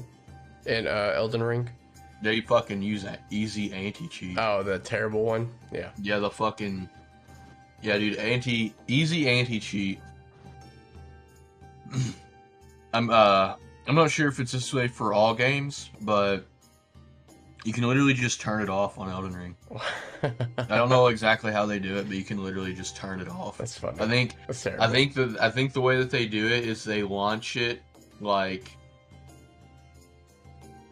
In 0.65 0.87
uh 0.87 1.13
Elden 1.15 1.43
Ring? 1.43 1.69
they 2.21 2.41
fucking 2.41 2.81
use 2.81 3.03
that 3.03 3.21
easy 3.29 3.71
anti 3.71 4.07
cheat. 4.07 4.37
Oh, 4.37 4.63
the 4.63 4.79
terrible 4.79 5.23
one? 5.23 5.49
Yeah. 5.71 5.89
Yeah, 6.01 6.19
the 6.19 6.29
fucking 6.29 6.89
yeah, 7.81 7.97
dude. 7.97 8.17
Anti 8.17 8.73
easy 8.87 9.29
anti 9.29 9.59
cheat. 9.59 9.99
I'm 12.93 13.09
uh 13.09 13.55
I'm 13.87 13.95
not 13.95 14.11
sure 14.11 14.27
if 14.27 14.39
it's 14.39 14.51
this 14.51 14.73
way 14.73 14.87
for 14.87 15.13
all 15.13 15.33
games, 15.33 15.89
but 16.01 16.45
you 17.65 17.73
can 17.73 17.87
literally 17.87 18.13
just 18.13 18.39
turn 18.39 18.61
it 18.61 18.69
off 18.69 18.97
on 18.97 19.09
Elden 19.09 19.35
Ring. 19.35 19.55
I 20.57 20.77
don't 20.77 20.89
know 20.89 21.07
exactly 21.07 21.51
how 21.51 21.65
they 21.65 21.79
do 21.79 21.97
it, 21.97 22.07
but 22.07 22.15
you 22.15 22.23
can 22.23 22.43
literally 22.43 22.73
just 22.73 22.95
turn 22.95 23.19
it 23.19 23.27
off. 23.27 23.57
That's 23.57 23.77
funny. 23.77 23.99
I 23.99 24.07
think 24.07 24.35
That's 24.47 24.63
terrible. 24.63 24.83
I 24.83 24.87
think 24.87 25.13
the 25.13 25.37
I 25.41 25.49
think 25.49 25.73
the 25.73 25.81
way 25.81 25.97
that 25.97 26.09
they 26.09 26.25
do 26.25 26.47
it 26.47 26.65
is 26.65 26.83
they 26.83 27.03
launch 27.03 27.57
it 27.57 27.81
like 28.21 28.75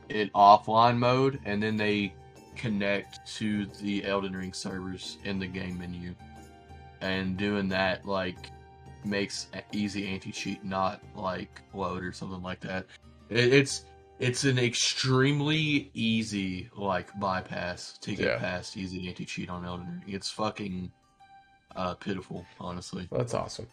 in 0.09 0.29
offline 0.29 0.97
mode, 0.97 1.39
and 1.45 1.61
then 1.61 1.77
they 1.77 2.13
connect 2.55 3.25
to 3.37 3.65
the 3.81 4.05
Elden 4.05 4.35
Ring 4.35 4.53
servers 4.53 5.17
in 5.23 5.39
the 5.39 5.47
game 5.47 5.79
menu, 5.79 6.13
and 7.01 7.37
doing 7.37 7.69
that 7.69 8.05
like 8.05 8.51
makes 9.05 9.47
easy 9.71 10.07
anti 10.07 10.31
cheat 10.31 10.63
not 10.65 11.01
like 11.15 11.61
load 11.73 12.03
or 12.03 12.11
something 12.11 12.41
like 12.41 12.59
that. 12.61 12.85
It, 13.29 13.53
it's 13.53 13.85
it's 14.19 14.43
an 14.43 14.57
extremely 14.59 15.91
easy 15.93 16.69
like 16.75 17.07
bypass 17.19 17.97
to 17.99 18.15
get 18.15 18.25
Yeah. 18.27 18.37
past 18.37 18.75
easy 18.77 19.07
anti 19.07 19.25
cheat 19.25 19.49
on 19.49 19.65
Elden 19.65 20.01
Ring. 20.05 20.15
It's 20.15 20.29
fucking 20.29 20.91
uh, 21.75 21.93
pitiful, 21.95 22.45
honestly. 22.59 23.07
That's 23.11 23.33
awesome. 23.33 23.67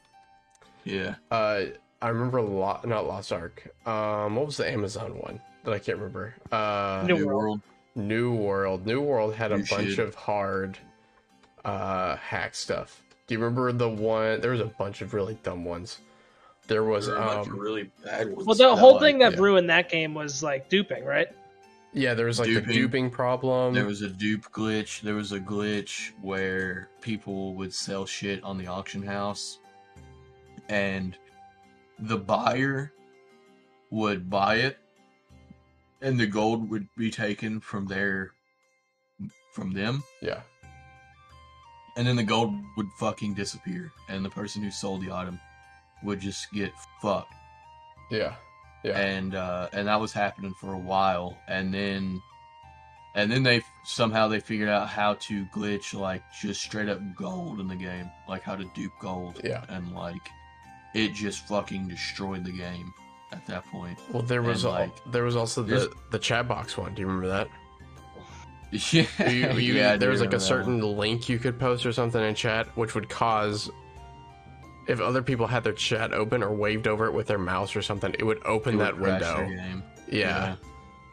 Yeah. 0.84 1.14
Uh 1.30 1.62
I 2.02 2.08
remember 2.08 2.36
a 2.38 2.42
lot 2.42 2.86
not 2.86 3.06
Lost 3.06 3.32
Ark. 3.32 3.74
Um 3.86 4.36
what 4.36 4.46
was 4.46 4.58
the 4.58 4.70
Amazon 4.70 5.18
one 5.18 5.40
that 5.64 5.72
I 5.72 5.78
can't 5.78 5.96
remember? 5.98 6.34
Uh 6.52 7.04
New 7.06 7.16
New 7.16 7.26
World. 7.26 7.42
World. 7.42 7.60
New 7.96 8.34
World. 8.34 8.86
New 8.86 9.00
World 9.00 9.34
had 9.34 9.52
a 9.52 9.56
bunch 9.58 9.68
shit. 9.94 9.98
of 10.00 10.14
hard 10.14 10.76
uh 11.64 12.16
hack 12.16 12.54
stuff. 12.54 13.02
Do 13.26 13.34
you 13.34 13.38
remember 13.38 13.72
the 13.72 13.88
one 13.88 14.42
there 14.42 14.50
was 14.50 14.60
a 14.60 14.66
bunch 14.66 15.00
of 15.00 15.14
really 15.14 15.38
dumb 15.42 15.64
ones. 15.64 16.00
There 16.66 16.84
was 16.84 17.06
There 17.06 17.16
were 17.16 17.20
a 17.20 17.42
um 17.42 17.58
really 17.58 17.90
bad 18.04 18.30
ones. 18.32 18.46
Well, 18.46 18.56
the 18.56 18.68
that, 18.70 18.78
whole 18.78 18.94
like, 18.94 19.02
thing 19.02 19.18
that 19.18 19.32
yeah. 19.34 19.40
ruined 19.40 19.70
that 19.70 19.88
game 19.90 20.14
was 20.14 20.42
like 20.42 20.68
duping, 20.68 21.04
right? 21.04 21.28
yeah, 21.94 22.12
there 22.12 22.26
was 22.26 22.40
like 22.40 22.48
the 22.48 22.54
Duping. 22.54 22.74
duping 22.74 23.10
problem. 23.10 23.72
There 23.72 23.86
was 23.86 24.02
a 24.02 24.08
dupe 24.08 24.50
glitch. 24.50 25.00
There 25.00 25.14
was 25.14 25.30
a 25.30 25.38
glitch 25.38 26.10
where 26.20 26.88
people 27.00 27.54
would 27.54 27.72
sell 27.72 28.04
shit 28.04 28.42
on 28.42 28.58
the 28.58 28.66
auction 28.66 29.00
house, 29.02 29.60
and 30.68 31.16
the 32.00 32.18
buyer 32.18 32.92
would 33.90 34.28
buy 34.28 34.56
it, 34.56 34.78
and 36.02 36.18
the 36.18 36.26
gold 36.26 36.68
would 36.68 36.88
be 36.98 37.10
taken 37.10 37.60
from 37.60 37.86
their 37.86 38.32
from 39.52 39.72
them, 39.72 40.02
yeah. 40.20 40.40
and 41.96 42.04
then 42.04 42.16
the 42.16 42.24
gold 42.24 42.52
would 42.76 42.88
fucking 42.98 43.34
disappear, 43.34 43.92
and 44.08 44.24
the 44.24 44.30
person 44.30 44.64
who 44.64 44.70
sold 44.72 45.00
the 45.00 45.12
item 45.12 45.38
would 46.04 46.20
just 46.20 46.50
get 46.52 46.72
fucked. 47.02 47.32
Yeah. 48.10 48.34
Yeah. 48.84 48.98
and 48.98 49.34
uh, 49.34 49.68
and 49.72 49.88
that 49.88 49.98
was 49.98 50.12
happening 50.12 50.52
for 50.60 50.74
a 50.74 50.78
while, 50.78 51.38
and 51.48 51.72
then 51.72 52.20
and 53.14 53.30
then 53.32 53.42
they 53.42 53.62
somehow 53.84 54.28
they 54.28 54.40
figured 54.40 54.68
out 54.68 54.88
how 54.88 55.14
to 55.14 55.46
glitch 55.54 55.94
like 55.98 56.22
just 56.42 56.60
straight 56.60 56.90
up 56.90 57.00
gold 57.16 57.60
in 57.60 57.66
the 57.68 57.76
game, 57.76 58.10
like 58.28 58.42
how 58.42 58.54
to 58.56 58.64
dupe 58.74 58.92
gold, 59.00 59.40
Yeah. 59.42 59.64
and 59.70 59.94
like 59.94 60.20
it 60.94 61.14
just 61.14 61.48
fucking 61.48 61.88
destroyed 61.88 62.44
the 62.44 62.52
game 62.52 62.92
at 63.32 63.46
that 63.46 63.64
point. 63.66 63.98
Well, 64.12 64.22
there 64.22 64.42
was 64.42 64.64
and, 64.64 64.74
al- 64.74 64.80
like, 64.80 65.12
there 65.12 65.24
was 65.24 65.34
also 65.34 65.62
the 65.62 65.90
the 66.10 66.18
chat 66.18 66.46
box 66.46 66.76
one. 66.76 66.92
Do 66.94 67.00
you 67.00 67.06
remember 67.06 67.28
that? 67.28 67.48
Yeah, 68.70 69.06
You, 69.30 69.52
you, 69.52 69.74
yeah, 69.74 69.96
there 69.96 70.10
was 70.10 70.20
like 70.20 70.32
a 70.32 70.40
certain 70.40 70.80
one. 70.80 70.96
link 70.96 71.28
you 71.28 71.38
could 71.38 71.58
post 71.60 71.86
or 71.86 71.92
something 71.92 72.20
in 72.22 72.34
chat, 72.34 72.66
which 72.76 72.94
would 72.96 73.08
cause 73.08 73.70
if 74.86 75.00
other 75.00 75.22
people 75.22 75.46
had 75.46 75.64
their 75.64 75.72
chat 75.72 76.12
open 76.12 76.42
or 76.42 76.52
waved 76.54 76.86
over 76.86 77.06
it 77.06 77.12
with 77.12 77.26
their 77.26 77.38
mouse 77.38 77.74
or 77.76 77.82
something, 77.82 78.14
it 78.18 78.24
would 78.24 78.44
open 78.44 78.74
It 78.74 78.76
would 78.78 78.86
that 78.86 78.94
crash 78.96 79.36
window. 79.38 79.62
game. 79.62 79.82
Yeah. 80.08 80.56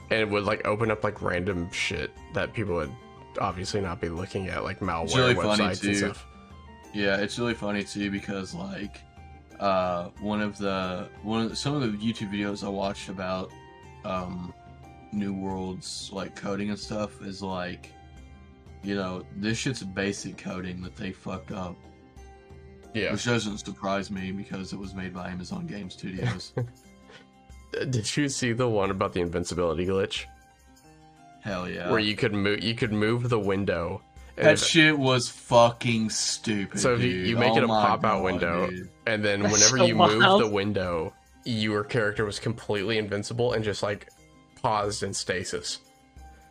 and 0.10 0.20
it 0.20 0.30
would 0.30 0.44
like 0.44 0.66
open 0.68 0.92
up 0.92 1.04
like 1.04 1.22
random 1.22 1.72
shit 1.72 2.12
that 2.34 2.54
people 2.54 2.76
would 2.76 2.92
obviously 3.40 3.80
not 3.82 4.02
be 4.02 4.10
looking 4.10 4.48
at, 4.50 4.64
like 4.64 4.80
malware 4.82 5.16
really 5.16 5.36
websites 5.36 5.84
and 5.88 5.96
stuff. 5.98 6.28
Yeah, 6.94 7.16
it's 7.18 7.40
really 7.40 7.54
funny 7.54 7.84
too 7.84 8.12
because 8.12 8.54
like 8.54 8.98
uh 9.60 10.10
one 10.20 10.42
of 10.42 10.58
the 10.58 11.08
one 11.24 11.44
of 11.44 11.50
the, 11.52 11.56
some 11.56 11.74
of 11.76 11.82
the 11.82 11.98
YouTube 11.98 12.32
videos 12.34 12.64
I 12.66 12.70
watched 12.70 13.08
about 13.10 13.52
um 14.04 14.54
New 15.14 15.34
World's 15.34 16.10
like 16.12 16.36
coding 16.36 16.70
and 16.70 16.80
stuff 16.80 17.22
is 17.22 17.42
like 17.42 17.92
you 18.84 18.96
know, 18.96 19.24
this 19.38 19.60
shit's 19.60 19.84
basic 19.84 20.38
coding 20.38 20.82
that 20.82 20.96
they 20.96 21.12
fucked 21.12 21.52
up. 21.52 21.76
Yeah. 22.94 23.12
Which 23.14 23.26
doesn't 23.26 23.58
surprise 23.60 24.12
me 24.12 24.32
because 24.32 24.74
it 24.74 24.80
was 24.80 24.94
made 24.94 25.14
by 25.14 25.30
Amazon 25.30 25.66
Game 25.68 25.90
Studios. 25.90 26.54
Did 27.90 28.18
you 28.18 28.28
see 28.28 28.52
the 28.52 28.68
one 28.68 28.92
about 28.92 29.14
the 29.14 29.22
invincibility 29.22 29.86
glitch 29.86 30.26
Hell 31.42 31.70
yeah. 31.70 31.90
where 31.90 32.00
you 32.00 32.16
could 32.16 32.34
move 32.34 32.62
you 32.64 32.76
could 32.76 32.92
move 32.92 33.30
the 33.30 33.40
window 33.40 34.02
and 34.38 34.46
that 34.46 34.54
if- 34.54 34.60
shit 34.64 34.98
was 34.98 35.30
fucking 35.30 36.10
stupid. 36.10 36.80
So 36.80 36.94
if 36.96 37.02
you- 37.02 37.12
dude. 37.12 37.28
you 37.28 37.38
make 37.38 37.56
it 37.56 37.62
Oh 37.64 37.66
a 37.66 37.68
pop-out 37.68 38.24
window, 38.24 38.70
dude. 38.70 38.90
And 39.08 39.24
then 39.24 39.42
That's 39.42 39.54
whenever 39.54 39.78
so 39.80 39.86
you 39.86 39.96
moved 39.96 40.20
wild. 40.20 40.42
the 40.42 40.50
window, 40.50 41.14
your 41.46 41.84
character 41.84 42.26
was 42.26 42.40
completely 42.40 42.98
invincible 42.98 43.54
and 43.54 43.64
just 43.64 43.82
like 43.84 44.10
paused 44.62 45.04
in 45.04 45.14
stasis. 45.14 45.80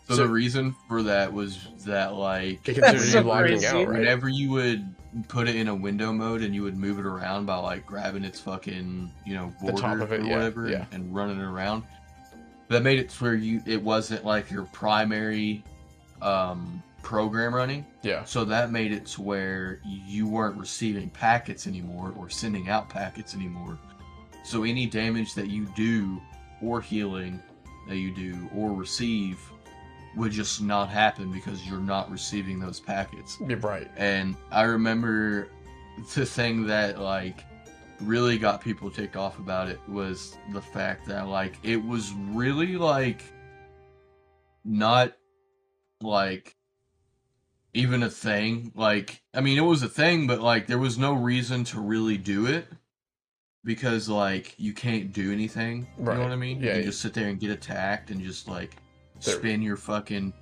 So, 0.08 0.14
So- 0.14 0.22
the 0.22 0.28
reason 0.28 0.74
for 0.88 1.02
that 1.04 1.32
was 1.32 1.68
that 1.86 2.14
like 2.14 2.66
It 2.68 2.76
That's 2.80 2.92
considered 2.92 3.10
so 3.12 3.18
you 3.20 3.24
logging 3.26 3.48
crazy. 3.58 3.66
out, 3.66 3.74
right? 3.88 3.98
whenever 3.98 4.28
you 4.28 4.50
would 4.50 4.94
put 5.28 5.48
it 5.48 5.56
in 5.56 5.68
a 5.68 5.74
window 5.74 6.12
mode 6.12 6.42
and 6.42 6.54
you 6.54 6.62
would 6.62 6.76
move 6.76 6.98
it 6.98 7.06
around 7.06 7.46
by 7.46 7.56
like 7.56 7.84
grabbing 7.86 8.24
its 8.24 8.38
fucking 8.40 9.10
you 9.26 9.34
know 9.34 9.52
The 9.60 9.72
border 9.72 9.82
top 9.82 10.00
of 10.00 10.12
it, 10.12 10.20
or 10.20 10.28
whatever 10.28 10.68
yeah. 10.68 10.84
and 10.92 11.14
running 11.14 11.38
it 11.40 11.44
around 11.44 11.82
that 12.68 12.82
made 12.82 12.98
it 13.00 13.10
to 13.10 13.24
where 13.24 13.34
you 13.34 13.60
it 13.66 13.82
wasn't 13.82 14.24
like 14.24 14.50
your 14.50 14.64
primary 14.66 15.64
um 16.22 16.82
program 17.02 17.54
running 17.54 17.84
Yeah. 18.02 18.24
so 18.24 18.44
that 18.44 18.70
made 18.70 18.92
it 18.92 19.06
to 19.06 19.22
where 19.22 19.80
you 19.84 20.28
weren't 20.28 20.56
receiving 20.56 21.08
packets 21.10 21.66
anymore 21.66 22.12
or 22.16 22.28
sending 22.28 22.68
out 22.68 22.88
packets 22.88 23.34
anymore 23.34 23.78
so 24.44 24.64
any 24.64 24.86
damage 24.86 25.34
that 25.34 25.48
you 25.48 25.66
do 25.74 26.20
or 26.62 26.80
healing 26.80 27.42
that 27.88 27.96
you 27.96 28.14
do 28.14 28.48
or 28.54 28.72
receive 28.74 29.40
would 30.16 30.32
just 30.32 30.60
not 30.60 30.88
happen 30.88 31.30
because 31.32 31.66
you're 31.66 31.78
not 31.78 32.10
receiving 32.10 32.58
those 32.58 32.80
packets 32.80 33.38
You're 33.46 33.58
right. 33.58 33.88
and 33.96 34.34
I 34.50 34.62
remember 34.62 35.48
the 36.14 36.26
thing 36.26 36.66
that 36.66 36.98
like 36.98 37.44
really 38.00 38.38
got 38.38 38.60
people 38.60 38.90
ticked 38.90 39.14
off 39.16 39.38
about 39.38 39.68
it 39.68 39.78
was 39.88 40.36
the 40.52 40.60
fact 40.60 41.06
that 41.08 41.28
like 41.28 41.54
it 41.62 41.76
was 41.84 42.12
really 42.30 42.76
like 42.76 43.22
not 44.64 45.12
like 46.02 46.56
even 47.74 48.02
a 48.02 48.10
thing. 48.10 48.72
Like 48.74 49.22
I 49.34 49.40
mean 49.40 49.58
it 49.58 49.62
was 49.62 49.82
a 49.82 49.88
thing, 49.88 50.26
but 50.26 50.40
like 50.40 50.66
there 50.66 50.78
was 50.78 50.98
no 50.98 51.12
reason 51.12 51.64
to 51.64 51.80
really 51.80 52.16
do 52.16 52.46
it 52.46 52.66
because 53.64 54.08
like 54.08 54.54
you 54.58 54.72
can't 54.72 55.12
do 55.12 55.32
anything. 55.32 55.86
right. 55.98 56.14
You 56.14 56.18
know 56.20 56.24
what 56.24 56.32
I 56.32 56.36
mean? 56.36 56.60
Yeah, 56.62 56.72
You 56.74 56.78
yeah. 56.80 56.86
just 56.86 57.00
sit 57.00 57.14
there 57.14 57.28
and 57.28 57.38
get 57.38 57.50
attacked 57.50 58.10
and 58.10 58.20
just 58.22 58.48
like 58.48 58.76
spin 59.20 59.62
your 59.62 59.76
fucking 59.76 60.32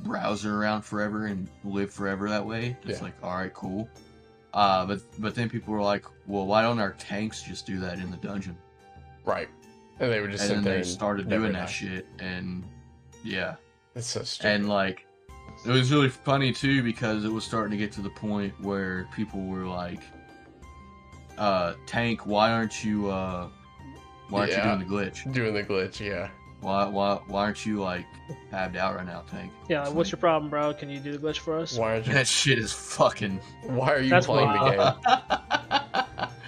browser 0.00 0.60
around 0.60 0.82
forever 0.82 1.26
and 1.26 1.48
live 1.64 1.90
forever 1.92 2.28
that 2.28 2.44
way. 2.44 2.76
It's 2.84 2.98
Yeah. 2.98 3.04
like, 3.04 3.14
all 3.22 3.34
right, 3.36 3.52
cool. 3.54 3.88
Uh, 4.52 4.84
but 4.86 5.00
but 5.18 5.34
then 5.34 5.48
people 5.48 5.72
were 5.74 5.82
like, 5.82 6.04
well, 6.26 6.46
why 6.46 6.62
don't 6.62 6.78
our 6.78 6.92
tanks 6.92 7.42
just 7.42 7.66
do 7.66 7.80
that 7.80 7.98
in 7.98 8.10
the 8.10 8.16
dungeon? 8.18 8.56
Right. 9.24 9.48
And 10.00 10.12
they 10.12 10.20
would 10.20 10.30
just 10.32 10.50
and 10.50 10.64
they 10.64 10.76
and 10.78 10.86
started 10.86 11.28
doing 11.28 11.52
that 11.52 11.66
shit, 11.70 12.06
and 12.18 12.64
yeah, 13.22 13.54
It's 13.94 14.06
so 14.08 14.22
stupid. 14.22 14.50
and 14.52 14.68
like 14.68 15.06
it 15.64 15.70
was 15.70 15.90
really 15.92 16.08
funny 16.08 16.52
too 16.52 16.82
because 16.82 17.24
it 17.24 17.32
was 17.32 17.44
starting 17.44 17.70
to 17.70 17.76
get 17.76 17.92
to 17.92 18.00
the 18.02 18.10
point 18.10 18.52
where 18.60 19.08
people 19.14 19.40
were 19.44 19.64
like, 19.66 20.00
uh, 21.38 21.74
tank, 21.86 22.26
why 22.26 22.50
aren't 22.50 22.84
you 22.84 23.08
uh, 23.10 23.48
why 24.28 24.40
aren't 24.40 24.52
Yeah. 24.52 24.72
you 24.72 24.78
doing 24.78 24.88
the 24.88 24.94
glitch? 25.10 25.32
Doing 25.32 25.54
the 25.54 25.62
glitch, 25.62 26.00
yeah. 26.00 26.28
Why 26.64 26.86
why 26.86 27.20
why 27.26 27.42
aren't 27.42 27.66
you 27.66 27.80
like 27.82 28.06
tabbed 28.50 28.76
out 28.76 28.96
right 28.96 29.04
now, 29.06 29.22
Tank? 29.30 29.52
Yeah, 29.68 29.82
It's 29.82 29.90
what's 29.90 30.08
like- 30.08 30.12
your 30.12 30.18
problem, 30.20 30.50
bro? 30.50 30.72
Can 30.72 30.88
you 30.88 30.98
do 30.98 31.12
the 31.12 31.18
glitch 31.18 31.38
for 31.38 31.58
us? 31.58 31.76
Why 31.76 31.92
aren't 31.92 32.06
you? 32.06 32.14
That 32.14 32.26
shit 32.26 32.58
is 32.58 32.72
fucking. 32.72 33.38
Why 33.64 33.92
are 33.92 34.00
you 34.00 34.08
That's 34.08 34.24
playing 34.26 34.50
the 34.50 34.96
game? 35.02 36.28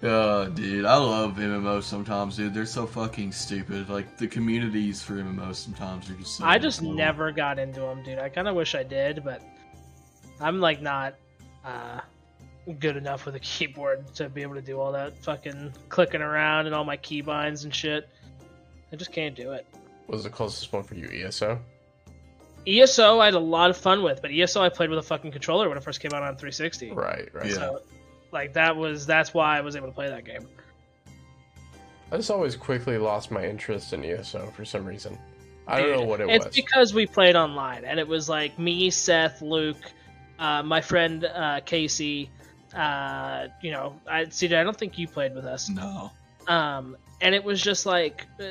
Oh, 0.00 0.46
dude, 0.48 0.84
I 0.84 0.96
love 0.96 1.38
MMOs 1.38 1.82
sometimes, 1.82 2.36
dude. 2.36 2.54
They're 2.54 2.66
so 2.66 2.86
fucking 2.86 3.32
stupid. 3.32 3.88
Like 3.88 4.16
the 4.16 4.28
communities 4.28 5.02
for 5.02 5.14
MMOs 5.14 5.56
sometimes 5.56 6.08
are 6.08 6.14
just. 6.14 6.36
So 6.36 6.44
I 6.44 6.56
just 6.56 6.80
cool. 6.80 6.92
never 6.94 7.32
got 7.32 7.58
into 7.58 7.80
them, 7.80 8.04
dude. 8.04 8.20
I 8.20 8.28
kind 8.28 8.46
of 8.46 8.54
wish 8.54 8.76
I 8.76 8.84
did, 8.84 9.24
but 9.24 9.42
I'm 10.40 10.60
like 10.60 10.80
not 10.80 11.16
uh, 11.64 11.98
good 12.78 12.96
enough 12.96 13.26
with 13.26 13.34
a 13.34 13.40
keyboard 13.40 14.14
to 14.14 14.28
be 14.28 14.42
able 14.42 14.54
to 14.54 14.62
do 14.62 14.78
all 14.78 14.92
that 14.92 15.18
fucking 15.24 15.72
clicking 15.88 16.22
around 16.22 16.66
and 16.66 16.76
all 16.76 16.84
my 16.84 16.96
keybinds 16.96 17.64
and 17.64 17.74
shit. 17.74 18.08
I 18.92 18.96
just 18.96 19.12
can't 19.12 19.34
do 19.34 19.52
it. 19.52 19.66
What 20.06 20.16
was 20.16 20.24
the 20.24 20.30
closest 20.30 20.72
one 20.72 20.82
for 20.82 20.94
you, 20.94 21.08
ESO? 21.26 21.58
ESO 22.66 23.18
I 23.18 23.26
had 23.26 23.34
a 23.34 23.38
lot 23.38 23.70
of 23.70 23.76
fun 23.76 24.02
with, 24.02 24.22
but 24.22 24.30
ESO 24.30 24.62
I 24.62 24.68
played 24.68 24.90
with 24.90 24.98
a 24.98 25.02
fucking 25.02 25.32
controller 25.32 25.68
when 25.68 25.78
it 25.78 25.84
first 25.84 26.00
came 26.00 26.12
out 26.12 26.22
on 26.22 26.36
360. 26.36 26.92
Right, 26.92 27.28
right. 27.34 27.46
Yeah. 27.46 27.52
So, 27.52 27.82
like 28.32 28.52
that 28.54 28.76
was 28.76 29.06
that's 29.06 29.32
why 29.32 29.56
I 29.56 29.60
was 29.60 29.76
able 29.76 29.88
to 29.88 29.92
play 29.92 30.08
that 30.08 30.24
game. 30.24 30.46
I 32.10 32.16
just 32.16 32.30
always 32.30 32.56
quickly 32.56 32.98
lost 32.98 33.30
my 33.30 33.44
interest 33.44 33.92
in 33.92 34.04
ESO 34.04 34.50
for 34.54 34.64
some 34.64 34.84
reason. 34.84 35.18
I 35.66 35.80
don't 35.80 35.90
know 35.90 36.04
what 36.04 36.20
it 36.20 36.30
it's 36.30 36.46
was. 36.46 36.46
It's 36.46 36.56
because 36.56 36.94
we 36.94 37.06
played 37.06 37.36
online, 37.36 37.84
and 37.84 38.00
it 38.00 38.08
was 38.08 38.28
like 38.28 38.58
me, 38.58 38.88
Seth, 38.88 39.42
Luke, 39.42 39.76
uh, 40.38 40.62
my 40.62 40.80
friend 40.80 41.24
uh, 41.24 41.60
Casey. 41.64 42.30
Uh, 42.74 43.48
you 43.62 43.70
know, 43.70 44.00
I 44.06 44.24
CJ. 44.24 44.58
I 44.58 44.64
don't 44.64 44.76
think 44.76 44.98
you 44.98 45.06
played 45.06 45.34
with 45.34 45.44
us. 45.44 45.68
No. 45.68 46.10
Um, 46.46 46.96
and 47.20 47.34
it 47.34 47.42
was 47.42 47.60
just 47.60 47.86
like, 47.86 48.26
uh, 48.40 48.44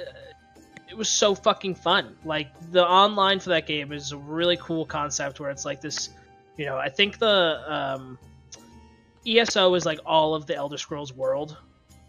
it 0.90 0.98
was 0.98 1.10
so 1.10 1.36
fucking 1.36 1.76
fun. 1.76 2.16
Like 2.24 2.48
the 2.72 2.86
online 2.86 3.40
for 3.40 3.50
that 3.50 3.68
game 3.68 3.92
is 3.92 4.12
a 4.12 4.18
really 4.18 4.58
cool 4.58 4.86
concept 4.86 5.40
where 5.40 5.50
it's 5.50 5.66
like 5.66 5.82
this. 5.82 6.10
You 6.58 6.66
know, 6.66 6.78
I 6.78 6.90
think 6.90 7.20
the 7.20 7.62
um, 7.68 8.18
ESO 9.28 9.74
is 9.76 9.86
like 9.86 10.00
all 10.06 10.34
of 10.34 10.48
the 10.48 10.56
Elder 10.56 10.78
Scrolls 10.78 11.14
world, 11.14 11.58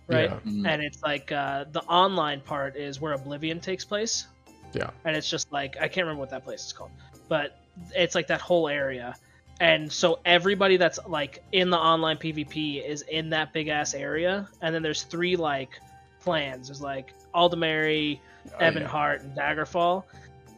right? 0.06 0.30
Yeah. 0.30 0.50
Mm. 0.50 0.66
and 0.66 0.82
it's 0.82 1.02
like 1.02 1.30
uh, 1.32 1.64
the 1.72 1.82
online 1.82 2.40
part 2.40 2.76
is 2.76 3.00
where 3.00 3.12
Oblivion 3.12 3.61
takes 3.61 3.84
place. 3.84 4.26
Yeah. 4.72 4.90
And 5.04 5.16
it's 5.16 5.28
just 5.28 5.52
like 5.52 5.76
I 5.76 5.88
can't 5.88 6.06
remember 6.06 6.20
what 6.20 6.30
that 6.30 6.44
place 6.44 6.64
is 6.66 6.72
called, 6.72 6.90
but 7.28 7.61
it's 7.94 8.14
like 8.14 8.26
that 8.28 8.40
whole 8.40 8.68
area, 8.68 9.14
and 9.61 9.90
so 9.90 10.20
everybody 10.24 10.76
that's 10.76 10.98
like 11.06 11.42
in 11.52 11.70
the 11.70 11.78
online 11.78 12.16
PvP 12.16 12.86
is 12.86 13.02
in 13.02 13.30
that 13.30 13.52
big 13.52 13.68
ass 13.68 13.94
area, 13.94 14.48
and 14.62 14.74
then 14.74 14.82
there's 14.82 15.02
three 15.02 15.36
like 15.36 15.80
clans. 16.23 16.69
There's 16.69 16.81
like 16.81 17.12
Aldmeri, 17.35 18.21
Oh, 18.59 18.66
Ebon 18.66 18.83
yeah. 18.83 18.89
Heart, 18.89 19.23
and 19.23 19.37
Daggerfall, 19.37 20.05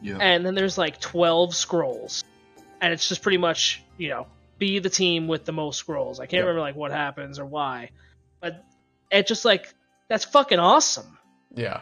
Yeah. 0.01 0.17
and 0.19 0.45
then 0.45 0.55
there's 0.55 0.77
like 0.77 0.99
12 1.01 1.53
scrolls, 1.55 2.23
and 2.79 2.93
it's 2.93 3.07
just 3.09 3.21
pretty 3.21 3.37
much 3.37 3.83
you 3.97 4.09
know 4.09 4.27
be 4.57 4.79
the 4.79 4.89
team 4.89 5.27
with 5.27 5.43
the 5.45 5.51
most 5.51 5.77
scrolls. 5.79 6.19
I 6.19 6.25
can't 6.25 6.33
Yep. 6.39 6.41
remember 6.43 6.61
like 6.61 6.75
what 6.75 6.91
happens 6.91 7.37
or 7.39 7.45
why, 7.45 7.89
but 8.39 8.63
it 9.11 9.27
just 9.27 9.43
like 9.45 9.73
that's 10.07 10.25
fucking 10.25 10.59
awesome. 10.59 11.17
Yeah. 11.53 11.81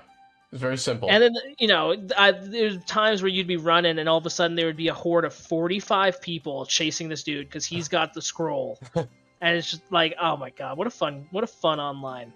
It's 0.52 0.60
very 0.62 0.78
simple. 0.80 1.12
And 1.12 1.22
then 1.22 1.34
you 1.60 1.68
know, 1.68 1.96
I, 2.18 2.32
there's 2.32 2.84
times 2.86 3.22
where 3.22 3.30
you'd 3.30 3.46
be 3.46 3.58
running, 3.58 4.00
and 4.00 4.10
all 4.10 4.18
of 4.18 4.26
a 4.26 4.32
sudden 4.32 4.56
there 4.56 4.66
would 4.66 4.78
be 4.78 4.88
a 4.88 4.94
horde 4.96 5.26
of 5.26 5.34
45 5.36 6.22
people 6.24 6.66
chasing 6.66 7.08
this 7.08 7.22
dude 7.24 7.46
because 7.48 7.68
he's 7.68 7.88
got 7.98 8.16
the 8.16 8.22
scroll, 8.24 8.80
and 8.96 9.56
it's 9.56 9.70
just 9.70 9.84
like, 9.92 10.16
oh 10.20 10.38
my 10.38 10.50
god, 10.50 10.76
what 10.76 10.88
a 10.88 10.90
fun, 10.90 11.28
what 11.30 11.44
a 11.44 11.48
fun 11.48 11.80
online. 11.80 12.34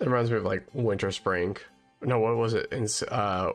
It 0.00 0.06
reminds 0.06 0.30
me 0.30 0.36
of 0.38 0.44
like 0.44 0.66
Winter 0.72 1.10
Spring. 1.10 1.56
No, 2.02 2.18
what 2.18 2.36
was 2.36 2.54
it? 2.54 2.70
In, 2.72 2.86
uh, 3.08 3.52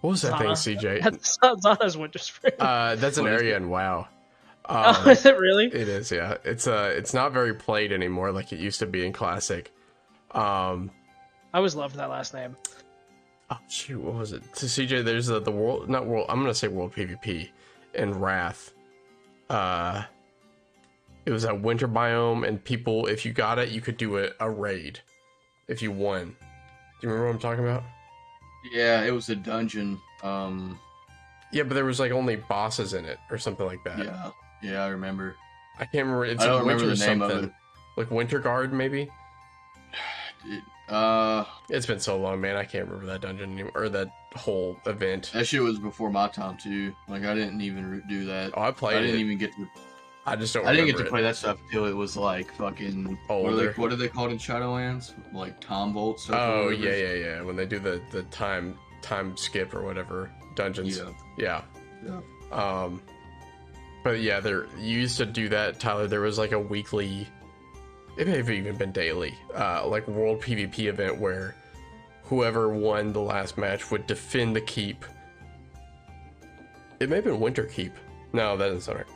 what 0.00 0.10
was 0.10 0.22
that 0.22 0.38
thing, 0.38 0.50
CJ? 0.50 1.02
That's 1.02 1.38
not 1.42 1.60
Zana's 1.60 1.96
Winter 1.96 2.18
Spring. 2.18 2.54
Uh, 2.58 2.94
that's 2.96 3.18
an 3.18 3.26
area 3.26 3.56
in 3.56 3.68
WoW. 3.68 4.08
oh, 4.68 5.02
Um, 5.04 5.08
is 5.10 5.24
it 5.26 5.38
really? 5.38 5.66
it 5.66 5.88
is, 5.88 6.10
yeah. 6.10 6.36
It's 6.44 6.66
uh, 6.66 6.92
it's 6.96 7.12
not 7.14 7.32
very 7.32 7.54
played 7.54 7.92
anymore 7.92 8.32
like 8.32 8.52
it 8.52 8.58
used 8.58 8.78
to 8.80 8.86
be 8.86 9.04
in 9.04 9.12
Classic. 9.12 9.72
Um, 10.32 10.90
I 11.52 11.58
always 11.58 11.74
loved 11.74 11.96
that 11.96 12.10
last 12.10 12.34
name. 12.34 12.56
oh 13.50 13.58
shoot, 13.68 14.00
what 14.00 14.14
was 14.14 14.32
it? 14.32 14.42
To 14.56 14.66
CJ, 14.66 15.04
there's 15.04 15.26
the 15.26 15.40
the 15.40 15.52
world, 15.52 15.88
not 15.88 16.06
world. 16.06 16.26
I'm 16.28 16.40
gonna 16.40 16.54
say 16.54 16.68
world 16.68 16.94
PvP 16.94 17.50
in 17.94 18.18
Wrath. 18.18 18.72
Uh, 19.48 20.02
it 21.24 21.30
was 21.30 21.44
a 21.44 21.54
winter 21.54 21.88
biome, 21.88 22.46
and 22.46 22.62
people, 22.62 23.06
if 23.06 23.24
you 23.24 23.32
got 23.32 23.58
it, 23.58 23.70
you 23.70 23.80
could 23.80 23.96
do 23.96 24.18
a, 24.18 24.30
a 24.40 24.50
raid 24.50 25.00
if 25.68 25.82
you 25.82 25.90
won. 25.92 26.36
Do 27.00 27.06
you 27.06 27.08
remember 27.08 27.26
what 27.26 27.34
I'm 27.34 27.40
talking 27.40 27.64
about? 27.64 27.82
Yeah, 28.72 29.02
it 29.04 29.10
was 29.10 29.28
a 29.28 29.36
dungeon. 29.36 30.00
Um. 30.22 30.78
Yeah, 31.52 31.62
but 31.62 31.74
there 31.74 31.84
was 31.84 32.00
like 32.00 32.10
only 32.12 32.36
bosses 32.36 32.92
in 32.94 33.04
it 33.04 33.18
or 33.30 33.38
something 33.38 33.66
like 33.66 33.82
that. 33.84 33.98
Yeah. 33.98 34.30
Yeah, 34.62 34.84
I 34.84 34.88
remember. 34.88 35.36
I 35.78 35.84
can't 35.84 36.06
remember. 36.06 36.24
It's 36.24 36.42
I 36.42 36.46
don't 36.46 36.66
like 36.66 36.74
remember 36.76 36.94
the 36.94 37.06
name 37.06 37.22
of 37.22 37.44
it. 37.44 37.50
Like 37.96 38.10
Winter 38.10 38.38
Guard, 38.38 38.72
maybe. 38.72 39.08
It- 40.44 40.62
uh, 40.92 41.44
It's 41.68 41.86
been 41.86 42.00
so 42.00 42.18
long, 42.18 42.40
man. 42.40 42.56
I 42.56 42.64
can't 42.64 42.86
remember 42.86 43.06
that 43.06 43.20
dungeon 43.20 43.52
anymore, 43.52 43.72
or 43.74 43.88
that 43.90 44.08
whole 44.34 44.78
event. 44.86 45.30
that 45.34 45.46
shit 45.46 45.62
was 45.62 45.78
before 45.78 46.10
my 46.10 46.28
time 46.28 46.56
too. 46.58 46.94
Like 47.08 47.24
I 47.24 47.34
didn't 47.34 47.60
even 47.60 48.02
do 48.08 48.24
that. 48.26 48.52
Oh, 48.54 48.62
I 48.62 48.70
played. 48.72 48.96
I 48.98 49.00
didn't 49.02 49.16
it. 49.16 49.20
even 49.20 49.38
get 49.38 49.52
to. 49.52 49.68
I 50.26 50.36
just 50.36 50.52
don't. 50.54 50.66
I 50.66 50.72
didn't 50.72 50.86
get 50.86 50.96
to 50.98 51.04
it. 51.04 51.08
play 51.08 51.22
that 51.22 51.36
stuff 51.36 51.58
until 51.66 51.86
it 51.86 51.94
was 51.94 52.16
like 52.16 52.52
fucking. 52.54 53.16
What 53.28 53.52
are, 53.52 53.56
they, 53.56 53.66
what 53.68 53.92
are 53.92 53.96
they 53.96 54.08
called 54.08 54.32
in 54.32 54.38
Shadowlands? 54.38 55.12
Like 55.32 55.60
Tom 55.60 55.92
Volt 55.92 56.18
stuff. 56.18 56.38
Oh 56.38 56.68
yeah, 56.70 56.94
yeah, 56.94 57.12
yeah. 57.14 57.42
When 57.42 57.54
they 57.54 57.66
do 57.66 57.78
the 57.78 58.02
the 58.10 58.24
time 58.24 58.76
time 59.02 59.36
skip 59.36 59.72
or 59.74 59.82
whatever 59.82 60.30
dungeons. 60.56 61.00
Yeah. 61.38 61.62
Yeah. 62.04 62.20
Um, 62.50 63.00
but 64.02 64.20
yeah, 64.20 64.40
there 64.40 64.66
you 64.78 65.00
used 65.00 65.16
to 65.18 65.26
do 65.26 65.48
that, 65.50 65.78
Tyler. 65.78 66.06
There 66.08 66.20
was 66.20 66.38
like 66.38 66.52
a 66.52 66.58
weekly, 66.58 67.26
it 68.16 68.26
may 68.26 68.36
have 68.36 68.50
even 68.50 68.76
been 68.76 68.92
daily, 68.92 69.34
uh, 69.54 69.86
like 69.86 70.06
world 70.08 70.40
PvP 70.42 70.86
event 70.86 71.18
where 71.18 71.54
whoever 72.24 72.68
won 72.68 73.12
the 73.12 73.20
last 73.20 73.56
match 73.56 73.90
would 73.90 74.06
defend 74.06 74.56
the 74.56 74.60
keep. 74.60 75.04
It 76.98 77.08
may 77.08 77.16
have 77.16 77.24
been 77.24 77.40
Winter 77.40 77.64
Keep. 77.64 77.92
No, 78.32 78.56
that 78.56 78.66
doesn't 78.66 78.80
sound 78.80 78.98
right. 78.98 79.06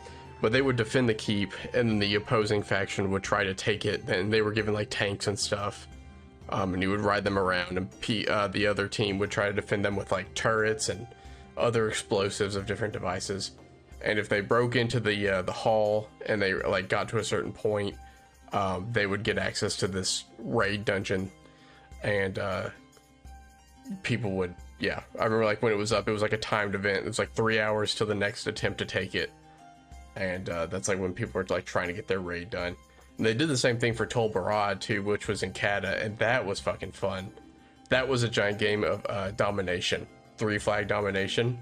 But 0.41 0.53
they 0.53 0.63
would 0.63 0.77
defend 0.77 1.09
the 1.09 1.15
keep, 1.15 1.53
and 1.75 2.01
the 2.01 2.15
opposing 2.15 2.63
faction 2.63 3.11
would 3.11 3.23
try 3.23 3.45
to 3.45 3.55
take 3.55 3.85
it. 3.85 4.07
Then 4.07 4.31
they 4.31 4.41
were 4.43 4.53
given 4.53 4.73
like 4.73 4.89
tanks 4.91 5.27
and 5.27 5.39
stuff, 5.39 5.87
um, 6.49 6.75
and 6.75 6.83
you 6.83 6.91
would 6.91 7.01
ride 7.01 7.25
them 7.25 7.39
around, 7.39 7.77
and 7.77 8.01
P- 8.01 8.27
uh, 8.27 8.49
the 8.49 8.67
other 8.67 8.89
team 8.89 9.19
would 9.19 9.31
try 9.31 9.47
to 9.47 9.53
defend 9.53 9.85
them 9.85 9.97
with 9.97 10.11
like 10.13 10.35
turrets 10.35 10.89
and 10.89 11.07
other 11.57 11.89
explosives 11.89 12.57
of 12.57 12.67
different 12.67 12.93
devices. 12.93 13.53
And 14.03 14.19
if 14.19 14.29
they 14.29 14.41
broke 14.41 14.77
into 14.77 14.99
the 14.99 15.29
uh, 15.29 15.43
the 15.43 15.53
hall 15.53 16.09
and 16.25 16.41
they 16.41 16.55
like 16.55 16.89
got 16.89 17.09
to 17.11 17.19
a 17.19 17.25
certain 17.25 17.53
point, 17.53 17.97
um, 18.53 18.89
they 18.93 19.07
would 19.07 19.23
get 19.23 19.37
access 19.37 19.77
to 19.77 19.89
this 19.89 20.25
raid 20.39 20.85
dungeon, 20.85 21.31
and 22.03 22.39
uh, 22.39 22.71
people 24.03 24.33
would 24.33 24.55
yeah. 24.79 25.03
I 25.19 25.25
remember 25.25 25.45
like 25.45 25.63
when 25.63 25.73
it 25.73 25.77
was 25.77 25.93
up, 25.93 26.09
it 26.09 26.13
was 26.13 26.23
like 26.23 26.33
a 26.33 26.39
timed 26.39 26.75
event. 26.75 27.05
It 27.05 27.09
was 27.09 27.19
like 27.19 27.33
three 27.35 27.61
hours 27.61 27.95
till 27.95 28.07
the 28.07 28.15
next 28.15 28.47
attempt 28.47 28.79
to 28.79 28.87
take 28.87 29.15
it, 29.15 29.31
and 30.21 30.51
uh, 30.51 30.67
that's 30.67 30.87
like 30.87 30.99
when 30.99 31.15
people 31.15 31.33
were 31.41 31.47
like 31.49 31.65
trying 31.65 31.89
to 31.89 31.95
get 31.95 32.07
their 32.07 32.21
raid 32.21 32.51
done. 32.51 32.77
And 33.17 33.27
they 33.27 33.33
did 33.33 33.49
the 33.49 33.57
same 33.57 33.79
thing 33.79 33.95
for 33.95 34.05
Tol 34.05 34.31
Barad 34.31 34.81
too, 34.81 35.03
which 35.03 35.27
was 35.27 35.43
in 35.43 35.53
Kata, 35.53 36.03
and 36.05 36.17
that 36.19 36.45
was 36.45 36.61
fucking 36.61 36.93
fun. 36.93 37.33
That 37.89 38.07
was 38.07 38.23
a 38.23 38.29
giant 38.29 38.59
game 38.59 38.85
of 38.85 39.05
uh, 39.09 39.31
domination, 39.33 40.07
three 40.37 40.59
flag 40.59 40.89
domination, 40.89 41.59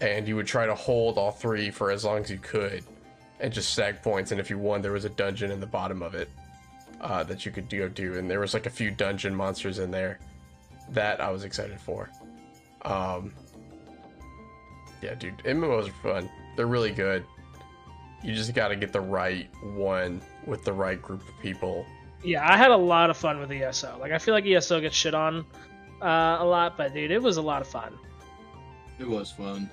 and 0.00 0.26
you 0.28 0.36
would 0.36 0.46
try 0.46 0.64
to 0.64 0.74
hold 0.74 1.18
all 1.18 1.32
three 1.32 1.70
for 1.70 1.90
as 1.90 2.04
long 2.04 2.18
as 2.18 2.30
you 2.30 2.38
could, 2.38 2.84
and 3.40 3.52
just 3.52 3.72
stack 3.72 4.02
points. 4.02 4.30
And 4.30 4.40
if 4.40 4.48
you 4.48 4.58
won, 4.58 4.80
there 4.80 4.92
was 4.92 5.04
a 5.04 5.10
dungeon 5.10 5.50
in 5.50 5.58
the 5.58 5.66
bottom 5.66 6.02
of 6.02 6.14
it 6.14 6.30
uh, 7.00 7.24
that 7.24 7.44
you 7.44 7.50
could 7.50 7.68
go 7.68 7.88
do, 7.88 8.14
and 8.14 8.30
there 8.30 8.40
was 8.40 8.54
like 8.54 8.66
a 8.66 8.70
few 8.70 8.92
dungeon 8.92 9.34
monsters 9.34 9.80
in 9.80 9.90
there. 9.90 10.20
That 10.90 11.20
I 11.20 11.30
was 11.30 11.44
excited 11.44 11.80
for. 11.80 12.10
Um, 12.82 13.32
yeah, 15.00 15.14
dude, 15.14 15.38
MMOs 15.38 15.88
are 15.88 15.92
fun. 16.02 16.30
They're 16.56 16.66
really 16.66 16.92
good. 16.92 17.24
You 18.22 18.34
just 18.34 18.54
got 18.54 18.68
to 18.68 18.76
get 18.76 18.92
the 18.92 19.00
right 19.00 19.48
one 19.74 20.22
with 20.46 20.64
the 20.64 20.72
right 20.72 21.00
group 21.00 21.26
of 21.28 21.40
people. 21.40 21.84
Yeah, 22.22 22.48
I 22.48 22.56
had 22.56 22.70
a 22.70 22.76
lot 22.76 23.10
of 23.10 23.16
fun 23.16 23.40
with 23.40 23.50
ESO. 23.50 23.96
Like 24.00 24.12
I 24.12 24.18
feel 24.18 24.34
like 24.34 24.46
ESO 24.46 24.80
gets 24.80 24.94
shit 24.94 25.14
on 25.14 25.44
uh, 26.00 26.36
a 26.40 26.44
lot, 26.44 26.76
but 26.76 26.94
dude, 26.94 27.10
it 27.10 27.22
was 27.22 27.36
a 27.36 27.42
lot 27.42 27.62
of 27.62 27.68
fun. 27.68 27.98
It 28.98 29.08
was 29.08 29.32
fun. 29.32 29.68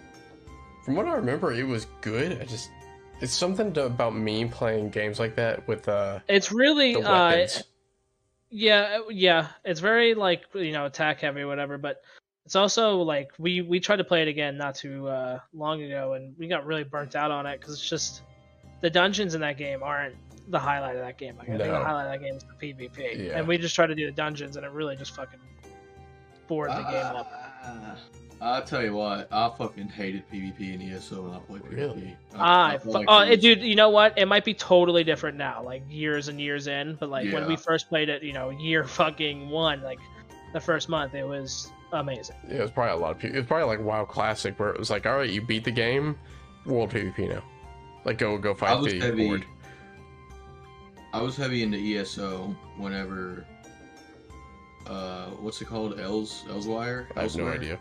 From 0.83 0.95
what 0.95 1.05
I 1.05 1.13
remember, 1.13 1.53
it 1.53 1.67
was 1.67 1.85
good. 2.01 2.41
I 2.41 2.45
just 2.45 2.69
it's 3.21 3.33
something 3.33 3.73
to, 3.73 3.85
about 3.85 4.15
me 4.15 4.45
playing 4.45 4.89
games 4.89 5.19
like 5.19 5.35
that 5.35 5.67
with 5.67 5.87
uh 5.87 6.19
It's 6.27 6.51
really 6.51 6.93
the 6.93 7.01
uh, 7.01 7.29
weapons. 7.29 7.63
yeah, 8.49 8.99
yeah. 9.09 9.47
It's 9.63 9.79
very 9.79 10.15
like 10.15 10.43
you 10.55 10.71
know 10.71 10.85
attack 10.85 11.21
heavy 11.21 11.41
or 11.41 11.47
whatever, 11.47 11.77
but 11.77 12.01
it's 12.45 12.55
also 12.55 13.01
like 13.03 13.31
we 13.37 13.61
we 13.61 13.79
tried 13.79 13.97
to 13.97 14.03
play 14.03 14.23
it 14.23 14.27
again 14.27 14.57
not 14.57 14.73
too 14.73 15.07
uh, 15.07 15.39
long 15.53 15.83
ago, 15.83 16.13
and 16.13 16.35
we 16.37 16.47
got 16.47 16.65
really 16.65 16.83
burnt 16.83 17.15
out 17.15 17.29
on 17.29 17.45
it 17.45 17.59
because 17.59 17.75
it's 17.75 17.87
just 17.87 18.23
the 18.81 18.89
dungeons 18.89 19.35
in 19.35 19.41
that 19.41 19.57
game 19.57 19.83
aren't 19.83 20.15
the 20.47 20.59
highlight 20.59 20.95
of 20.95 21.01
that 21.01 21.17
game. 21.17 21.35
Like 21.37 21.49
I 21.49 21.57
think 21.57 21.63
the 21.71 21.83
highlight 21.83 22.05
of 22.07 22.11
that 22.21 22.25
game 22.25 22.35
is 22.35 22.43
the 22.43 22.73
PvP, 22.73 23.27
Yeah. 23.27 23.37
and 23.37 23.47
we 23.47 23.57
just 23.57 23.75
try 23.75 23.85
to 23.85 23.95
do 23.95 24.05
the 24.05 24.11
dungeons, 24.11 24.55
and 24.57 24.65
it 24.65 24.71
really 24.71 24.95
just 24.95 25.15
fucking 25.15 25.39
board 26.47 26.71
the 26.71 26.81
game 26.83 27.05
up. 27.15 27.31
Ah, 27.63 27.95
I'll 28.41 28.63
tell 28.63 28.83
you 28.83 28.93
what, 28.95 29.27
I 29.31 29.49
fucking 29.57 29.89
hated 29.89 30.23
PvP 30.31 30.73
and 30.73 30.81
ESO 30.95 31.23
when 31.23 31.33
I 31.33 31.39
played 31.39 31.61
PvP. 31.63 31.75
Really? 31.75 32.17
I, 32.33 32.71
felt 32.77 32.83
fu- 32.83 32.89
like 32.91 33.05
oh, 33.09 33.19
it 33.21 33.31
it- 33.33 33.41
dude, 33.41 33.61
you 33.61 33.75
know 33.75 33.89
what? 33.89 34.17
It 34.17 34.27
might 34.27 34.45
be 34.45 34.53
totally 34.53 35.03
different 35.03 35.37
now, 35.37 35.61
like 35.61 35.83
years 35.89 36.29
and 36.29 36.39
years 36.39 36.67
in. 36.67 36.95
But 36.99 37.09
like 37.09 37.31
when 37.33 37.45
we 37.47 37.55
first 37.57 37.89
played 37.89 38.09
it, 38.09 38.23
you 38.23 38.33
know, 38.33 38.49
year 38.49 38.85
fucking 38.85 39.49
one, 39.49 39.81
like 39.83 39.99
the 40.53 40.59
first 40.59 40.87
month, 40.89 41.13
it 41.15 41.27
was 41.27 41.69
amazing. 41.91 42.37
Yeah, 42.47 42.55
it 42.55 42.61
was 42.61 42.71
probably 42.71 42.93
a 42.93 42.97
lot 43.05 43.11
of 43.11 43.19
people. 43.19 43.35
It 43.35 43.39
was 43.41 43.47
probably 43.47 43.67
like 43.67 43.85
WoW 43.85 44.05
Classic, 44.05 44.57
where 44.59 44.69
it 44.69 44.79
was 44.79 44.89
like, 44.89 45.05
all 45.05 45.17
right, 45.17 45.29
you 45.29 45.41
beat 45.41 45.65
the 45.65 45.71
game, 45.71 46.17
World 46.65 46.91
PvP 46.91 47.29
now. 47.29 47.43
Like, 48.05 48.17
go 48.17 48.37
go 48.37 48.51
I 48.51 48.55
fight 48.55 48.79
was 48.79 48.93
the 48.93 48.99
heavy. 48.99 49.27
board. 49.27 49.45
I 51.13 51.21
was 51.21 51.35
heavy 51.35 51.63
into 51.63 51.77
ESO 51.77 52.55
whenever. 52.77 53.45
Uh, 54.87 55.27
what's 55.41 55.61
it 55.61 55.65
called? 55.65 55.99
Els 55.99 56.43
Elsweyr. 56.47 57.07
I 57.15 57.23
have 57.23 57.35
no 57.35 57.47
idea. 57.47 57.79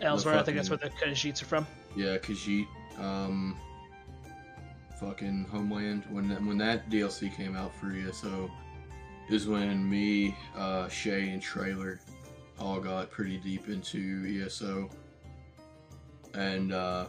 Elsweyr, 0.00 0.36
I 0.36 0.42
think 0.42 0.56
that's 0.56 0.70
where 0.70 0.78
the 0.78 0.90
Khajiits 0.90 1.42
are 1.42 1.46
from. 1.46 1.66
Yeah, 1.94 2.18
Khajiit. 2.18 2.66
Um, 2.98 3.56
fucking 5.00 5.46
Homeland. 5.50 6.04
When 6.10 6.28
that, 6.28 6.42
when 6.44 6.58
that 6.58 6.88
DLC 6.90 7.34
came 7.34 7.56
out 7.56 7.74
for 7.74 7.92
ESO, 7.92 8.50
is 9.30 9.46
when 9.48 9.88
me, 9.88 10.36
uh, 10.56 10.88
Shay, 10.88 11.30
and 11.30 11.42
Trailer 11.42 12.00
all 12.58 12.80
got 12.80 13.10
pretty 13.10 13.38
deep 13.38 13.68
into 13.68 14.42
ESO. 14.44 14.90
And 16.34 16.72
uh, 16.72 17.06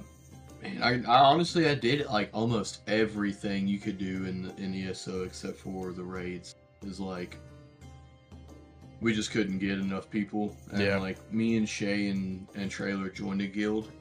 man, 0.62 0.82
I, 0.84 1.12
I 1.12 1.20
honestly 1.20 1.68
I 1.70 1.76
did 1.76 2.06
like 2.08 2.30
almost 2.34 2.82
everything 2.88 3.68
you 3.68 3.80
could 3.80 3.98
do 3.98 4.26
in 4.26 4.52
in 4.58 4.74
ESO 4.74 5.24
except 5.24 5.58
for 5.58 5.92
the 5.92 6.04
raids. 6.04 6.56
Is 6.86 7.00
like 7.00 7.38
we 9.02 9.14
just 9.14 9.32
couldn't 9.32 9.60
get 9.60 9.78
enough 9.80 10.10
people. 10.10 10.56
And 10.72 10.82
Yeah. 10.82 10.98
like 10.98 11.18
me 11.32 11.58
and 11.58 11.68
Shay 11.70 12.08
and, 12.10 12.48
and 12.56 12.70
Trailer 12.72 13.10
joined 13.10 13.42
a 13.42 13.48
guild. 13.48 13.92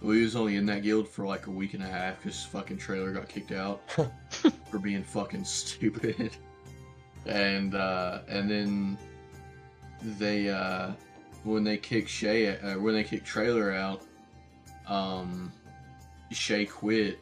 We 0.00 0.22
was 0.22 0.36
only 0.36 0.56
in 0.56 0.64
that 0.66 0.82
guild 0.82 1.08
for 1.08 1.26
like 1.26 1.48
a 1.48 1.50
week 1.50 1.74
and 1.74 1.82
a 1.82 1.86
half 1.86 2.16
because 2.22 2.44
fucking 2.44 2.78
Trailer 2.78 3.12
got 3.12 3.28
kicked 3.28 3.52
out 3.52 3.82
for 4.70 4.78
being 4.78 5.02
fucking 5.02 5.44
stupid. 5.44 6.30
And 7.26 7.74
uh, 7.74 8.20
and 8.28 8.48
then 8.50 8.98
they 10.18 10.48
uh, 10.48 10.92
when 11.44 11.64
they 11.64 11.76
kicked 11.76 12.08
Shay 12.08 12.56
uh, 12.56 12.78
when 12.78 12.94
they 12.94 13.04
kicked 13.04 13.26
Trailer 13.26 13.72
out, 13.72 14.02
um, 14.86 15.52
Shay 16.30 16.66
quit. 16.66 17.18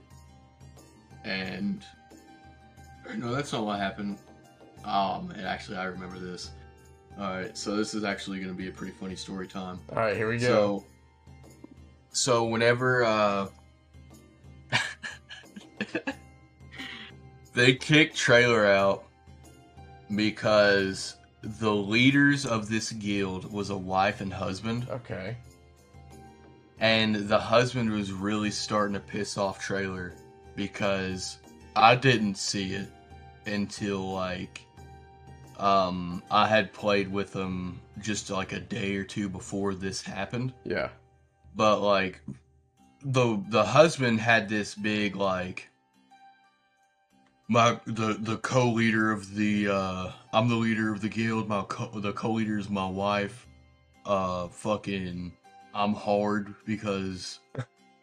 And 1.24 1.84
no, 3.16 3.34
that's 3.34 3.52
not 3.52 3.64
what 3.64 3.78
happened. 3.78 4.18
Um, 4.84 5.30
and 5.32 5.46
actually 5.46 5.78
I 5.78 5.84
remember 5.84 6.18
this. 6.18 6.50
All 7.18 7.30
right, 7.30 7.56
so 7.56 7.76
this 7.76 7.94
is 7.94 8.04
actually 8.04 8.38
going 8.38 8.50
to 8.50 8.54
be 8.56 8.68
a 8.68 8.72
pretty 8.72 8.92
funny 8.92 9.16
story 9.16 9.48
time. 9.48 9.80
All 9.90 9.96
right, 9.96 10.14
here 10.14 10.28
we 10.28 10.38
go. 10.38 10.46
So, 10.46 10.84
so 12.12 12.44
whenever 12.44 13.04
uh, 13.04 13.48
they 17.54 17.74
kicked 17.74 18.16
Trailer 18.16 18.66
out 18.66 19.04
because 20.14 21.16
the 21.42 21.72
leaders 21.72 22.44
of 22.44 22.68
this 22.68 22.92
guild 22.92 23.50
was 23.50 23.70
a 23.70 23.76
wife 23.76 24.20
and 24.20 24.32
husband, 24.32 24.86
okay. 24.90 25.38
And 26.78 27.14
the 27.14 27.38
husband 27.38 27.90
was 27.90 28.12
really 28.12 28.50
starting 28.50 28.94
to 28.94 29.00
piss 29.00 29.38
off 29.38 29.58
Trailer 29.58 30.14
because 30.54 31.38
I 31.74 31.96
didn't 31.96 32.36
see 32.36 32.74
it 32.74 32.88
until 33.46 34.12
like 34.12 34.62
um 35.58 36.22
I 36.30 36.46
had 36.46 36.72
played 36.72 37.10
with 37.10 37.32
them 37.32 37.80
just 38.00 38.28
like 38.30 38.52
a 38.52 38.60
day 38.60 38.96
or 38.96 39.04
two 39.04 39.28
before 39.28 39.74
this 39.74 40.02
happened. 40.02 40.52
Yeah. 40.64 40.90
but 41.54 41.80
like 41.80 42.20
the 43.02 43.42
the 43.48 43.64
husband 43.64 44.20
had 44.20 44.48
this 44.48 44.74
big 44.74 45.16
like 45.16 45.68
my 47.48 47.78
the 47.86 48.16
the 48.18 48.36
co-leader 48.38 49.12
of 49.12 49.34
the 49.34 49.68
uh 49.68 50.10
I'm 50.32 50.48
the 50.48 50.56
leader 50.56 50.92
of 50.92 51.00
the 51.00 51.08
guild 51.08 51.48
my 51.48 51.62
co- 51.62 52.00
the 52.00 52.12
co-leader 52.12 52.58
is 52.58 52.68
my 52.68 52.88
wife 52.88 53.46
uh 54.04 54.48
fucking 54.48 55.32
I'm 55.76 55.92
hard 55.92 56.54
because 56.64 57.38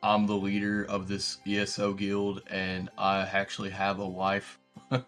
I'm 0.03 0.27
the 0.27 0.35
leader 0.35 0.83
of 0.87 1.07
this 1.07 1.37
ESO 1.47 1.93
guild 1.93 2.43
and 2.49 2.89
I 2.99 3.21
actually 3.21 3.71
have 3.71 3.97
a 3.99 4.07
wife 4.07 4.59
Wow. 4.91 5.01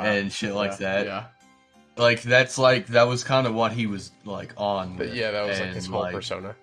and 0.00 0.32
shit 0.32 0.54
like 0.54 0.72
Yeah, 0.72 0.76
that 0.76 1.06
Yeah. 1.06 1.24
like 1.96 2.22
that's 2.22 2.58
like 2.58 2.86
that 2.88 3.08
was 3.08 3.24
kind 3.24 3.46
of 3.48 3.54
what 3.54 3.72
he 3.72 3.86
was 3.86 4.12
like 4.24 4.52
on 4.56 4.96
But 4.96 5.14
yeah, 5.14 5.32
that 5.32 5.48
was 5.48 5.58
like 5.58 5.72
his 5.74 5.86
whole 5.86 6.08
persona. 6.12 6.54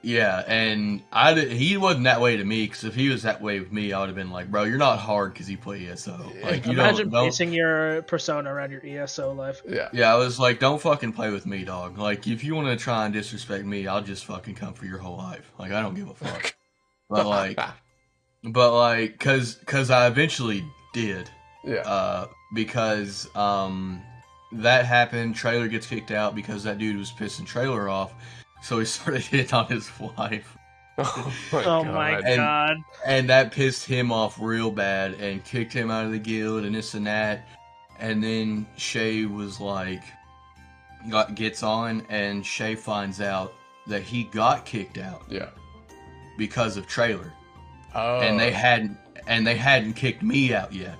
Yeah, 0.00 0.44
and 0.46 1.02
I 1.12 1.34
did, 1.34 1.50
he 1.50 1.76
wasn't 1.76 2.04
that 2.04 2.20
way 2.20 2.36
to 2.36 2.44
me 2.44 2.66
because 2.66 2.84
if 2.84 2.94
he 2.94 3.08
was 3.08 3.24
that 3.24 3.42
way 3.42 3.58
with 3.58 3.72
me, 3.72 3.92
I 3.92 3.98
would 3.98 4.08
have 4.08 4.14
been 4.14 4.30
like, 4.30 4.48
bro, 4.48 4.62
you're 4.62 4.78
not 4.78 5.00
hard 5.00 5.32
because 5.32 5.50
you 5.50 5.58
play 5.58 5.88
ESO. 5.88 6.32
Like 6.42 6.66
you 6.66 6.72
Imagine 6.72 7.10
don't, 7.10 7.10
don't. 7.10 7.26
basing 7.26 7.52
your 7.52 8.02
persona 8.02 8.52
around 8.52 8.70
your 8.70 8.86
ESO 8.86 9.32
life. 9.32 9.60
Yeah. 9.68 9.88
Yeah, 9.92 10.12
I 10.12 10.16
was 10.16 10.38
like, 10.38 10.60
don't 10.60 10.80
fucking 10.80 11.14
play 11.14 11.30
with 11.30 11.46
me, 11.46 11.64
dog. 11.64 11.98
Like 11.98 12.28
if 12.28 12.44
you 12.44 12.54
want 12.54 12.68
to 12.68 12.76
try 12.76 13.06
and 13.06 13.12
disrespect 13.12 13.64
me, 13.64 13.88
I'll 13.88 14.02
just 14.02 14.24
fucking 14.24 14.54
come 14.54 14.72
for 14.72 14.86
your 14.86 14.98
whole 14.98 15.16
life. 15.16 15.52
Like 15.58 15.72
I 15.72 15.82
don't 15.82 15.94
give 15.94 16.08
a 16.08 16.14
fuck. 16.14 16.54
but 17.10 17.26
like, 17.26 17.58
but 18.44 18.78
like, 18.78 19.18
cause 19.18 19.58
cause 19.66 19.90
I 19.90 20.06
eventually 20.06 20.64
did. 20.92 21.28
yeah. 21.64 21.80
Uh, 21.80 22.26
because 22.54 23.28
um, 23.34 24.00
that 24.52 24.86
happened. 24.86 25.34
Trailer 25.34 25.66
gets 25.68 25.86
kicked 25.86 26.12
out 26.12 26.34
because 26.34 26.62
that 26.64 26.78
dude 26.78 26.96
was 26.96 27.10
pissing 27.10 27.46
Trailer 27.46 27.88
off. 27.88 28.14
So 28.62 28.78
he 28.78 28.84
started 28.86 29.22
hitting 29.22 29.52
on 29.54 29.66
his 29.66 29.90
wife. 29.98 30.56
oh 30.98 31.32
my 31.52 31.60
oh 31.64 31.84
god. 31.84 31.94
my 31.94 32.10
And- 32.18 32.36
god. 32.36 32.76
and 33.06 33.28
that 33.30 33.52
pissed 33.52 33.86
him 33.86 34.10
off 34.12 34.38
real 34.40 34.70
bad 34.70 35.14
and 35.14 35.44
kicked 35.44 35.72
him 35.72 35.90
out 35.90 36.04
of 36.06 36.10
the 36.12 36.18
guild 36.18 36.64
and 36.64 36.74
this 36.74 36.94
and 36.94 37.06
that 37.06 37.46
and 38.00 38.22
then 38.22 38.66
shay 38.76 39.24
was 39.24 39.60
like 39.60 40.02
got 41.08 41.36
gets 41.36 41.62
on 41.62 42.04
and 42.08 42.44
shay 42.44 42.74
finds 42.74 43.20
out 43.20 43.54
that 43.86 44.02
he 44.02 44.24
got 44.24 44.64
kicked 44.64 44.98
out 44.98 45.22
Yeah. 45.28 45.50
because 46.36 46.76
of 46.76 46.86
trailer 46.88 47.32
Oh. 47.94 48.18
and 48.20 48.38
they 48.38 48.50
hadn't 48.50 48.98
and 49.28 49.46
they 49.46 49.54
hadn't 49.56 49.92
kicked 49.94 50.22
me 50.24 50.52
out 50.52 50.72
yet 50.72 50.96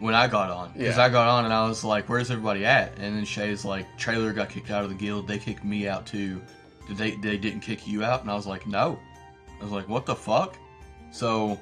when 0.00 0.14
I 0.14 0.26
got 0.26 0.50
on 0.50 0.72
because 0.72 0.96
Yeah. 0.96 1.04
I 1.04 1.08
got 1.08 1.28
on 1.28 1.44
and 1.44 1.54
I 1.54 1.68
was 1.68 1.84
like, 1.84 2.08
"Where's 2.08 2.30
everybody 2.30 2.64
at?" 2.66 2.96
And 2.98 3.16
then 3.16 3.24
Shay's 3.24 3.64
like, 3.64 3.86
"Trailer 3.98 4.32
got 4.32 4.48
kicked 4.48 4.70
out 4.70 4.82
of 4.82 4.88
the 4.90 4.96
guild. 4.96 5.28
They 5.28 5.38
kicked 5.38 5.62
me 5.64 5.86
out 5.88 6.06
too. 6.06 6.40
Did 6.88 6.96
they? 6.96 7.10
They 7.12 7.36
didn't 7.36 7.60
kick 7.60 7.86
you 7.86 8.02
out?" 8.02 8.22
And 8.22 8.30
I 8.30 8.34
was 8.34 8.46
like, 8.46 8.66
"No." 8.66 8.98
I 9.60 9.62
was 9.64 9.72
like, 9.72 9.88
"What 9.88 10.06
the 10.06 10.16
fuck?" 10.16 10.56
So, 11.12 11.58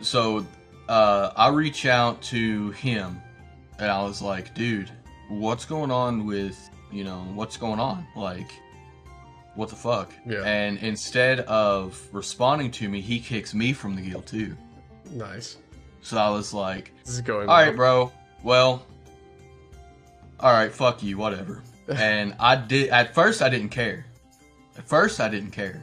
so 0.00 0.46
uh, 0.88 1.30
I 1.36 1.48
reach 1.48 1.84
out 1.86 2.22
to 2.22 2.70
him 2.72 3.20
and 3.78 3.90
I 3.90 4.02
was 4.02 4.22
like, 4.22 4.54
"Dude, 4.54 4.90
what's 5.28 5.64
going 5.64 5.90
on 5.90 6.26
with 6.26 6.56
you 6.92 7.04
know 7.04 7.18
what's 7.34 7.56
going 7.56 7.80
on? 7.80 8.06
Like, 8.16 8.50
what 9.56 9.68
the 9.68 9.76
fuck?" 9.76 10.12
Yeah. 10.26 10.42
And 10.44 10.78
instead 10.78 11.40
of 11.40 12.00
responding 12.12 12.70
to 12.72 12.88
me, 12.88 13.00
he 13.00 13.18
kicks 13.20 13.52
me 13.52 13.72
from 13.72 13.96
the 13.96 14.02
guild 14.02 14.26
too. 14.26 14.56
Nice. 15.10 15.56
So 16.02 16.16
I 16.16 16.30
was 16.30 16.54
like, 16.54 16.92
This 17.04 17.14
is 17.14 17.20
going. 17.20 17.48
all 17.48 17.56
right, 17.56 17.76
well. 17.76 17.76
bro. 17.76 18.12
Well, 18.42 18.86
all 20.40 20.52
right, 20.52 20.72
fuck 20.72 21.02
you, 21.02 21.18
whatever. 21.18 21.62
and 21.88 22.34
I 22.38 22.56
did. 22.56 22.90
At 22.90 23.14
first, 23.14 23.42
I 23.42 23.48
didn't 23.48 23.70
care. 23.70 24.06
At 24.76 24.86
first, 24.88 25.20
I 25.20 25.28
didn't 25.28 25.50
care. 25.50 25.82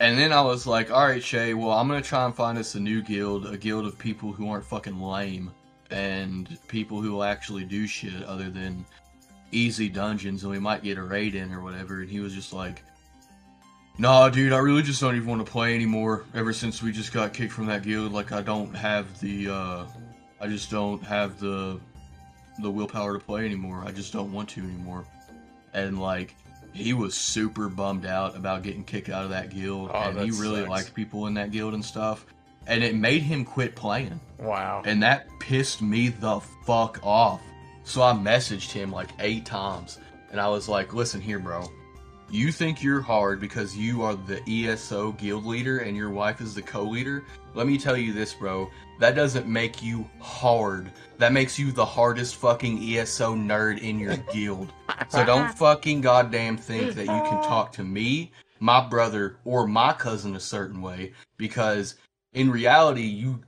And 0.00 0.18
then 0.18 0.32
I 0.32 0.42
was 0.42 0.66
like, 0.66 0.90
all 0.90 1.06
right, 1.06 1.22
Shay. 1.22 1.54
Well, 1.54 1.70
I'm 1.70 1.86
gonna 1.86 2.02
try 2.02 2.24
and 2.24 2.34
find 2.34 2.58
us 2.58 2.74
a 2.74 2.80
new 2.80 3.00
guild, 3.02 3.46
a 3.46 3.56
guild 3.56 3.86
of 3.86 3.96
people 3.98 4.32
who 4.32 4.48
aren't 4.50 4.64
fucking 4.64 5.00
lame 5.00 5.50
and 5.90 6.58
people 6.66 7.00
who 7.00 7.12
will 7.12 7.22
actually 7.24 7.64
do 7.64 7.86
shit 7.86 8.22
other 8.24 8.50
than 8.50 8.84
easy 9.52 9.88
dungeons, 9.88 10.42
and 10.42 10.50
we 10.50 10.58
might 10.58 10.82
get 10.82 10.98
a 10.98 11.02
raid 11.02 11.36
in 11.36 11.52
or 11.52 11.60
whatever. 11.62 12.00
And 12.00 12.10
he 12.10 12.20
was 12.20 12.34
just 12.34 12.52
like. 12.52 12.82
Nah, 13.96 14.28
dude, 14.28 14.52
I 14.52 14.58
really 14.58 14.82
just 14.82 15.00
don't 15.00 15.14
even 15.14 15.28
want 15.28 15.44
to 15.44 15.50
play 15.50 15.74
anymore. 15.74 16.24
Ever 16.34 16.52
since 16.52 16.82
we 16.82 16.90
just 16.90 17.12
got 17.12 17.32
kicked 17.32 17.52
from 17.52 17.66
that 17.66 17.82
guild, 17.82 18.12
like 18.12 18.32
I 18.32 18.42
don't 18.42 18.74
have 18.74 19.20
the, 19.20 19.48
uh, 19.50 19.86
I 20.40 20.48
just 20.48 20.70
don't 20.70 21.02
have 21.04 21.38
the, 21.38 21.78
the 22.60 22.70
willpower 22.70 23.16
to 23.16 23.24
play 23.24 23.44
anymore. 23.44 23.82
I 23.86 23.92
just 23.92 24.12
don't 24.12 24.32
want 24.32 24.48
to 24.50 24.62
anymore. 24.62 25.04
And 25.74 26.00
like, 26.00 26.34
he 26.72 26.92
was 26.92 27.14
super 27.14 27.68
bummed 27.68 28.04
out 28.04 28.36
about 28.36 28.64
getting 28.64 28.82
kicked 28.82 29.08
out 29.08 29.22
of 29.24 29.30
that 29.30 29.50
guild, 29.50 29.90
Oh, 29.94 29.96
and 29.96 30.18
he 30.18 30.30
really 30.32 30.60
sucks. 30.60 30.70
liked 30.70 30.94
people 30.94 31.28
in 31.28 31.34
that 31.34 31.52
guild 31.52 31.72
and 31.74 31.84
stuff. 31.84 32.26
And 32.66 32.82
it 32.82 32.96
made 32.96 33.22
him 33.22 33.44
quit 33.44 33.76
playing, 33.76 34.18
Wow. 34.40 34.82
and 34.86 35.00
that 35.04 35.28
pissed 35.38 35.82
me 35.82 36.08
the 36.08 36.40
fuck 36.66 36.98
off. 37.04 37.40
So 37.84 38.02
I 38.02 38.12
messaged 38.12 38.72
him 38.72 38.90
like 38.90 39.10
eight 39.20 39.44
times, 39.46 39.98
and 40.32 40.40
I 40.40 40.48
was 40.48 40.66
like, 40.68 40.94
"Listen 40.94 41.20
here, 41.20 41.38
bro." 41.38 41.68
You 42.34 42.50
think 42.50 42.82
you're 42.82 43.00
hard 43.00 43.38
because 43.38 43.76
you 43.76 44.02
are 44.02 44.16
the 44.16 44.42
ESO 44.50 45.12
guild 45.12 45.46
leader 45.46 45.78
and 45.78 45.96
your 45.96 46.10
wife 46.10 46.40
is 46.40 46.52
the 46.52 46.62
co-leader. 46.62 47.22
Let 47.54 47.68
me 47.68 47.78
tell 47.78 47.96
you 47.96 48.12
this, 48.12 48.34
bro. 48.34 48.68
That 48.98 49.14
doesn't 49.14 49.46
make 49.46 49.84
you 49.84 50.10
hard. 50.18 50.90
That 51.18 51.32
makes 51.32 51.60
you 51.60 51.70
the 51.70 51.84
hardest 51.84 52.34
fucking 52.34 52.82
ESO 52.82 53.36
nerd 53.36 53.78
in 53.82 54.00
your 54.00 54.16
guild. 54.32 54.72
So 55.10 55.24
don't 55.24 55.56
fucking 55.56 56.00
goddamn 56.00 56.56
think 56.56 56.94
that 56.94 57.02
you 57.02 57.06
can 57.06 57.40
talk 57.44 57.70
to 57.74 57.84
me, 57.84 58.32
my 58.58 58.84
brother, 58.84 59.36
or 59.44 59.68
my 59.68 59.92
cousin 59.92 60.34
a 60.34 60.40
certain 60.40 60.82
way 60.82 61.12
because 61.36 61.94
in 62.32 62.50
reality 62.50 63.02
you 63.02 63.42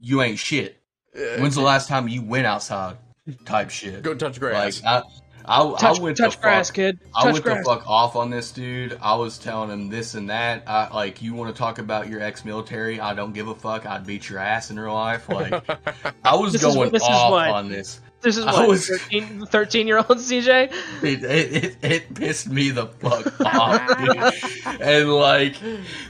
you 0.00 0.20
ain't 0.20 0.40
shit. 0.40 0.82
Uh, 1.16 1.38
When's 1.38 1.54
the 1.54 1.60
last 1.60 1.86
time 1.86 2.08
you 2.08 2.22
went 2.22 2.44
outside? 2.44 2.96
Type 3.44 3.70
shit. 3.70 4.02
Go 4.02 4.14
touch 4.14 4.40
grass. 4.40 4.82
Like 4.82 5.04
I, 5.04 5.08
I, 5.46 5.74
Touch, 5.78 5.98
I 5.98 6.02
went 6.02 6.16
touch 6.16 6.36
the 6.36 6.42
grass, 6.42 6.68
fuck, 6.68 6.74
kid. 6.74 6.98
I 7.14 7.30
went 7.30 7.44
grass. 7.44 7.58
the 7.58 7.70
fuck 7.70 7.86
off 7.86 8.16
on 8.16 8.30
this 8.30 8.50
dude. 8.50 8.98
I 9.02 9.14
was 9.16 9.36
telling 9.38 9.70
him 9.70 9.90
this 9.90 10.14
and 10.14 10.30
that. 10.30 10.62
I, 10.66 10.88
like, 10.94 11.20
you 11.20 11.34
want 11.34 11.54
to 11.54 11.58
talk 11.58 11.78
about 11.78 12.08
your 12.08 12.22
ex-military? 12.22 12.98
I 13.00 13.12
don't 13.14 13.32
give 13.34 13.48
a 13.48 13.54
fuck. 13.54 13.84
I'd 13.84 14.06
beat 14.06 14.28
your 14.30 14.38
ass 14.38 14.70
in 14.70 14.80
real 14.80 14.94
life. 14.94 15.28
Like, 15.28 15.52
I 16.24 16.34
was 16.36 16.56
going 16.56 16.94
is 16.94 17.02
off 17.02 17.30
what- 17.30 17.48
on 17.50 17.68
this. 17.68 18.00
This 18.22 18.38
is 18.38 18.46
what 18.46 18.66
was- 18.68 18.88
13, 18.88 19.44
13 19.44 19.86
year 19.86 19.98
old 19.98 20.06
CJ. 20.08 20.72
It, 21.02 21.22
it, 21.24 21.64
it, 21.64 21.76
it 21.82 22.14
pissed 22.14 22.48
me 22.48 22.70
the 22.70 22.86
fuck 22.86 23.38
off, 23.44 23.98
dude. 23.98 24.80
And 24.80 25.12
like, 25.12 25.56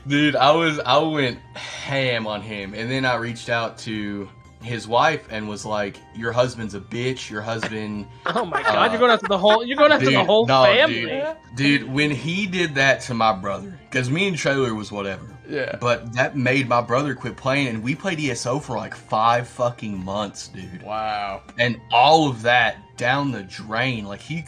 dude, 0.06 0.36
I 0.36 0.52
was 0.52 0.78
I 0.78 0.98
went 0.98 1.40
ham 1.56 2.28
on 2.28 2.40
him, 2.40 2.72
and 2.74 2.88
then 2.88 3.04
I 3.04 3.16
reached 3.16 3.48
out 3.48 3.78
to 3.78 4.28
his 4.64 4.88
wife 4.88 5.26
and 5.30 5.48
was 5.48 5.64
like, 5.64 5.98
"Your 6.14 6.32
husband's 6.32 6.74
a 6.74 6.80
bitch. 6.80 7.30
Your 7.30 7.42
husband." 7.42 8.06
Oh 8.26 8.44
my 8.44 8.62
god, 8.62 8.88
Uh, 8.88 8.90
you're 8.90 8.98
going 8.98 9.10
after 9.12 9.28
the 9.28 9.38
whole. 9.38 9.64
You're 9.64 9.76
going 9.76 9.92
after 9.92 10.10
the 10.10 10.24
whole 10.24 10.46
no, 10.46 10.64
family. 10.64 11.02
dude. 11.02 11.36
Dude, 11.54 11.92
when 11.92 12.10
he 12.10 12.46
did 12.46 12.74
that 12.76 13.00
to 13.02 13.14
my 13.14 13.32
brother, 13.32 13.78
because 13.90 14.10
me 14.10 14.26
and 14.26 14.36
Trailer 14.36 14.74
was 14.74 14.90
whatever, 14.90 15.26
yeah. 15.48 15.76
but 15.80 16.12
that 16.14 16.36
made 16.36 16.68
my 16.68 16.80
brother 16.80 17.14
quit 17.14 17.36
playing, 17.36 17.68
and 17.68 17.82
we 17.82 17.94
played 17.94 18.18
ESO 18.18 18.58
for 18.58 18.76
like 18.76 18.94
five 18.94 19.46
fucking 19.46 20.02
months, 20.04 20.48
dude. 20.48 20.82
Wow. 20.82 21.42
And 21.58 21.80
all 21.92 22.28
of 22.28 22.42
that 22.42 22.96
down 22.96 23.30
the 23.30 23.42
drain. 23.42 24.06
Like 24.06 24.20
he 24.20 24.44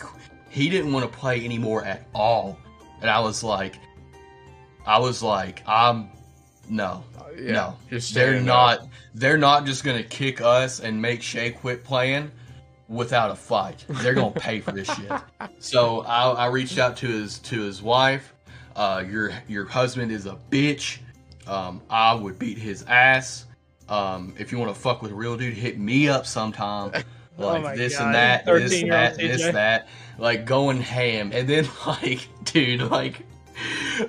he 0.48 0.68
didn't 0.68 0.92
want 0.92 1.10
to 1.10 1.18
play 1.18 1.44
anymore 1.44 1.84
at 1.84 2.08
all, 2.14 2.58
and 3.00 3.10
I 3.10 3.20
was 3.20 3.44
like, 3.44 3.78
I 4.86 4.98
was 4.98 5.22
like, 5.22 5.62
I'm 5.66 6.10
no, 6.68 7.04
Yeah. 7.38 7.52
no, 7.52 7.98
they're 8.12 8.40
not. 8.40 8.88
They're 9.14 9.38
not 9.38 9.64
just 9.66 9.84
gonna 9.84 10.02
kick 10.02 10.40
us 10.40 10.80
and 10.80 11.00
make 11.00 11.22
Shay 11.22 11.50
quit 11.50 11.84
playing 11.84 12.30
without 12.88 13.30
a 13.30 13.34
fight. 13.36 13.84
They're 13.88 14.14
gonna 14.14 14.30
pay 14.34 14.60
for 14.60 14.72
this 14.72 14.88
shit. 14.94 15.10
So 15.58 16.00
I, 16.02 16.30
I 16.30 16.46
reached 16.46 16.78
out 16.78 16.96
to 16.98 17.06
his 17.06 17.38
to 17.40 17.60
his 17.62 17.82
wife. 17.82 18.32
Uh, 18.74 19.02
your 19.08 19.32
your 19.48 19.64
husband 19.64 20.12
is 20.12 20.26
a 20.26 20.38
bitch. 20.50 20.98
Um, 21.46 21.80
I 21.88 22.14
would 22.14 22.38
beat 22.38 22.58
his 22.58 22.82
ass. 22.88 23.46
Um, 23.88 24.34
if 24.38 24.50
you 24.50 24.58
want 24.58 24.74
to 24.74 24.80
fuck 24.80 25.00
with 25.00 25.12
a 25.12 25.14
real 25.14 25.36
dude, 25.36 25.54
hit 25.54 25.78
me 25.78 26.08
up 26.08 26.26
sometime. 26.26 26.92
Oh 27.38 27.48
Like 27.48 27.62
my 27.62 27.76
this 27.76 27.98
God, 27.98 28.06
and 28.06 28.14
that, 28.14 28.46
this 28.46 28.72
13-year-old 28.72 28.90
that, 28.92 29.18
this 29.18 29.42
TJ. 29.42 29.52
that, 29.52 29.88
like 30.18 30.46
going 30.46 30.80
ham. 30.80 31.32
And 31.34 31.46
then 31.46 31.68
like, 31.86 32.26
dude, 32.44 32.80
like 32.90 33.26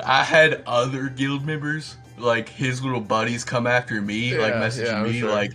I 0.02 0.24
had 0.24 0.64
other 0.66 1.10
guild 1.10 1.46
members, 1.46 1.98
like 2.18 2.50
his 2.50 2.84
little 2.84 3.02
buddies, 3.02 3.44
come 3.44 3.68
after 3.68 4.02
me, 4.02 4.38
like 4.38 4.54
Yeah, 4.54 4.62
messaging 4.62 4.86
yeah, 4.86 5.04
me, 5.04 5.20
sure. 5.20 5.32
like, 5.32 5.54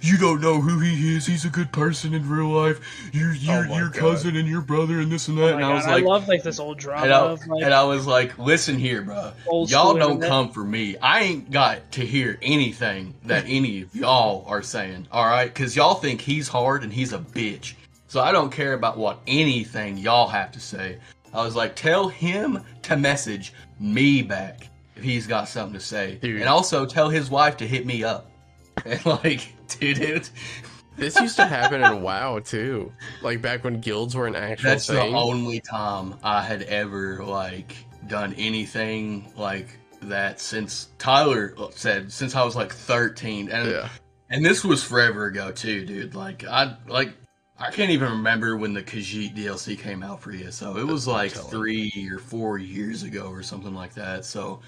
"You 0.00 0.18
don't 0.18 0.40
know 0.40 0.60
who 0.60 0.80
he 0.80 1.16
is. 1.16 1.26
He's 1.26 1.44
a 1.44 1.50
good 1.50 1.72
person 1.72 2.14
in 2.14 2.28
real 2.28 2.48
life. 2.48 2.80
You're 3.12 3.30
oh 3.30 3.34
you're 3.34 3.64
Oh 3.64 3.68
my 3.68 3.78
your 3.78 3.88
God. 3.90 4.00
cousin 4.00 4.36
and 4.36 4.46
your 4.48 4.60
brother 4.60 5.00
and 5.00 5.10
this 5.10 5.28
and 5.28 5.38
that." 5.38 5.42
Oh 5.42 5.46
my 5.46 5.52
and 5.56 5.64
I 5.64 5.68
God, 5.68 5.74
was 5.74 5.86
I 5.86 5.96
love 5.98 6.28
like 6.28 6.42
this 6.42 6.58
old 6.58 6.78
drama 6.78 7.04
and 7.04 7.12
I, 7.12 7.20
of 7.20 7.46
like 7.46 7.64
and 7.64 7.74
I 7.74 7.84
was 7.84 8.06
like, 8.06 8.38
"Listen 8.38 8.76
here, 8.78 9.02
bro. 9.02 9.32
Y'all 9.66 9.94
don't 9.94 10.20
come 10.20 10.50
for 10.50 10.64
me. 10.64 10.96
I 10.98 11.20
ain't 11.22 11.50
got 11.50 11.90
to 11.92 12.04
hear 12.06 12.38
anything 12.42 13.14
that 13.24 13.44
any 13.48 13.82
of 13.82 13.94
y'all 13.94 14.44
are 14.46 14.62
saying. 14.62 15.08
All 15.10 15.26
right, 15.26 15.52
because 15.52 15.74
y'all 15.76 15.94
think 15.94 16.20
he's 16.20 16.48
hard 16.48 16.82
and 16.82 16.92
he's 16.92 17.12
a 17.12 17.18
bitch. 17.18 17.74
So 18.08 18.20
I 18.20 18.30
don't 18.30 18.50
care 18.52 18.74
about 18.74 18.96
what 18.96 19.20
anything 19.26 19.98
y'all 19.98 20.28
have 20.28 20.52
to 20.52 20.60
say. 20.60 20.98
I 21.32 21.42
was 21.42 21.56
like, 21.56 21.74
tell 21.74 22.06
him 22.08 22.62
to 22.82 22.96
message 22.96 23.52
me 23.80 24.22
back 24.22 24.68
if 24.96 25.02
he's 25.02 25.26
got 25.26 25.48
something 25.48 25.74
to 25.74 25.80
say, 25.80 26.16
Dude. 26.16 26.40
and 26.40 26.48
also 26.48 26.86
tell 26.86 27.08
his 27.08 27.30
wife 27.30 27.56
to 27.58 27.66
hit 27.66 27.86
me 27.86 28.04
up. 28.04 28.30
And 28.84 29.06
like, 29.06 29.54
dude, 29.68 29.98
it, 29.98 30.30
This 30.96 31.18
used 31.20 31.36
to 31.36 31.46
happen 31.46 31.82
in 31.82 32.02
WoW 32.02 32.38
too. 32.38 32.92
Like 33.22 33.42
back 33.42 33.64
when 33.64 33.80
guilds 33.80 34.14
were 34.14 34.26
an 34.26 34.36
actual 34.36 34.70
that's 34.70 34.86
thing. 34.86 35.12
the 35.12 35.18
only 35.18 35.60
time 35.60 36.14
I 36.22 36.42
had 36.42 36.62
ever 36.62 37.24
like 37.24 37.74
done 38.06 38.34
anything 38.34 39.32
like 39.36 39.78
that 40.02 40.40
since 40.40 40.88
Tyler 40.98 41.54
said 41.70 42.12
since 42.12 42.34
I 42.34 42.44
was 42.44 42.54
like 42.54 42.72
13 42.72 43.48
and 43.50 43.70
yeah. 43.70 43.88
and 44.28 44.44
this 44.44 44.62
was 44.62 44.84
forever 44.84 45.26
ago 45.26 45.50
too 45.50 45.86
dude 45.86 46.14
like 46.14 46.44
I 46.44 46.76
like 46.86 47.14
I 47.58 47.70
can't 47.70 47.90
even 47.90 48.10
remember 48.10 48.56
when 48.58 48.74
the 48.74 48.82
Khajiit 48.82 49.34
DLC 49.34 49.78
came 49.78 50.02
out 50.02 50.20
for 50.20 50.32
ESO 50.32 50.76
it 50.76 50.86
was 50.86 51.08
like 51.08 51.32
3 51.32 52.10
or 52.12 52.18
4 52.18 52.58
years 52.58 53.02
ago 53.02 53.30
or 53.30 53.42
something 53.42 53.74
like 53.74 53.94
that 53.94 54.26
so 54.26 54.60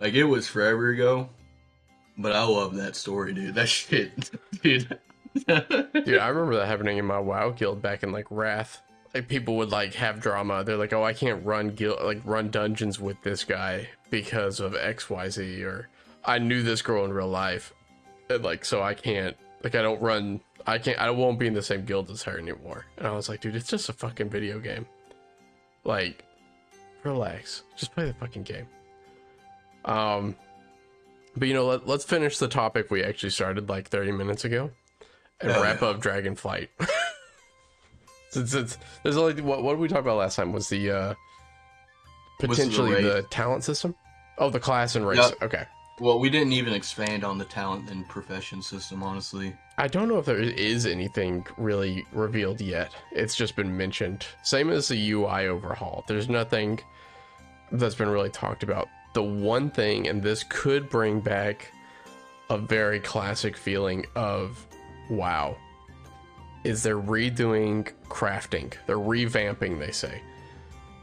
like 0.00 0.14
it 0.14 0.24
was 0.24 0.46
forever 0.46 0.88
ago 0.88 1.28
but 2.16 2.32
I 2.32 2.44
love 2.44 2.74
that 2.76 2.96
story 2.96 3.34
dude 3.34 3.54
that 3.54 3.68
shit 3.68 4.30
dude 4.62 4.98
Dude, 5.34 6.18
I 6.18 6.28
remember 6.28 6.56
that 6.56 6.68
happening 6.68 6.98
in 6.98 7.04
my 7.04 7.18
WoW 7.18 7.50
guild 7.50 7.82
back 7.82 8.02
in 8.02 8.12
like 8.12 8.26
Wrath. 8.30 8.80
Like 9.12 9.28
people 9.28 9.56
would 9.56 9.70
like 9.70 9.94
have 9.94 10.20
drama. 10.20 10.64
They're 10.64 10.76
like, 10.76 10.92
"Oh, 10.92 11.02
I 11.02 11.12
can't 11.12 11.44
run 11.44 11.70
guild 11.70 12.02
like 12.02 12.20
run 12.24 12.50
dungeons 12.50 13.00
with 13.00 13.20
this 13.22 13.44
guy 13.44 13.88
because 14.10 14.60
of 14.60 14.74
X, 14.74 15.10
Y, 15.10 15.28
Z," 15.28 15.64
or 15.64 15.88
"I 16.24 16.38
knew 16.38 16.62
this 16.62 16.82
girl 16.82 17.04
in 17.04 17.12
real 17.12 17.28
life, 17.28 17.72
and 18.30 18.44
like 18.44 18.64
so 18.64 18.82
I 18.82 18.94
can't 18.94 19.36
like 19.62 19.74
I 19.74 19.82
don't 19.82 20.00
run. 20.00 20.40
I 20.66 20.78
can't. 20.78 20.98
I 20.98 21.10
won't 21.10 21.38
be 21.38 21.46
in 21.46 21.54
the 21.54 21.62
same 21.62 21.84
guild 21.84 22.10
as 22.10 22.22
her 22.24 22.38
anymore." 22.38 22.86
And 22.96 23.06
I 23.06 23.12
was 23.12 23.28
like, 23.28 23.40
"Dude, 23.40 23.56
it's 23.56 23.68
just 23.68 23.88
a 23.88 23.92
fucking 23.92 24.30
video 24.30 24.58
game. 24.58 24.86
Like, 25.84 26.24
relax. 27.02 27.64
Just 27.76 27.92
play 27.92 28.06
the 28.06 28.14
fucking 28.14 28.44
game." 28.44 28.66
Um, 29.84 30.36
but 31.36 31.48
you 31.48 31.54
know, 31.54 31.66
let, 31.66 31.86
let's 31.86 32.04
finish 32.04 32.38
the 32.38 32.48
topic 32.48 32.90
we 32.90 33.02
actually 33.02 33.30
started 33.30 33.68
like 33.68 33.88
30 33.88 34.12
minutes 34.12 34.44
ago 34.44 34.70
and 35.40 35.50
Oh, 35.52 35.62
wrap 35.62 35.80
yeah. 35.82 35.88
up 35.88 36.00
Dragonflight. 36.00 36.68
Since 38.30 38.54
it's 38.54 38.78
there's 39.02 39.16
only 39.16 39.40
what 39.42 39.62
what 39.62 39.72
did 39.72 39.80
we 39.80 39.88
talk 39.88 40.00
about 40.00 40.16
last 40.16 40.36
time 40.36 40.52
was 40.52 40.68
the 40.68 40.90
uh 40.90 41.08
Was 41.08 41.16
the 42.40 42.48
potentially 42.48 43.02
the 43.02 43.22
talent 43.30 43.62
system. 43.64 43.94
Oh, 44.38 44.50
the 44.50 44.58
class 44.60 44.96
and 44.96 45.06
race. 45.06 45.18
Yep. 45.18 45.42
Okay. 45.42 45.64
well 46.00 46.18
we 46.18 46.28
didn't 46.30 46.52
even 46.52 46.72
expand 46.72 47.22
on 47.24 47.38
the 47.38 47.44
talent 47.44 47.90
and 47.90 48.08
profession 48.08 48.60
system 48.62 49.02
honestly 49.04 49.54
I 49.78 49.86
don't 49.88 50.08
know 50.08 50.18
if 50.18 50.24
there 50.26 50.38
is 50.40 50.86
anything 50.86 51.44
really 51.58 52.04
revealed 52.12 52.60
yet. 52.60 52.92
It's 53.12 53.34
just 53.34 53.56
been 53.56 53.76
mentioned. 53.76 54.24
Same 54.44 54.70
as 54.70 54.86
the 54.88 55.10
UI 55.12 55.48
overhaul. 55.48 56.04
There's 56.06 56.28
nothing 56.28 56.78
that's 57.72 57.96
been 57.96 58.08
really 58.08 58.30
talked 58.30 58.62
about. 58.62 58.88
The 59.14 59.22
one 59.22 59.70
thing, 59.70 60.08
and 60.08 60.22
this 60.22 60.44
could 60.44 60.90
bring 60.90 61.20
back 61.20 61.72
a 62.50 62.58
very 62.58 63.00
classic 63.00 63.56
feeling 63.56 64.04
of 64.14 64.66
wow, 65.08 65.56
is 66.64 66.82
they're 66.82 67.00
redoing 67.00 67.90
crafting. 68.08 68.72
They're 68.86 68.96
revamping, 68.96 69.78
they 69.78 69.92
say, 69.92 70.20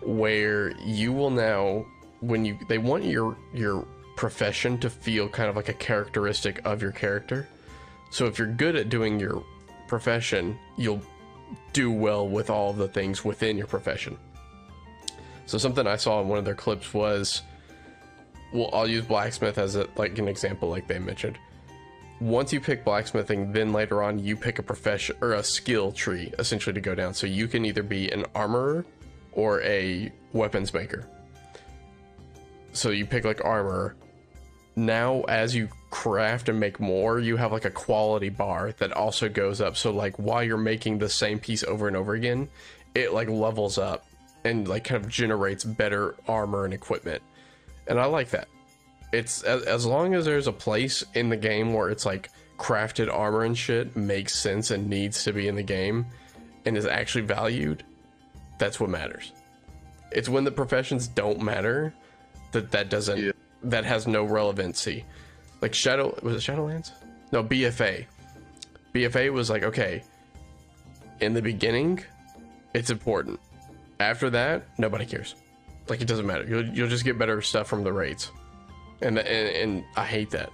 where 0.01 0.71
you 0.79 1.13
will 1.13 1.29
now 1.29 1.85
when 2.19 2.45
you 2.45 2.57
they 2.67 2.77
want 2.77 3.03
your 3.03 3.35
your 3.53 3.87
profession 4.15 4.77
to 4.79 4.89
feel 4.89 5.27
kind 5.27 5.49
of 5.49 5.55
like 5.55 5.69
a 5.69 5.73
characteristic 5.73 6.61
of 6.65 6.81
your 6.81 6.91
character. 6.91 7.47
So 8.11 8.25
if 8.25 8.37
you're 8.37 8.47
good 8.47 8.75
at 8.75 8.89
doing 8.89 9.19
your 9.19 9.43
profession, 9.87 10.59
you'll 10.77 11.01
do 11.73 11.91
well 11.91 12.27
with 12.27 12.49
all 12.49 12.71
of 12.71 12.77
the 12.77 12.87
things 12.87 13.25
within 13.25 13.57
your 13.57 13.67
profession. 13.67 14.17
So 15.45 15.57
something 15.57 15.87
I 15.87 15.95
saw 15.95 16.21
in 16.21 16.27
one 16.27 16.37
of 16.37 16.45
their 16.45 16.55
clips 16.55 16.93
was 16.93 17.41
well, 18.53 18.69
I'll 18.73 18.87
use 18.87 19.05
blacksmith 19.05 19.57
as 19.57 19.75
a, 19.75 19.87
like 19.95 20.17
an 20.19 20.27
example 20.27 20.69
like 20.69 20.87
they 20.87 20.99
mentioned. 20.99 21.37
Once 22.19 22.53
you 22.53 22.59
pick 22.59 22.85
blacksmithing, 22.85 23.51
then 23.51 23.73
later 23.73 24.03
on 24.03 24.19
you 24.19 24.35
pick 24.35 24.59
a 24.59 24.63
profession 24.63 25.15
or 25.21 25.33
a 25.33 25.43
skill 25.43 25.91
tree 25.91 26.31
essentially 26.37 26.73
to 26.73 26.81
go 26.81 26.93
down. 26.93 27.13
So 27.13 27.25
you 27.25 27.47
can 27.47 27.65
either 27.65 27.81
be 27.81 28.11
an 28.11 28.25
armorer 28.35 28.85
or 29.31 29.61
a 29.63 30.11
weapons 30.33 30.73
maker. 30.73 31.07
So 32.73 32.89
you 32.89 33.05
pick 33.05 33.25
like 33.25 33.43
armor. 33.43 33.95
Now 34.75 35.21
as 35.21 35.55
you 35.55 35.67
craft 35.89 36.47
and 36.47 36.59
make 36.59 36.79
more, 36.79 37.19
you 37.19 37.37
have 37.37 37.51
like 37.51 37.65
a 37.65 37.71
quality 37.71 38.29
bar 38.29 38.73
that 38.73 38.91
also 38.91 39.27
goes 39.27 39.59
up. 39.59 39.75
So 39.75 39.91
like 39.91 40.17
while 40.17 40.43
you're 40.43 40.57
making 40.57 40.99
the 40.99 41.09
same 41.09 41.39
piece 41.39 41.63
over 41.63 41.87
and 41.87 41.97
over 41.97 42.13
again, 42.13 42.49
it 42.93 43.13
like 43.13 43.29
levels 43.29 43.77
up 43.77 44.05
and 44.43 44.67
like 44.67 44.83
kind 44.83 45.03
of 45.03 45.09
generates 45.09 45.63
better 45.63 46.15
armor 46.27 46.65
and 46.65 46.73
equipment. 46.73 47.21
And 47.87 47.99
I 47.99 48.05
like 48.05 48.29
that. 48.29 48.47
It's 49.11 49.43
as, 49.43 49.63
as 49.63 49.85
long 49.85 50.13
as 50.13 50.25
there's 50.25 50.47
a 50.47 50.51
place 50.53 51.03
in 51.13 51.29
the 51.29 51.37
game 51.37 51.73
where 51.73 51.89
it's 51.89 52.05
like 52.05 52.29
crafted 52.57 53.11
armor 53.11 53.43
and 53.43 53.57
shit 53.57 53.95
makes 53.95 54.33
sense 54.37 54.71
and 54.71 54.89
needs 54.89 55.23
to 55.25 55.33
be 55.33 55.47
in 55.47 55.55
the 55.55 55.63
game 55.63 56.05
and 56.65 56.77
is 56.77 56.85
actually 56.85 57.23
valued, 57.25 57.83
that's 58.57 58.79
what 58.79 58.89
matters. 58.89 59.33
It's 60.11 60.29
when 60.29 60.43
the 60.43 60.51
professions 60.51 61.07
don't 61.07 61.41
matter 61.41 61.93
that 62.51 62.71
that 62.71 62.89
doesn't 62.89 63.17
Yeah. 63.17 63.31
that 63.63 63.83
has 63.85 64.07
no 64.07 64.23
relevancy. 64.23 65.05
Like 65.61 65.73
Shadow 65.73 66.17
was 66.21 66.35
it 66.35 66.51
Shadowlands? 66.51 66.91
No, 67.31 67.43
BFA. 67.43 68.05
BFA 68.93 69.31
was 69.31 69.49
like, 69.49 69.63
okay, 69.63 70.03
in 71.21 71.33
the 71.33 71.41
beginning, 71.41 72.03
it's 72.73 72.89
important. 72.89 73.39
After 73.99 74.29
that, 74.31 74.63
nobody 74.77 75.05
cares. 75.05 75.35
Like 75.87 76.01
it 76.01 76.07
doesn't 76.07 76.25
matter. 76.25 76.45
You'll 76.45 76.65
you'll 76.65 76.89
just 76.89 77.03
get 77.03 77.17
better 77.17 77.41
stuff 77.41 77.67
from 77.67 77.83
the 77.83 77.91
raids, 77.91 78.31
and 79.01 79.17
and, 79.17 79.49
and 79.49 79.85
I 79.95 80.05
hate 80.05 80.29
that. 80.31 80.51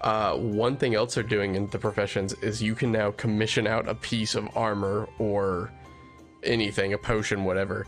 Uh, 0.00 0.36
one 0.36 0.76
thing 0.76 0.94
else 0.94 1.14
they're 1.14 1.22
doing 1.24 1.54
in 1.54 1.66
the 1.68 1.78
professions 1.78 2.34
is 2.34 2.62
you 2.62 2.74
can 2.74 2.92
now 2.92 3.10
commission 3.12 3.66
out 3.66 3.88
a 3.88 3.94
piece 3.94 4.34
of 4.34 4.46
armor 4.54 5.08
or 5.18 5.72
anything, 6.42 6.92
a 6.92 6.98
potion, 6.98 7.44
whatever, 7.44 7.86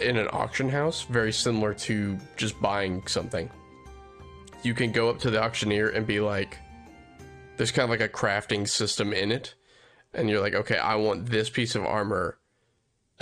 in 0.00 0.16
an 0.16 0.28
auction 0.32 0.70
house, 0.70 1.02
very 1.02 1.32
similar 1.32 1.74
to 1.74 2.18
just 2.38 2.58
buying 2.60 3.06
something. 3.06 3.50
You 4.62 4.72
can 4.72 4.92
go 4.92 5.10
up 5.10 5.18
to 5.20 5.30
the 5.30 5.42
auctioneer 5.42 5.90
and 5.90 6.06
be 6.06 6.20
like, 6.20 6.56
there's 7.56 7.70
kind 7.70 7.84
of 7.84 7.90
like 7.90 8.00
a 8.00 8.08
crafting 8.08 8.66
system 8.66 9.12
in 9.12 9.30
it. 9.30 9.54
And 10.14 10.28
you're 10.30 10.40
like, 10.40 10.54
okay, 10.54 10.78
I 10.78 10.94
want 10.94 11.26
this 11.26 11.50
piece 11.50 11.74
of 11.74 11.84
armor 11.84 12.38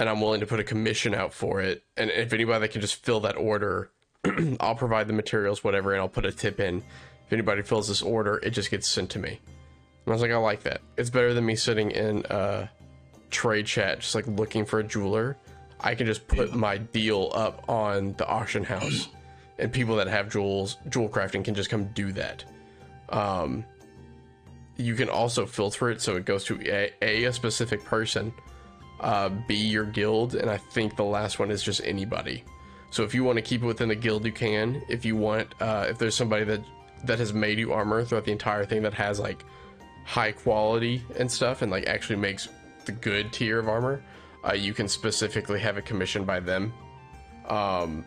and 0.01 0.09
I'm 0.09 0.20
willing 0.20 0.40
to 0.40 0.46
put 0.46 0.59
a 0.59 0.64
commission 0.64 1.14
out 1.14 1.34
for 1.34 1.61
it. 1.61 1.84
And 1.96 2.11
if 2.11 2.32
anybody 2.32 2.61
that 2.61 2.72
can 2.72 2.80
just 2.80 3.05
fill 3.05 3.20
that 3.20 3.36
order, 3.36 3.90
I'll 4.61 4.74
provide 4.74 5.07
the 5.07 5.12
materials, 5.12 5.62
whatever, 5.62 5.92
and 5.92 6.01
I'll 6.01 6.09
put 6.09 6.24
a 6.24 6.32
tip 6.32 6.59
in. 6.59 6.78
If 7.26 7.32
anybody 7.32 7.61
fills 7.61 7.86
this 7.86 8.01
order, 8.01 8.38
it 8.38 8.51
just 8.51 8.70
gets 8.70 8.88
sent 8.88 9.11
to 9.11 9.18
me. 9.18 9.28
And 9.28 10.09
I 10.09 10.11
was 10.12 10.22
like, 10.22 10.30
I 10.30 10.36
like 10.36 10.62
that. 10.62 10.80
It's 10.96 11.11
better 11.11 11.34
than 11.34 11.44
me 11.44 11.55
sitting 11.55 11.90
in 11.90 12.24
a 12.30 12.70
trade 13.30 13.66
chat, 13.66 14.01
just 14.01 14.14
like 14.14 14.26
looking 14.26 14.64
for 14.64 14.78
a 14.78 14.82
jeweler. 14.82 15.36
I 15.78 15.94
can 15.94 16.07
just 16.07 16.26
put 16.26 16.55
my 16.55 16.78
deal 16.78 17.30
up 17.34 17.68
on 17.68 18.14
the 18.14 18.26
auction 18.26 18.64
house, 18.64 19.09
and 19.59 19.70
people 19.70 19.96
that 19.96 20.09
have 20.09 20.30
jewels, 20.30 20.78
jewel 20.88 21.11
crafting, 21.11 21.44
can 21.44 21.55
just 21.55 21.68
come 21.68 21.84
do 21.92 22.11
that. 22.12 22.44
Um, 23.11 23.66
you 24.78 24.94
can 24.94 25.11
also 25.11 25.44
filter 25.44 25.90
it 25.90 26.01
so 26.01 26.16
it 26.16 26.24
goes 26.24 26.44
to 26.44 26.59
a, 26.62 26.90
a, 27.03 27.24
a 27.24 27.32
specific 27.34 27.84
person, 27.84 28.32
uh, 29.01 29.30
B 29.30 29.55
your 29.55 29.84
guild, 29.84 30.34
and 30.34 30.51
I 30.51 30.57
think 30.57 30.96
the 30.96 31.05
last 31.05 31.38
one 31.38 31.51
is 31.51 31.62
just 31.62 31.80
anybody. 31.84 32.44
So 32.90 33.03
if 33.05 33.14
you 33.14 33.24
want 33.24 33.36
to 33.36 33.42
keep 33.42 33.62
it 33.62 33.66
within 33.66 33.88
the 33.88 33.94
guild, 33.94 34.24
you 34.24 34.32
can. 34.32 34.82
If 34.88 35.05
you 35.05 35.16
want, 35.16 35.55
uh, 35.61 35.86
if 35.88 35.98
there's 35.98 36.14
somebody 36.14 36.44
that 36.44 36.61
that 37.05 37.18
has 37.18 37.32
made 37.32 37.59
you 37.59 37.72
armor 37.72 38.05
throughout 38.05 38.24
the 38.24 38.32
entire 38.32 38.66
thing 38.66 38.82
that 38.82 38.92
has 38.94 39.18
like 39.18 39.44
high 40.05 40.32
quality 40.32 41.03
and 41.18 41.30
stuff, 41.30 41.62
and 41.62 41.70
like 41.70 41.86
actually 41.86 42.16
makes 42.16 42.48
the 42.84 42.92
good 42.92 43.32
tier 43.32 43.59
of 43.59 43.68
armor, 43.68 44.03
uh, 44.46 44.53
you 44.53 44.74
can 44.74 44.88
specifically 44.88 45.61
have 45.61 45.78
it 45.78 45.86
commissioned 45.86 46.26
by 46.26 46.40
them. 46.40 46.72
Um, 47.48 48.05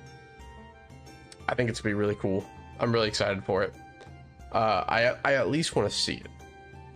I 1.48 1.56
think 1.56 1.70
it's 1.70 1.82
gonna 1.82 1.96
be 1.96 2.00
really 2.00 2.16
cool. 2.16 2.46
I'm 2.80 2.92
really 2.92 3.08
excited 3.08 3.44
for 3.44 3.64
it. 3.64 3.74
Uh, 4.52 4.84
I 4.88 5.16
I 5.26 5.34
at 5.36 5.50
least 5.50 5.76
want 5.76 5.90
to 5.90 5.96
see 5.96 6.16
it. 6.16 6.28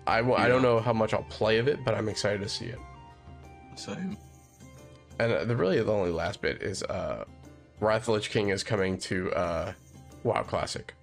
I 0.05 0.21
don't 0.21 0.61
know 0.61 0.79
how 0.79 0.93
much 0.93 1.13
I'll 1.13 1.23
play 1.23 1.57
of 1.57 1.67
it, 1.67 1.83
but 1.83 1.93
I'm 1.93 2.07
excited 2.07 2.41
to 2.41 2.47
see 2.47 2.67
it. 2.67 2.79
Same. 3.77 4.17
And 5.19 5.31
uh, 5.31 5.45
the 5.45 5.55
really 5.55 5.81
the 5.81 5.91
only 5.91 6.11
last 6.11 6.41
bit 6.41 6.61
is 6.61 6.83
uh, 6.83 7.25
Wrath 7.79 8.01
of 8.01 8.05
the 8.07 8.11
Lich 8.13 8.29
King 8.29 8.49
is 8.49 8.63
coming 8.63 8.97
to 8.99 9.31
uh, 9.33 9.73
WoW 10.23 10.43
Classic. 10.43 10.93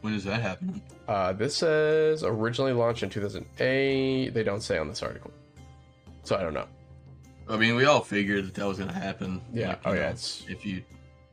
When 0.00 0.14
is 0.14 0.24
that 0.24 0.40
happening? 0.40 0.80
Uh, 1.06 1.32
this 1.32 1.56
says 1.56 2.22
originally 2.24 2.72
launched 2.72 3.02
in 3.02 3.10
2008. 3.10 4.30
They 4.30 4.42
don't 4.42 4.62
say 4.62 4.78
on 4.78 4.88
this 4.88 5.02
article, 5.02 5.30
so 6.22 6.36
I 6.36 6.42
don't 6.42 6.54
know. 6.54 6.66
I 7.48 7.56
mean, 7.56 7.74
we 7.74 7.84
all 7.84 8.00
figured 8.00 8.46
that 8.46 8.54
that 8.54 8.66
was 8.66 8.78
gonna 8.78 8.92
happen. 8.92 9.40
Yeah. 9.52 9.68
Like, 9.68 9.80
oh 9.84 9.92
you 9.92 9.98
yeah. 10.00 10.10
It's 10.10 10.44
If 10.48 10.64
you 10.64 10.82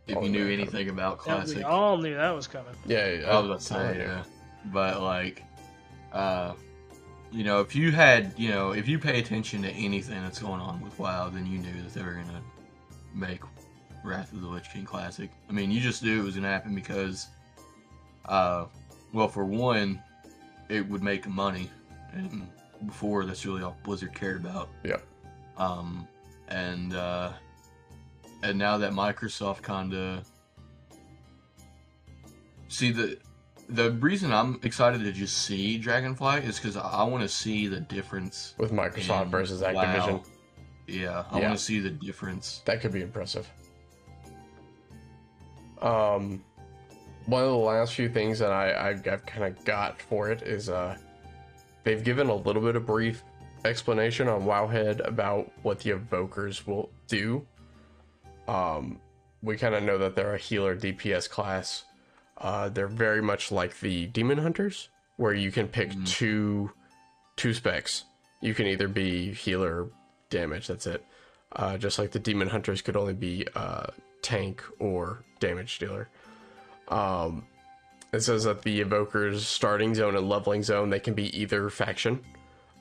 if 0.07 0.21
you 0.21 0.29
knew 0.29 0.45
yeah. 0.45 0.53
anything 0.53 0.89
about 0.89 1.19
Yeah, 1.25 1.35
classic, 1.35 1.57
we 1.57 1.63
all 1.63 1.97
knew 1.97 2.15
that 2.15 2.31
was 2.35 2.47
coming. 2.47 2.73
yeah. 2.85 3.07
yeah, 3.11 3.27
I 3.29 3.39
was 3.39 3.45
about 3.45 3.59
to 3.59 3.65
say 3.65 3.97
know. 3.99 4.03
yeah. 4.03 4.23
But 4.73 5.01
like, 5.01 5.43
uh, 6.11 6.53
you 7.37 7.43
know, 7.43 7.61
if 7.61 7.75
you 7.75 7.91
had, 7.91 8.33
you 8.35 8.49
know, 8.49 8.71
if 8.71 8.87
you 8.87 8.97
pay 8.97 9.19
attention 9.19 9.61
to 9.61 9.69
anything 9.69 10.23
that's 10.23 10.39
going 10.39 10.59
on 10.59 10.81
with 10.81 10.97
WoW, 10.97 11.29
then 11.29 11.45
you 11.45 11.59
knew 11.59 11.83
that 11.83 11.93
they 11.93 12.01
were 12.01 12.13
gonna 12.13 12.41
make 13.13 13.41
Wrath 14.03 14.33
of 14.33 14.41
the 14.41 14.47
Lich 14.47 14.71
King 14.73 14.85
classic. 14.85 15.29
I 15.47 15.51
mean, 15.51 15.69
you 15.69 15.79
just 15.79 16.01
knew 16.01 16.19
it 16.19 16.23
was 16.23 16.33
gonna 16.33 16.47
happen 16.47 16.73
because, 16.73 17.27
uh, 18.25 18.65
well, 19.13 19.27
for 19.27 19.45
one, 19.45 20.01
it 20.67 20.89
would 20.89 21.03
make 21.03 21.27
money, 21.27 21.69
and 22.11 22.49
before 22.87 23.23
that's 23.23 23.45
really 23.45 23.61
all 23.61 23.77
Blizzard 23.83 24.15
cared 24.15 24.37
about. 24.43 24.69
Yeah. 24.83 24.97
Um, 25.57 26.07
and 26.47 26.95
uh, 26.95 27.33
and 28.41 28.57
now 28.57 28.79
that 28.79 28.93
Microsoft 28.93 29.61
kinda 29.61 30.23
see 32.67 32.91
the 32.91 33.19
the 33.69 33.91
reason 33.91 34.31
I'm 34.31 34.59
excited 34.63 35.03
to 35.03 35.11
just 35.11 35.39
see 35.45 35.77
Dragonfly 35.77 36.39
is 36.39 36.57
because 36.57 36.77
I, 36.77 37.03
want 37.03 37.23
to 37.23 37.29
see 37.29 37.67
the 37.67 37.79
difference. 37.79 38.53
With 38.57 38.71
Microsoft 38.71 39.23
in 39.23 39.29
versus 39.29 39.61
WoW. 39.61 39.73
Activision, 39.73 40.25
Yeah, 40.87 41.25
I 41.31 41.39
Yeah. 41.39 41.47
want 41.47 41.59
to 41.59 41.63
see 41.63 41.79
the 41.79 41.89
difference. 41.89 42.61
that 42.65 42.79
could 42.81 42.93
be 42.93 43.01
impressive. 43.01 43.49
Um, 45.81 46.43
one 47.25 47.43
of 47.43 47.49
the 47.49 47.55
last 47.57 47.93
few 47.93 48.09
things 48.09 48.39
that 48.39 48.51
I, 48.51 48.71
I 48.71 48.89
I've 48.89 49.25
kind 49.25 49.43
of 49.43 49.63
got 49.65 50.01
for 50.01 50.31
it 50.31 50.41
is 50.41 50.69
uh, 50.69 50.97
they've 51.83 52.03
given 52.03 52.29
a 52.29 52.35
little 52.35 52.61
bit 52.61 52.75
of 52.75 52.85
brief 52.85 53.23
explanation 53.65 54.27
on 54.27 54.43
Wowhead 54.43 55.05
about 55.05 55.51
what 55.61 55.79
the 55.79 55.91
evokers 55.91 56.65
will 56.65 56.89
do. 57.07 57.45
Um, 58.47 58.99
we 59.43 59.57
kind 59.57 59.75
of 59.75 59.83
know 59.83 59.97
that 59.97 60.15
they're 60.15 60.33
a 60.35 60.37
healer 60.37 60.75
DPS 60.75 61.29
class. 61.29 61.83
Uh, 62.39 62.69
they're 62.69 62.87
very 62.87 63.21
much 63.21 63.51
like 63.51 63.79
the 63.79 64.05
demon 64.07 64.37
hunters, 64.37 64.89
where 65.17 65.33
you 65.33 65.51
can 65.51 65.67
pick 65.67 65.89
Mhm. 65.91 66.07
two 66.07 66.71
two 67.35 67.53
specs. 67.53 68.03
You 68.41 68.53
can 68.55 68.65
either 68.67 68.87
be 68.87 69.31
healer, 69.33 69.83
or 69.83 69.89
damage. 70.29 70.67
That's 70.67 70.87
it. 70.87 71.03
Uh, 71.55 71.77
just 71.77 71.97
like 71.99 72.11
the 72.11 72.19
demon 72.19 72.47
hunters 72.49 72.81
could 72.81 72.95
only 72.97 73.13
be 73.13 73.47
uh, 73.55 73.87
tank 74.21 74.63
or 74.79 75.23
damage 75.39 75.77
dealer. 75.79 76.09
Um, 76.87 77.45
it 78.13 78.21
says 78.21 78.43
that 78.45 78.61
the 78.63 78.81
evokers 78.81 79.39
starting 79.41 79.93
zone 79.95 80.15
and 80.15 80.27
leveling 80.29 80.63
zone 80.63 80.89
they 80.89 80.99
can 80.99 81.13
be 81.13 81.35
either 81.39 81.69
faction. 81.69 82.23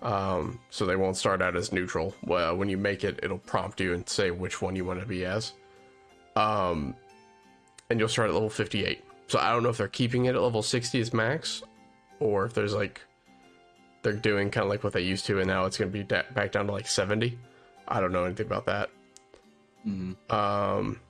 Um, 0.02 0.60
so 0.70 0.84
they 0.86 0.96
won't 0.96 1.16
start 1.16 1.40
out 1.42 1.56
as 1.56 1.72
neutral. 1.72 2.14
Well, 2.22 2.56
when 2.56 2.68
you 2.68 2.76
make 2.76 3.02
it, 3.04 3.20
it'll 3.22 3.38
prompt 3.38 3.80
you 3.80 3.92
and 3.94 4.08
say 4.08 4.30
which 4.30 4.60
one 4.62 4.76
you 4.76 4.84
want 4.84 5.00
to 5.00 5.06
be 5.06 5.24
as. 5.24 5.52
Um, 6.34 6.94
and 7.90 7.98
you'll 7.98 8.08
start 8.08 8.28
at 8.28 8.34
level 8.34 8.50
58. 8.50 9.02
So 9.28 9.38
I 9.38 9.50
don't 9.50 9.62
know 9.62 9.70
if 9.70 9.76
they're 9.78 9.88
keeping 9.88 10.26
it 10.26 10.34
at 10.34 10.40
level 10.42 10.62
60 10.62 11.00
as 11.00 11.12
max, 11.12 11.62
or 12.20 12.44
if 12.46 12.54
there's 12.54 12.74
like 12.74 13.00
they're 14.02 14.12
doing 14.12 14.50
kind 14.50 14.64
of 14.64 14.70
like 14.70 14.84
what 14.84 14.92
they 14.92 15.00
used 15.00 15.26
to, 15.26 15.38
and 15.38 15.48
now 15.48 15.64
it's 15.64 15.76
going 15.76 15.90
to 15.90 15.98
be 15.98 16.04
da- 16.04 16.22
back 16.32 16.52
down 16.52 16.66
to 16.66 16.72
like 16.72 16.86
70. 16.86 17.36
I 17.88 18.00
don't 18.00 18.12
know 18.12 18.24
anything 18.24 18.46
about 18.46 18.66
that. 18.66 18.90
hmm 19.82 20.12
Um, 20.30 21.00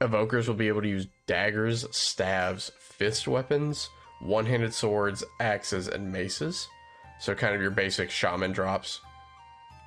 evokers 0.00 0.46
will 0.46 0.54
be 0.54 0.68
able 0.68 0.82
to 0.82 0.88
use 0.88 1.06
daggers, 1.26 1.86
staves, 1.96 2.70
fist 2.78 3.26
weapons, 3.28 3.88
one-handed 4.20 4.74
swords, 4.74 5.24
axes, 5.40 5.88
and 5.88 6.12
maces. 6.12 6.68
So 7.18 7.34
kind 7.34 7.54
of 7.54 7.60
your 7.62 7.70
basic 7.70 8.10
shaman 8.10 8.52
drops. 8.52 9.00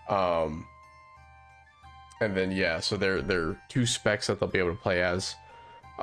Um, 0.10 0.66
and 2.22 2.36
then 2.36 2.52
yeah, 2.52 2.80
so 2.80 2.98
there 2.98 3.22
there 3.22 3.42
are 3.50 3.62
two 3.70 3.86
specs 3.86 4.28
that 4.28 4.40
they'll 4.40 4.50
be 4.50 4.60
able 4.60 4.72
to 4.72 4.82
play 4.82 5.02
as. 5.04 5.36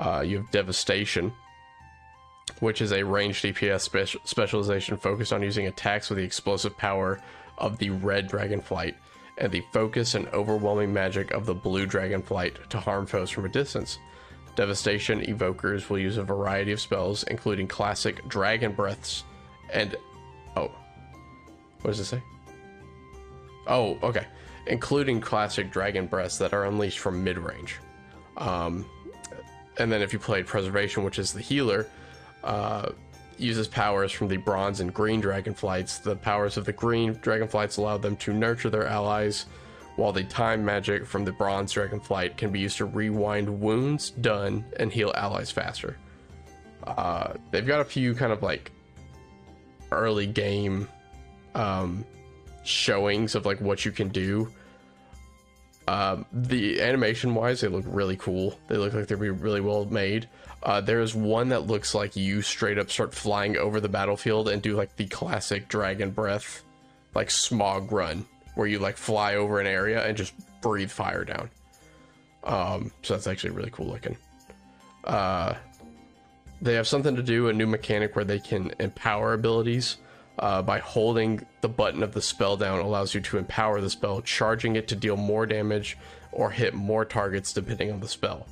Uh, 0.01 0.23
you 0.23 0.39
have 0.39 0.51
devastation, 0.51 1.31
which 2.61 2.81
is 2.81 2.93
a 2.93 3.05
ranged 3.05 3.45
DPS 3.45 3.83
spec- 3.83 4.27
specialization 4.27 4.97
focused 4.97 5.33
on 5.33 5.43
using 5.43 5.67
attacks 5.67 6.09
with 6.09 6.17
the 6.17 6.25
explosive 6.25 6.77
power 6.77 7.21
of 7.59 7.77
the 7.77 7.91
red 7.91 8.29
dragonflight 8.29 8.95
and 9.37 9.53
the 9.53 9.63
focus 9.73 10.15
and 10.15 10.27
overwhelming 10.29 10.93
magic 10.93 11.31
of 11.33 11.45
the 11.45 11.55
blue 11.55 11.87
dragonflight 11.87 12.67
to 12.69 12.81
harm 12.81 13.07
foes 13.07 13.29
from 13.29 13.45
a 13.45 13.49
distance. 13.49 13.99
Devastation 14.57 15.21
evokers 15.21 15.89
will 15.91 15.99
use 15.99 16.17
a 16.17 16.23
variety 16.23 16.73
of 16.73 16.81
spells, 16.81 17.23
including 17.25 17.69
classic 17.69 18.27
dragon 18.27 18.73
breaths 18.73 19.25
and. 19.71 19.97
Oh. 20.57 20.71
What 21.83 21.93
does 21.93 22.01
it 22.01 22.07
say? 22.07 22.23
Oh, 23.67 23.99
okay. 24.03 24.27
Including 24.67 25.21
classic 25.21 25.71
dragon 25.71 26.07
breaths 26.07 26.39
that 26.39 26.53
are 26.53 26.65
unleashed 26.65 26.99
from 26.99 27.23
mid 27.23 27.39
range. 27.39 27.77
Um, 28.37 28.87
and 29.81 29.91
then 29.91 30.03
if 30.03 30.13
you 30.13 30.19
played 30.19 30.47
Preservation, 30.47 31.03
which 31.05 31.19
is 31.19 31.33
the 31.33 31.41
healer, 31.41 31.89
uh, 32.45 32.91
uses 33.39 33.67
powers 33.67 34.13
from 34.13 34.29
the 34.29 34.37
bronze 34.37 34.81
and 34.81 34.93
green 34.93 35.23
dragonflights. 35.23 36.03
The 36.03 36.17
powers 36.17 36.57
of 36.57 36.67
the 36.67 36.73
green 36.73 37.15
dragonflights 37.17 37.79
allow 37.79 37.97
them 37.97 38.17
to 38.19 38.33
nurture 38.35 38.69
their 38.69 38.87
allies, 38.87 39.47
while 39.97 40.13
the 40.13 40.25
time 40.25 40.65
magic 40.65 41.07
from 41.07 41.25
the 41.25 41.33
bronze 41.33 41.73
dragonflight 41.73 42.37
can 42.37 42.53
be 42.53 42.61
used 42.61 42.77
to 42.77 42.85
rewind 42.85 43.49
wounds 43.61 44.11
done 44.11 44.65
and 44.79 44.93
heal 44.93 45.13
allies 45.17 45.51
faster. 45.51 45.97
Uh, 46.85 47.35
they've 47.51 47.67
got 47.67 47.81
a 47.81 47.85
few 47.85 48.15
kind 48.15 48.33
of 48.33 48.43
like 48.43 48.71
early 49.91 50.27
game 50.27 50.89
um, 51.55 52.05
showings 52.65 53.35
of 53.35 53.47
like 53.47 53.61
what 53.61 53.85
you 53.85 53.91
can 53.91 54.09
do. 54.09 54.53
Um, 55.91 56.25
the 56.33 56.81
animation 56.81 57.35
wise, 57.35 57.63
they 57.63 57.67
look 57.67 57.85
really 57.85 58.17
cool. 58.17 58.57
They 58.69 58.77
look 58.77 58.95
like 58.95 59.09
they're 59.09 59.17
really 59.17 59.61
well 59.61 59.87
made. 59.87 60.29
Uh, 60.63 60.81
there's 60.81 61.17
one 61.17 61.49
that 61.49 61.67
looks 61.67 61.97
like 61.97 62.15
you 62.15 62.43
straight 62.43 62.79
up 62.79 62.93
start 62.93 63.13
flying 63.13 63.57
over 63.57 63.81
the 63.81 63.89
battlefield 63.89 64.49
and 64.49 64.63
do 64.63 64.77
like 64.77 64.95
the 64.95 65.09
classic 65.09 65.67
dragon 65.67 66.13
breath, 66.13 66.63
like 67.17 67.29
smog 67.29 67.91
run, 67.91 68.25
where 68.55 68.69
you 68.69 68.79
like 68.79 68.97
fly 68.97 69.35
over 69.35 69.59
an 69.59 69.67
area 69.67 70.07
and 70.07 70.17
just 70.17 70.33
breathe 70.61 70.93
fire 70.93 71.25
down. 71.25 71.51
Um, 72.45 72.93
so 73.03 73.15
that's 73.15 73.27
actually 73.27 73.51
really 73.51 73.71
cool 73.73 73.89
looking. 73.89 74.17
Uh, 75.03 75.55
they 76.63 76.75
have 76.75 76.87
something 76.87 77.17
to 77.17 77.23
do, 77.23 77.49
a 77.49 77.53
new 77.53 77.67
mechanic 77.67 78.15
where 78.15 78.25
they 78.25 78.39
can 78.39 78.73
empower 78.79 79.33
abilities. 79.33 79.97
Uh, 80.41 80.63
by 80.63 80.79
holding 80.79 81.47
the 81.61 81.69
button 81.69 82.03
of 82.03 82.15
the 82.15 82.23
spell 82.23 82.57
down 82.57 82.81
allows 82.81 83.15
you 83.15 83.21
to 83.21 83.37
empower 83.37 83.83
the 83.83 83.91
spell, 83.91 84.23
charging 84.23 84.75
it 84.75 84.89
to 84.89 84.97
deal 84.97 85.17
more 85.17 85.45
damage 85.45 85.99
or 86.33 86.51
hit 86.51 86.73
more 86.73 87.05
targets 87.05 87.53
depending 87.53 87.93
on 87.93 88.01
the 88.01 88.09
spell. 88.09 88.47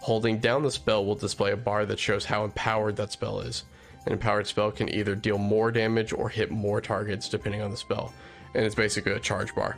Holding 0.00 0.38
down 0.38 0.62
the 0.62 0.70
spell 0.70 1.04
will 1.04 1.16
display 1.16 1.50
a 1.50 1.56
bar 1.56 1.86
that 1.86 1.98
shows 1.98 2.24
how 2.24 2.44
empowered 2.44 2.94
that 2.96 3.10
spell 3.10 3.40
is. 3.40 3.64
An 4.06 4.12
empowered 4.12 4.46
spell 4.46 4.70
can 4.70 4.88
either 4.94 5.16
deal 5.16 5.38
more 5.38 5.72
damage 5.72 6.12
or 6.12 6.28
hit 6.28 6.52
more 6.52 6.80
targets 6.80 7.28
depending 7.28 7.62
on 7.62 7.72
the 7.72 7.76
spell, 7.76 8.12
and 8.54 8.64
it's 8.64 8.76
basically 8.76 9.12
a 9.12 9.18
charge 9.18 9.52
bar. 9.56 9.76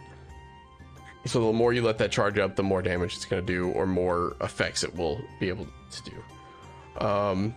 So 1.25 1.47
the 1.47 1.53
more 1.55 1.73
you 1.73 1.81
let 1.81 1.97
that 1.99 2.13
charge 2.13 2.39
up, 2.39 2.55
the 2.55 2.63
more 2.63 2.83
damage 2.83 3.15
it's 3.15 3.25
going 3.25 3.45
to 3.45 3.53
do, 3.53 3.71
or 3.71 3.87
more 3.87 4.37
effects 4.43 4.85
it 4.85 4.95
will 4.95 5.23
be 5.41 5.49
able 5.49 5.67
to 5.91 6.03
do. 6.11 7.05
Um, 7.07 7.55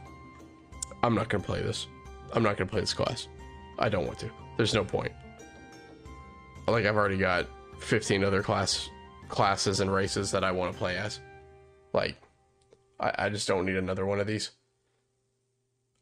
I'm 1.04 1.16
not 1.16 1.28
going 1.28 1.42
to 1.42 1.46
play 1.46 1.62
this. 1.62 1.88
I'm 2.32 2.44
not 2.44 2.56
going 2.56 2.68
to 2.68 2.72
play 2.72 2.80
this 2.80 2.94
class. 2.94 3.28
I 3.80 3.90
don't 3.90 4.06
want 4.06 4.20
to. 4.20 4.30
There's 4.58 4.74
no 4.74 4.84
point. 4.84 5.14
Like 6.68 6.86
I've 6.86 6.98
already 6.98 7.18
got 7.18 7.48
15 7.80 8.24
other 8.24 8.44
class 8.44 8.90
classes 9.30 9.80
and 9.80 9.92
races 9.92 10.32
that 10.32 10.44
I 10.44 10.52
want 10.52 10.74
to 10.74 10.78
play 10.78 10.98
as. 10.98 11.20
Like, 11.94 12.16
I, 13.00 13.14
I 13.18 13.30
just 13.30 13.48
don't 13.48 13.66
need 13.66 13.78
another 13.78 14.06
one 14.06 14.20
of 14.20 14.28
these. 14.28 14.52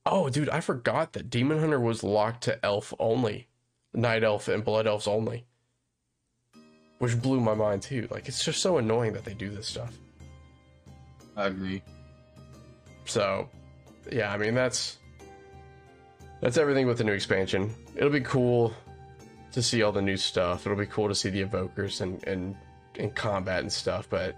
Oh, 0.05 0.29
dude, 0.29 0.49
I 0.49 0.61
forgot 0.61 1.13
that 1.13 1.29
Demon 1.29 1.59
Hunter 1.59 1.79
was 1.79 2.03
locked 2.03 2.43
to 2.45 2.65
elf 2.65 2.93
only, 2.97 3.47
night 3.93 4.23
elf 4.23 4.47
and 4.47 4.63
blood 4.63 4.87
elves 4.87 5.07
only, 5.07 5.45
which 6.99 7.21
blew 7.21 7.41
my 7.41 7.53
mind 7.53 7.81
too. 7.81 8.07
Like, 8.09 8.27
it's 8.27 8.43
just 8.43 8.61
so 8.61 8.77
annoying 8.77 9.13
that 9.13 9.25
they 9.25 9.33
do 9.33 9.49
this 9.49 9.67
stuff. 9.67 9.93
I 11.35 11.47
agree. 11.47 11.83
So, 13.05 13.49
yeah, 14.11 14.31
I 14.31 14.37
mean 14.37 14.55
that's 14.55 14.97
that's 16.41 16.57
everything 16.57 16.87
with 16.87 16.97
the 16.97 17.03
new 17.03 17.13
expansion. 17.13 17.73
It'll 17.95 18.09
be 18.09 18.21
cool 18.21 18.73
to 19.51 19.61
see 19.61 19.81
all 19.83 19.91
the 19.91 20.01
new 20.01 20.17
stuff. 20.17 20.65
It'll 20.65 20.77
be 20.77 20.85
cool 20.85 21.07
to 21.07 21.15
see 21.15 21.29
the 21.29 21.43
evokers 21.43 22.01
and 22.01 22.23
and 22.27 22.55
and 22.99 23.13
combat 23.15 23.61
and 23.61 23.71
stuff, 23.71 24.07
but 24.09 24.35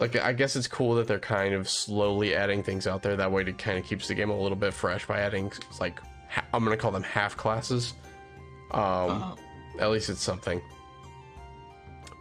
like 0.00 0.16
I 0.16 0.32
guess 0.32 0.56
it's 0.56 0.66
cool 0.66 0.94
that 0.96 1.06
they're 1.06 1.18
kind 1.18 1.54
of 1.54 1.68
slowly 1.68 2.34
adding 2.34 2.62
things 2.62 2.86
out 2.86 3.02
there. 3.02 3.16
That 3.16 3.30
way, 3.30 3.42
it 3.42 3.58
kind 3.58 3.78
of 3.78 3.84
keeps 3.84 4.08
the 4.08 4.14
game 4.14 4.30
a 4.30 4.38
little 4.38 4.56
bit 4.56 4.74
fresh 4.74 5.06
by 5.06 5.20
adding 5.20 5.52
like 5.80 6.00
ha- 6.28 6.44
I'm 6.52 6.64
gonna 6.64 6.76
call 6.76 6.90
them 6.90 7.02
half 7.02 7.36
classes. 7.36 7.94
Um, 8.70 8.82
uh-huh. 8.82 9.34
at 9.80 9.90
least 9.90 10.10
it's 10.10 10.20
something. 10.20 10.60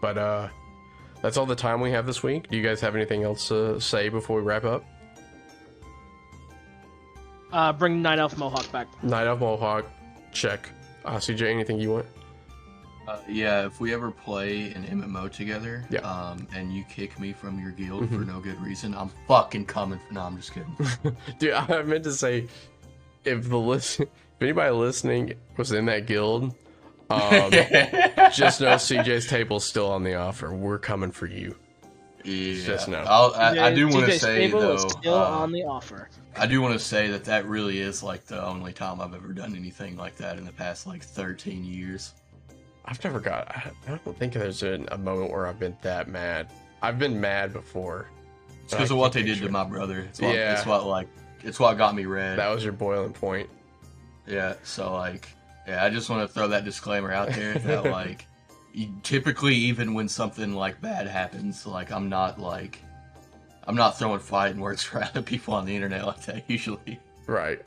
But 0.02 0.18
uh, 0.18 0.50
that's 1.22 1.38
all 1.38 1.46
the 1.46 1.56
time 1.56 1.82
we 1.82 1.92
have 1.92 2.06
this 2.06 2.22
week. 2.22 2.50
Do 2.50 2.58
you 2.58 2.64
guys 2.64 2.82
have 2.82 2.96
anything 2.96 3.24
else 3.24 3.48
to 3.48 3.80
say 3.80 4.10
before 4.10 4.38
we 4.38 4.44
wrap 4.44 4.66
up? 4.66 4.86
Uh, 7.54 7.72
bring 7.72 8.02
Night 8.02 8.18
Elf 8.18 8.36
Mohawk 8.36 8.70
back. 8.72 9.04
Night 9.04 9.28
Elf 9.28 9.40
Mohawk, 9.40 9.86
check. 10.32 10.70
Uh, 11.06 11.18
CJ, 11.18 11.44
anything 11.44 11.80
you 11.80 11.92
want? 11.92 12.08
Uh, 13.08 13.20
yeah, 13.28 13.66
if 13.66 13.80
we 13.80 13.94
ever 13.94 14.10
play 14.10 14.72
an 14.72 14.86
MMO 14.86 15.32
together, 15.32 15.86
yeah. 15.92 16.00
um, 16.00 16.48
and 16.56 16.74
you 16.74 16.84
kick 16.86 17.20
me 17.20 17.32
from 17.32 17.60
your 17.60 17.72
guild 17.72 18.04
mm-hmm. 18.04 18.18
for 18.18 18.26
no 18.26 18.40
good 18.40 18.60
reason, 18.60 18.96
I'm 18.96 19.12
fucking 19.28 19.66
coming. 19.66 20.00
For, 20.08 20.14
no, 20.16 20.22
I'm 20.22 20.38
just 20.38 20.54
kidding. 20.54 20.76
Dude, 21.40 21.54
I 21.54 21.84
meant 21.84 22.06
to 22.06 22.14
say, 22.14 22.48
if 23.24 23.48
the 23.50 23.60
list, 23.60 24.00
if 24.00 24.10
anybody 24.42 24.72
listening 24.72 25.34
was 25.56 25.74
in 25.74 25.86
that 25.86 26.08
guild, 26.08 26.56
um, 27.12 27.52
just 27.52 28.62
know 28.62 28.76
CJ's 28.76 29.28
table's 29.28 29.66
still 29.66 29.92
on 29.92 30.04
the 30.04 30.16
offer. 30.16 30.52
We're 30.52 30.80
coming 30.80 31.12
for 31.12 31.28
you. 31.28 31.56
Yeah, 32.24 32.66
just 32.66 32.88
know. 32.88 33.00
I, 33.00 33.68
I 33.68 33.74
do 33.74 33.88
want 33.88 34.06
to 34.06 34.20
say 34.20 34.50
though, 34.50 34.78
still 34.78 35.14
uh, 35.14 35.40
on 35.42 35.52
the 35.52 35.64
offer. 35.64 36.10
I 36.36 36.48
do 36.48 36.62
want 36.62 36.74
to 36.74 36.80
say 36.80 37.10
that 37.10 37.26
that 37.26 37.46
really 37.46 37.80
is 37.80 38.02
like 38.02 38.26
the 38.26 38.44
only 38.44 38.74
time 38.74 39.02
I've 39.02 39.14
ever 39.14 39.34
done 39.34 39.56
anything 39.56 39.98
like 39.98 40.16
that 40.18 40.38
in 40.38 40.46
the 40.46 40.52
past 40.52 40.88
like 40.88 41.04
13 41.04 41.64
years. 41.64 42.14
I've 42.86 43.04
never 43.04 43.20
got. 43.20 43.48
I 43.56 43.72
don't 43.88 44.18
think 44.18 44.34
there's 44.34 44.64
a, 44.64 44.84
a 44.92 44.98
moment 44.98 45.32
where 45.32 45.48
I've 45.48 45.60
been 45.60 45.78
that 45.82 46.08
mad. 46.08 46.48
I've 46.82 47.00
been 47.00 47.20
mad 47.20 47.54
before. 47.54 48.08
It's 48.64 48.74
because 48.74 48.92
of 48.92 48.98
what 48.98 49.14
they 49.14 49.24
did 49.24 49.40
to 49.40 49.50
my 49.50 49.64
brother. 49.64 50.02
It's 50.02 50.22
what, 50.22 50.36
yeah, 50.36 50.54
it's 50.54 50.66
what 50.66 50.86
like 50.86 51.08
it's 51.44 51.60
what 51.60 51.78
got 51.78 51.96
me 51.96 52.06
red. 52.06 52.40
That 52.40 52.50
was 52.50 52.64
your 52.64 52.74
boiling 52.74 53.14
point. 53.14 53.50
Yeah. 54.26 54.56
So 54.64 54.94
like, 54.94 55.28
yeah, 55.68 55.84
I 55.84 55.90
just 55.90 56.10
want 56.10 56.28
to 56.28 56.34
throw 56.34 56.48
that 56.50 56.66
disclaimer 56.66 57.12
out 57.12 57.30
there 57.30 57.56
that 57.56 57.86
like, 57.92 58.26
typically 59.04 59.56
even 59.56 59.94
when 59.94 60.08
something 60.08 60.54
like 60.54 60.82
bad 60.82 61.08
happens, 61.08 61.66
like 61.66 61.92
I'm 61.92 62.10
not 62.10 62.40
like 62.40 62.80
I'm 63.66 63.76
not 63.76 63.98
throwing 63.98 64.20
fighting 64.20 64.60
words 64.60 64.90
around 64.94 65.10
other 65.10 65.22
people 65.22 65.54
on 65.54 65.66
the 65.66 65.76
internet 65.76 66.06
like 66.06 66.26
that 66.26 66.44
usually. 66.48 67.00
Right. 67.28 67.62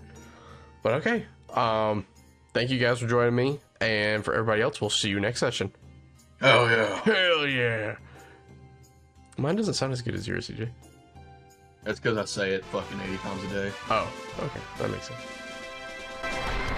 But 0.82 0.94
okay. 0.94 1.26
Um, 1.50 2.06
thank 2.52 2.70
you 2.70 2.78
guys 2.78 3.00
for 3.00 3.06
joining 3.06 3.34
me, 3.34 3.58
and 3.80 4.24
for 4.24 4.34
everybody 4.34 4.62
else, 4.62 4.80
we'll 4.80 4.90
see 4.90 5.08
you 5.08 5.20
next 5.20 5.40
session. 5.40 5.72
Hell 6.40 6.68
yeah! 6.70 7.00
Hell 7.00 7.46
yeah! 7.46 7.96
Mine 9.38 9.56
doesn't 9.56 9.74
sound 9.74 9.92
as 9.92 10.02
good 10.02 10.14
as 10.14 10.28
yours, 10.28 10.48
CJ. 10.48 10.68
That's 11.82 12.00
because 12.00 12.18
I 12.18 12.24
say 12.24 12.52
it 12.52 12.64
fucking 12.66 13.00
80 13.00 13.16
times 13.18 13.44
a 13.44 13.48
day. 13.48 13.72
Oh, 13.90 14.12
okay. 14.40 14.60
That 14.78 14.90
makes 14.90 15.08
sense. 15.08 16.75